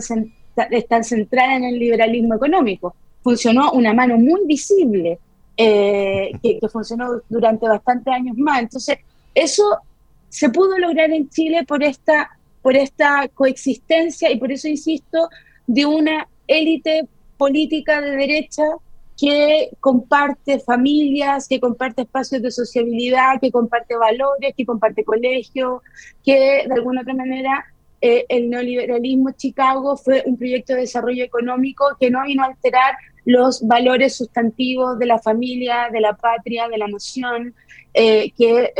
tan 0.87 1.03
centrada 1.03 1.55
en 1.55 1.65
el 1.65 1.77
liberalismo 1.77 2.35
económico. 2.35 2.95
Funcionó 3.29 3.71
una 3.73 3.93
mano 3.93 4.17
muy 4.17 4.41
visible 4.47 5.19
eh, 5.55 6.31
que, 6.41 6.59
funcionó 6.67 7.21
durante 7.29 7.67
bastantes 7.67 8.11
años 8.11 8.35
más. 8.37 8.61
Entonces, 8.61 8.97
eso 9.35 9.77
se 10.29 10.49
pudo 10.49 10.79
lograr 10.79 11.11
en 11.11 11.29
Chile 11.29 11.63
por 11.67 11.83
esta, 11.83 12.31
por 12.63 12.75
esta 12.75 13.27
coexistencia 13.27 14.31
y 14.31 14.39
por 14.39 14.51
eso 14.51 14.67
insisto, 14.67 15.29
de 15.67 15.85
una 15.85 16.27
élite 16.47 17.07
política 17.37 18.01
de 18.01 18.11
derecha 18.15 18.63
que 19.19 19.69
comparte 19.79 20.59
familias, 20.59 21.47
que 21.47 21.59
comparte 21.59 22.01
espacios 22.01 22.41
de 22.41 22.49
sociabilidad, 22.49 23.39
que 23.39 23.51
comparte 23.51 23.95
valores, 23.95 24.55
que 24.57 24.65
comparte 24.65 25.03
colegio, 25.03 25.83
que 26.25 26.65
de 26.67 26.73
alguna 26.73 27.01
otra 27.01 27.13
manera 27.13 27.65
eh, 28.01 28.25
el 28.29 28.49
neoliberalismo 28.49 29.31
Chicago 29.31 29.97
fue 29.97 30.23
un 30.25 30.37
proyecto 30.37 30.73
de 30.73 30.81
desarrollo 30.81 31.25
económico 31.25 31.85
que 31.99 32.09
no 32.09 32.23
vino 32.23 32.43
a 32.43 32.47
alterar 32.47 32.95
los 33.31 33.65
valores 33.67 34.17
sustantivos 34.17 34.97
de 34.97 35.05
la 35.05 35.19
familia, 35.19 35.89
de 35.91 36.01
la 36.01 36.15
patria, 36.15 36.67
de 36.67 36.77
la 36.77 36.87
nación, 36.87 37.53
eh, 37.93 38.31
que, 38.37 38.73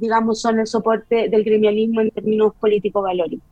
digamos, 0.00 0.40
son 0.40 0.60
el 0.60 0.66
soporte 0.66 1.28
del 1.28 1.44
gremialismo 1.44 2.00
en 2.00 2.10
términos 2.10 2.52
político-valóricos. 2.60 3.46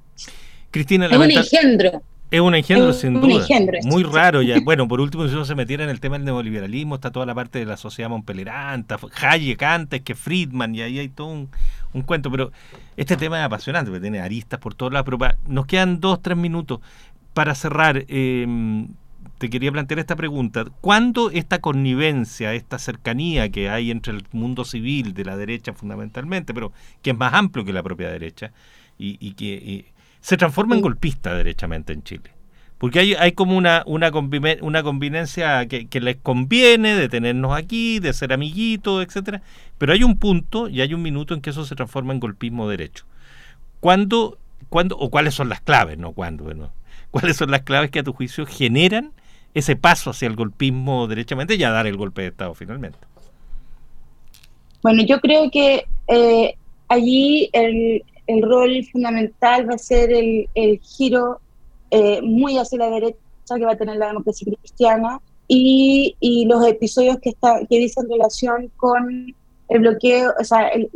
Cristina, 0.70 1.06
es 1.06 1.16
un 1.16 1.30
engendro. 1.30 2.02
Es 2.30 2.40
un 2.40 2.54
engendro, 2.54 2.92
sin 2.92 3.20
duda. 3.20 3.44
Muy 3.84 4.04
raro 4.04 4.40
ya. 4.42 4.60
Bueno, 4.64 4.86
por 4.86 5.00
último, 5.00 5.26
si 5.26 5.34
uno 5.34 5.44
se 5.44 5.56
metiera 5.56 5.82
en 5.82 5.90
el 5.90 5.98
tema 5.98 6.16
del 6.16 6.24
neoliberalismo, 6.24 6.94
está 6.94 7.10
toda 7.10 7.26
la 7.26 7.34
parte 7.34 7.58
de 7.58 7.66
la 7.66 7.76
sociedad 7.76 8.08
monpeleranta, 8.08 8.98
Hayek 9.20 9.62
antes 9.62 10.02
que 10.02 10.14
Friedman, 10.14 10.74
y 10.74 10.82
ahí 10.82 10.98
hay 11.00 11.08
todo 11.08 11.26
un, 11.26 12.02
cuento. 12.06 12.30
Pero 12.30 12.52
este 12.96 13.16
tema 13.16 13.40
es 13.40 13.46
apasionante, 13.46 13.90
porque 13.90 14.02
tiene 14.02 14.20
aristas 14.20 14.60
por 14.60 14.74
todos 14.74 14.92
lados. 14.92 15.06
Pero 15.10 15.34
nos 15.48 15.66
quedan 15.66 15.98
dos, 15.98 16.22
tres 16.22 16.36
minutos. 16.36 16.80
Para 17.34 17.54
cerrar, 17.54 18.04
em, 18.08 18.88
te 19.40 19.48
quería 19.48 19.72
plantear 19.72 20.00
esta 20.00 20.16
pregunta. 20.16 20.66
¿Cuándo 20.82 21.30
esta 21.30 21.62
connivencia, 21.62 22.52
esta 22.52 22.78
cercanía 22.78 23.48
que 23.48 23.70
hay 23.70 23.90
entre 23.90 24.12
el 24.12 24.22
mundo 24.32 24.66
civil 24.66 25.14
de 25.14 25.24
la 25.24 25.34
derecha 25.34 25.72
fundamentalmente, 25.72 26.52
pero 26.52 26.74
que 27.00 27.12
es 27.12 27.16
más 27.16 27.32
amplio 27.32 27.64
que 27.64 27.72
la 27.72 27.82
propia 27.82 28.10
derecha, 28.10 28.52
y, 28.98 29.32
que 29.32 29.86
se 30.20 30.36
transforma 30.36 30.74
en 30.74 30.82
golpista 30.82 31.34
derechamente 31.34 31.94
en 31.94 32.02
Chile. 32.02 32.32
Porque 32.76 32.98
hay, 32.98 33.14
hay 33.14 33.32
como 33.32 33.56
una, 33.56 33.82
una, 33.86 34.10
una 34.60 34.82
convivencia 34.82 35.66
que, 35.66 36.00
les 36.02 36.16
conviene 36.16 36.94
de 36.94 37.08
tenernos 37.08 37.56
aquí, 37.56 37.98
de 37.98 38.12
ser 38.12 38.34
amiguitos, 38.34 39.02
etcétera. 39.02 39.40
Pero 39.78 39.94
hay 39.94 40.04
un 40.04 40.18
punto 40.18 40.68
y 40.68 40.82
hay 40.82 40.92
un 40.92 41.00
minuto 41.00 41.32
en 41.32 41.40
que 41.40 41.48
eso 41.48 41.64
se 41.64 41.76
transforma 41.76 42.12
en 42.12 42.20
golpismo 42.20 42.68
derecho. 42.68 43.06
¿Cuándo, 43.80 44.36
cuándo 44.68 44.98
o 44.98 45.08
cuáles 45.08 45.32
son 45.32 45.48
las 45.48 45.62
claves? 45.62 45.96
No, 45.96 46.12
¿cuándo? 46.12 46.44
Bueno, 46.44 46.72
¿Cuáles 47.10 47.38
son 47.38 47.50
las 47.50 47.62
claves 47.62 47.90
que 47.90 48.00
a 48.00 48.04
tu 48.04 48.12
juicio 48.12 48.44
generan 48.44 49.12
ese 49.54 49.76
paso 49.76 50.10
hacia 50.10 50.28
el 50.28 50.36
golpismo 50.36 51.06
derechamente 51.06 51.54
y 51.54 51.64
a 51.64 51.70
dar 51.70 51.86
el 51.86 51.96
golpe 51.96 52.22
de 52.22 52.28
Estado 52.28 52.54
finalmente? 52.54 52.98
Bueno, 54.82 55.02
yo 55.04 55.20
creo 55.20 55.50
que 55.50 55.84
eh, 56.08 56.54
allí 56.88 57.50
el, 57.52 58.02
el 58.26 58.42
rol 58.42 58.84
fundamental 58.90 59.68
va 59.68 59.74
a 59.74 59.78
ser 59.78 60.10
el, 60.12 60.48
giro 60.82 61.40
eh, 61.90 62.20
muy 62.22 62.56
hacia 62.56 62.78
la 62.78 62.90
derecha 62.90 63.18
que 63.56 63.64
va 63.64 63.72
a 63.72 63.76
tener 63.76 63.96
la 63.96 64.08
democracia 64.08 64.46
cristiana 64.60 65.20
y, 65.48 66.16
y 66.20 66.46
los 66.46 66.64
episodios 66.64 67.18
que, 67.18 67.30
está, 67.30 67.60
que 67.68 67.78
dicen 67.78 68.08
relación 68.08 68.70
con 68.76 69.34
el 69.68 69.80
bloqueo, 69.80 70.32
o 70.38 70.44
sea, 70.44 70.68
el, 70.68 70.90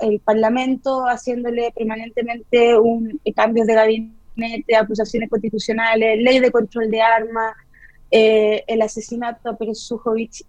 el 0.00 0.20
Parlamento 0.20 1.04
haciéndole 1.06 1.72
permanentemente 1.76 2.78
un, 2.78 3.20
eh, 3.24 3.32
cambios 3.32 3.66
de 3.66 3.74
gabinete, 3.74 4.76
acusaciones 4.76 5.28
constitucionales, 5.28 6.22
ley 6.22 6.38
de 6.38 6.50
control 6.50 6.90
de 6.90 7.00
armas, 7.02 7.54
eh, 8.10 8.64
el 8.66 8.82
asesinato 8.82 9.50
a 9.50 9.56
Pérez 9.56 9.78
Sujovic, 9.78 10.44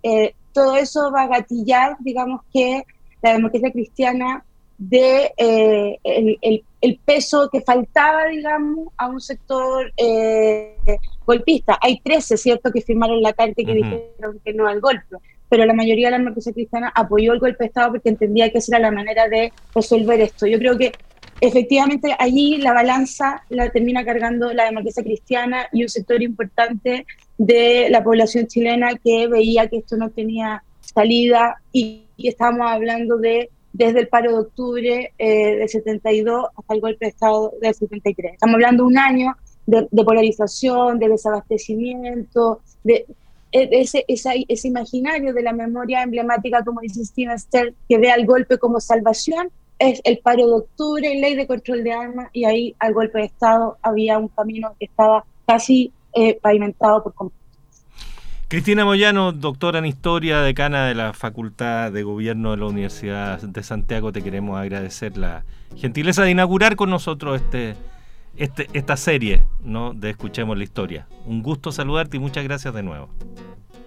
todo 0.53 0.75
eso 0.75 1.11
va 1.11 1.23
a 1.23 1.27
gatillar, 1.27 1.97
digamos, 1.99 2.41
que 2.53 2.83
la 3.21 3.33
democracia 3.33 3.71
cristiana 3.71 4.43
de 4.77 5.31
eh, 5.37 5.99
el, 6.03 6.63
el, 6.81 6.99
peso 7.05 7.49
que 7.51 7.61
faltaba, 7.61 8.25
digamos, 8.25 8.87
a 8.97 9.07
un 9.09 9.21
sector 9.21 9.93
eh, 9.95 10.75
golpista. 11.23 11.77
Hay 11.79 11.99
13, 11.99 12.35
¿cierto?, 12.35 12.71
que 12.71 12.81
firmaron 12.81 13.21
la 13.21 13.33
carta 13.33 13.61
y 13.61 13.65
que 13.65 13.75
dijeron 13.75 14.39
que 14.43 14.53
no 14.53 14.67
al 14.67 14.81
golpe, 14.81 15.17
pero 15.49 15.65
la 15.65 15.73
mayoría 15.73 16.07
de 16.07 16.11
la 16.11 16.17
democracia 16.17 16.51
cristiana 16.51 16.91
apoyó 16.95 17.33
el 17.33 17.39
golpe 17.39 17.59
de 17.59 17.67
Estado 17.67 17.91
porque 17.91 18.09
entendía 18.09 18.51
que 18.51 18.57
esa 18.57 18.77
era 18.77 18.89
la 18.89 18.95
manera 18.95 19.27
de 19.27 19.53
resolver 19.75 20.19
esto. 20.19 20.47
Yo 20.47 20.57
creo 20.57 20.75
que 20.79 20.91
efectivamente 21.41 22.15
allí 22.17 22.57
la 22.57 22.73
balanza 22.73 23.43
la 23.49 23.69
termina 23.69 24.03
cargando 24.03 24.51
la 24.51 24.65
democracia 24.65 25.03
cristiana 25.03 25.67
y 25.71 25.83
un 25.83 25.89
sector 25.89 26.23
importante 26.23 27.05
de 27.45 27.89
la 27.89 28.03
población 28.03 28.45
chilena 28.45 28.95
que 29.03 29.27
veía 29.27 29.67
que 29.67 29.77
esto 29.77 29.97
no 29.97 30.11
tenía 30.11 30.63
salida 30.79 31.59
y, 31.71 32.03
y 32.15 32.27
estábamos 32.27 32.69
hablando 32.69 33.17
de 33.17 33.49
desde 33.73 34.01
el 34.01 34.07
paro 34.09 34.31
de 34.31 34.37
octubre 34.39 35.13
eh, 35.17 35.55
del 35.55 35.69
72 35.69 36.49
hasta 36.55 36.73
el 36.73 36.81
golpe 36.81 37.05
de 37.05 37.09
Estado 37.09 37.53
del 37.59 37.73
73. 37.73 38.33
Estamos 38.33 38.55
hablando 38.55 38.83
de 38.83 38.87
un 38.87 38.97
año 38.97 39.35
de, 39.65 39.87
polarización, 40.03 40.99
de 40.99 41.09
desabastecimiento, 41.09 42.61
de, 42.83 43.05
e, 43.51 43.69
ese, 43.71 44.05
ese, 44.07 44.67
imaginario 44.67 45.33
de 45.33 45.41
la 45.41 45.53
memoria 45.53 46.03
emblemática, 46.03 46.63
como 46.63 46.81
dice 46.81 47.03
Steven 47.05 47.39
Stern, 47.39 47.73
que 47.89 47.97
ve 47.97 48.11
al 48.11 48.25
golpe 48.25 48.59
como 48.59 48.79
salvación, 48.79 49.49
es 49.79 49.99
el 50.03 50.19
paro 50.19 50.45
de 50.45 50.53
octubre, 50.53 51.15
ley 51.15 51.35
de 51.35 51.47
control 51.47 51.83
de 51.83 51.93
armas, 51.93 52.29
y 52.33 52.43
ahí 52.45 52.75
al 52.77 52.93
golpe 52.93 53.19
de 53.19 53.25
Estado 53.25 53.77
había 53.81 54.19
un 54.19 54.27
camino 54.27 54.75
que 54.77 54.85
estaba 54.85 55.25
casi 55.47 55.91
eh, 56.13 56.39
pavimentado 56.41 57.03
por 57.03 57.13
completo. 57.13 57.41
Cristina 58.47 58.83
Moyano, 58.83 59.31
doctora 59.31 59.79
en 59.79 59.85
Historia, 59.85 60.41
decana 60.41 60.85
de 60.85 60.93
la 60.93 61.13
Facultad 61.13 61.89
de 61.89 62.03
Gobierno 62.03 62.51
de 62.51 62.57
la 62.57 62.65
Universidad 62.65 63.39
de 63.41 63.63
Santiago, 63.63 64.11
te 64.11 64.21
queremos 64.21 64.59
agradecer 64.59 65.17
la 65.17 65.45
gentileza 65.77 66.23
de 66.23 66.31
inaugurar 66.31 66.75
con 66.75 66.89
nosotros 66.89 67.39
este, 67.39 67.75
este, 68.35 68.67
esta 68.73 68.97
serie 68.97 69.43
¿no? 69.63 69.93
de 69.93 70.09
Escuchemos 70.09 70.57
la 70.57 70.65
Historia. 70.65 71.07
Un 71.25 71.41
gusto 71.41 71.71
saludarte 71.71 72.17
y 72.17 72.19
muchas 72.19 72.43
gracias 72.43 72.73
de 72.73 72.83
nuevo. 72.83 73.07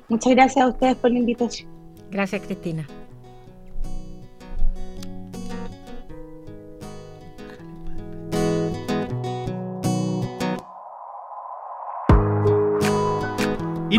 Muchas 0.08 0.34
gracias 0.34 0.64
a 0.64 0.68
ustedes 0.68 0.96
por 0.96 1.10
la 1.10 1.18
invitación. 1.18 1.68
Gracias, 2.10 2.40
Cristina. 2.46 2.86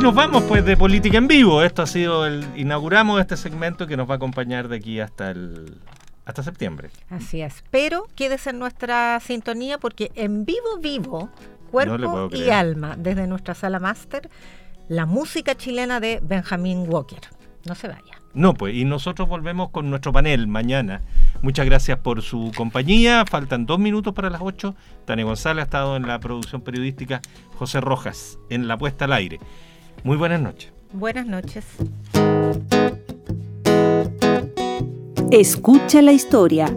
Nos 0.06 0.14
vamos 0.14 0.44
pues 0.44 0.64
de 0.64 0.78
política 0.78 1.18
en 1.18 1.28
vivo. 1.28 1.64
Esto 1.64 1.82
ha 1.82 1.88
sido 1.88 2.28
el 2.28 2.46
inauguramos 2.56 3.20
este 3.20 3.36
segmento 3.36 3.88
que 3.88 3.98
nos 3.98 4.08
va 4.08 4.14
a 4.14 4.18
acompañar 4.18 4.68
de 4.68 4.76
aquí 4.76 5.00
hasta 5.00 5.32
el 5.32 5.80
hasta 6.26 6.44
septiembre. 6.44 6.92
Así 7.10 7.42
es. 7.42 7.64
Pero 7.72 8.06
quédese 8.14 8.52
en 8.52 8.60
nuestra 8.60 9.20
sintonía 9.20 9.80
porque 9.80 10.12
en 10.14 10.46
vivo 10.46 10.78
vivo, 10.80 11.32
cuerpo 11.72 12.30
y 12.32 12.52
alma, 12.52 12.96
desde 12.96 13.26
nuestra 13.26 13.56
sala 13.56 13.80
máster, 13.80 14.30
la 14.90 15.08
música 15.08 15.56
chilena 15.56 16.00
de 16.00 16.20
Benjamin 16.22 16.86
Walker. 16.88 17.22
No 17.66 17.74
se 17.74 17.88
vaya. 17.88 18.22
No, 18.36 18.54
pues, 18.54 18.76
y 18.76 18.86
nosotros 18.86 19.28
volvemos 19.28 19.70
con 19.72 19.90
nuestro 19.90 20.14
panel 20.14 20.46
mañana. 20.46 21.02
Muchas 21.42 21.66
gracias 21.66 21.98
por 21.98 22.22
su 22.22 22.52
compañía. 22.56 23.26
Faltan 23.26 23.66
dos 23.66 23.80
minutos 23.80 24.14
para 24.14 24.30
las 24.30 24.42
ocho. 24.44 24.76
Tania 25.06 25.26
González 25.26 25.64
ha 25.64 25.66
estado 25.66 25.96
en 25.96 26.06
la 26.06 26.20
producción 26.20 26.62
periodística, 26.62 27.22
José 27.58 27.82
Rojas 27.82 28.38
en 28.52 28.68
la 28.68 28.78
puesta 28.78 29.06
al 29.06 29.14
aire. 29.14 29.40
Muy 30.06 30.18
buenas 30.18 30.40
noches. 30.40 30.72
Buenas 30.94 31.26
noches. 31.26 31.66
Escucha 35.32 36.04
la 36.04 36.12
historia, 36.12 36.68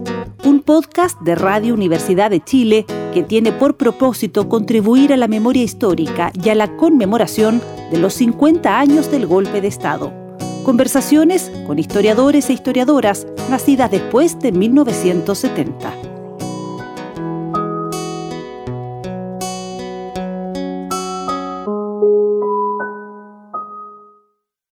un 0.47 0.63
podcast 0.63 1.21
de 1.21 1.35
Radio 1.35 1.75
Universidad 1.75 2.31
de 2.31 2.43
Chile 2.43 2.87
que 3.13 3.23
tiene 3.23 3.53
por 3.53 3.77
propósito 3.77 4.49
contribuir 4.49 5.13
a 5.13 5.19
la 5.19 5.29
memoria 5.29 5.63
histórica 5.63 6.33
y 6.43 6.49
a 6.49 6.55
la 6.55 6.75
conmemoración 6.79 7.61
de 7.91 7.99
los 7.99 8.15
50 8.15 8.81
años 8.81 9.11
del 9.11 9.27
golpe 9.27 9.61
de 9.61 9.69
Estado. 9.69 10.11
Conversaciones 10.65 11.53
con 11.67 11.79
historiadores 11.79 12.49
e 12.49 12.55
historiadoras 12.55 13.27
nacidas 13.51 13.91
después 13.91 14.39
de 14.39 14.53
1970. 14.53 16.18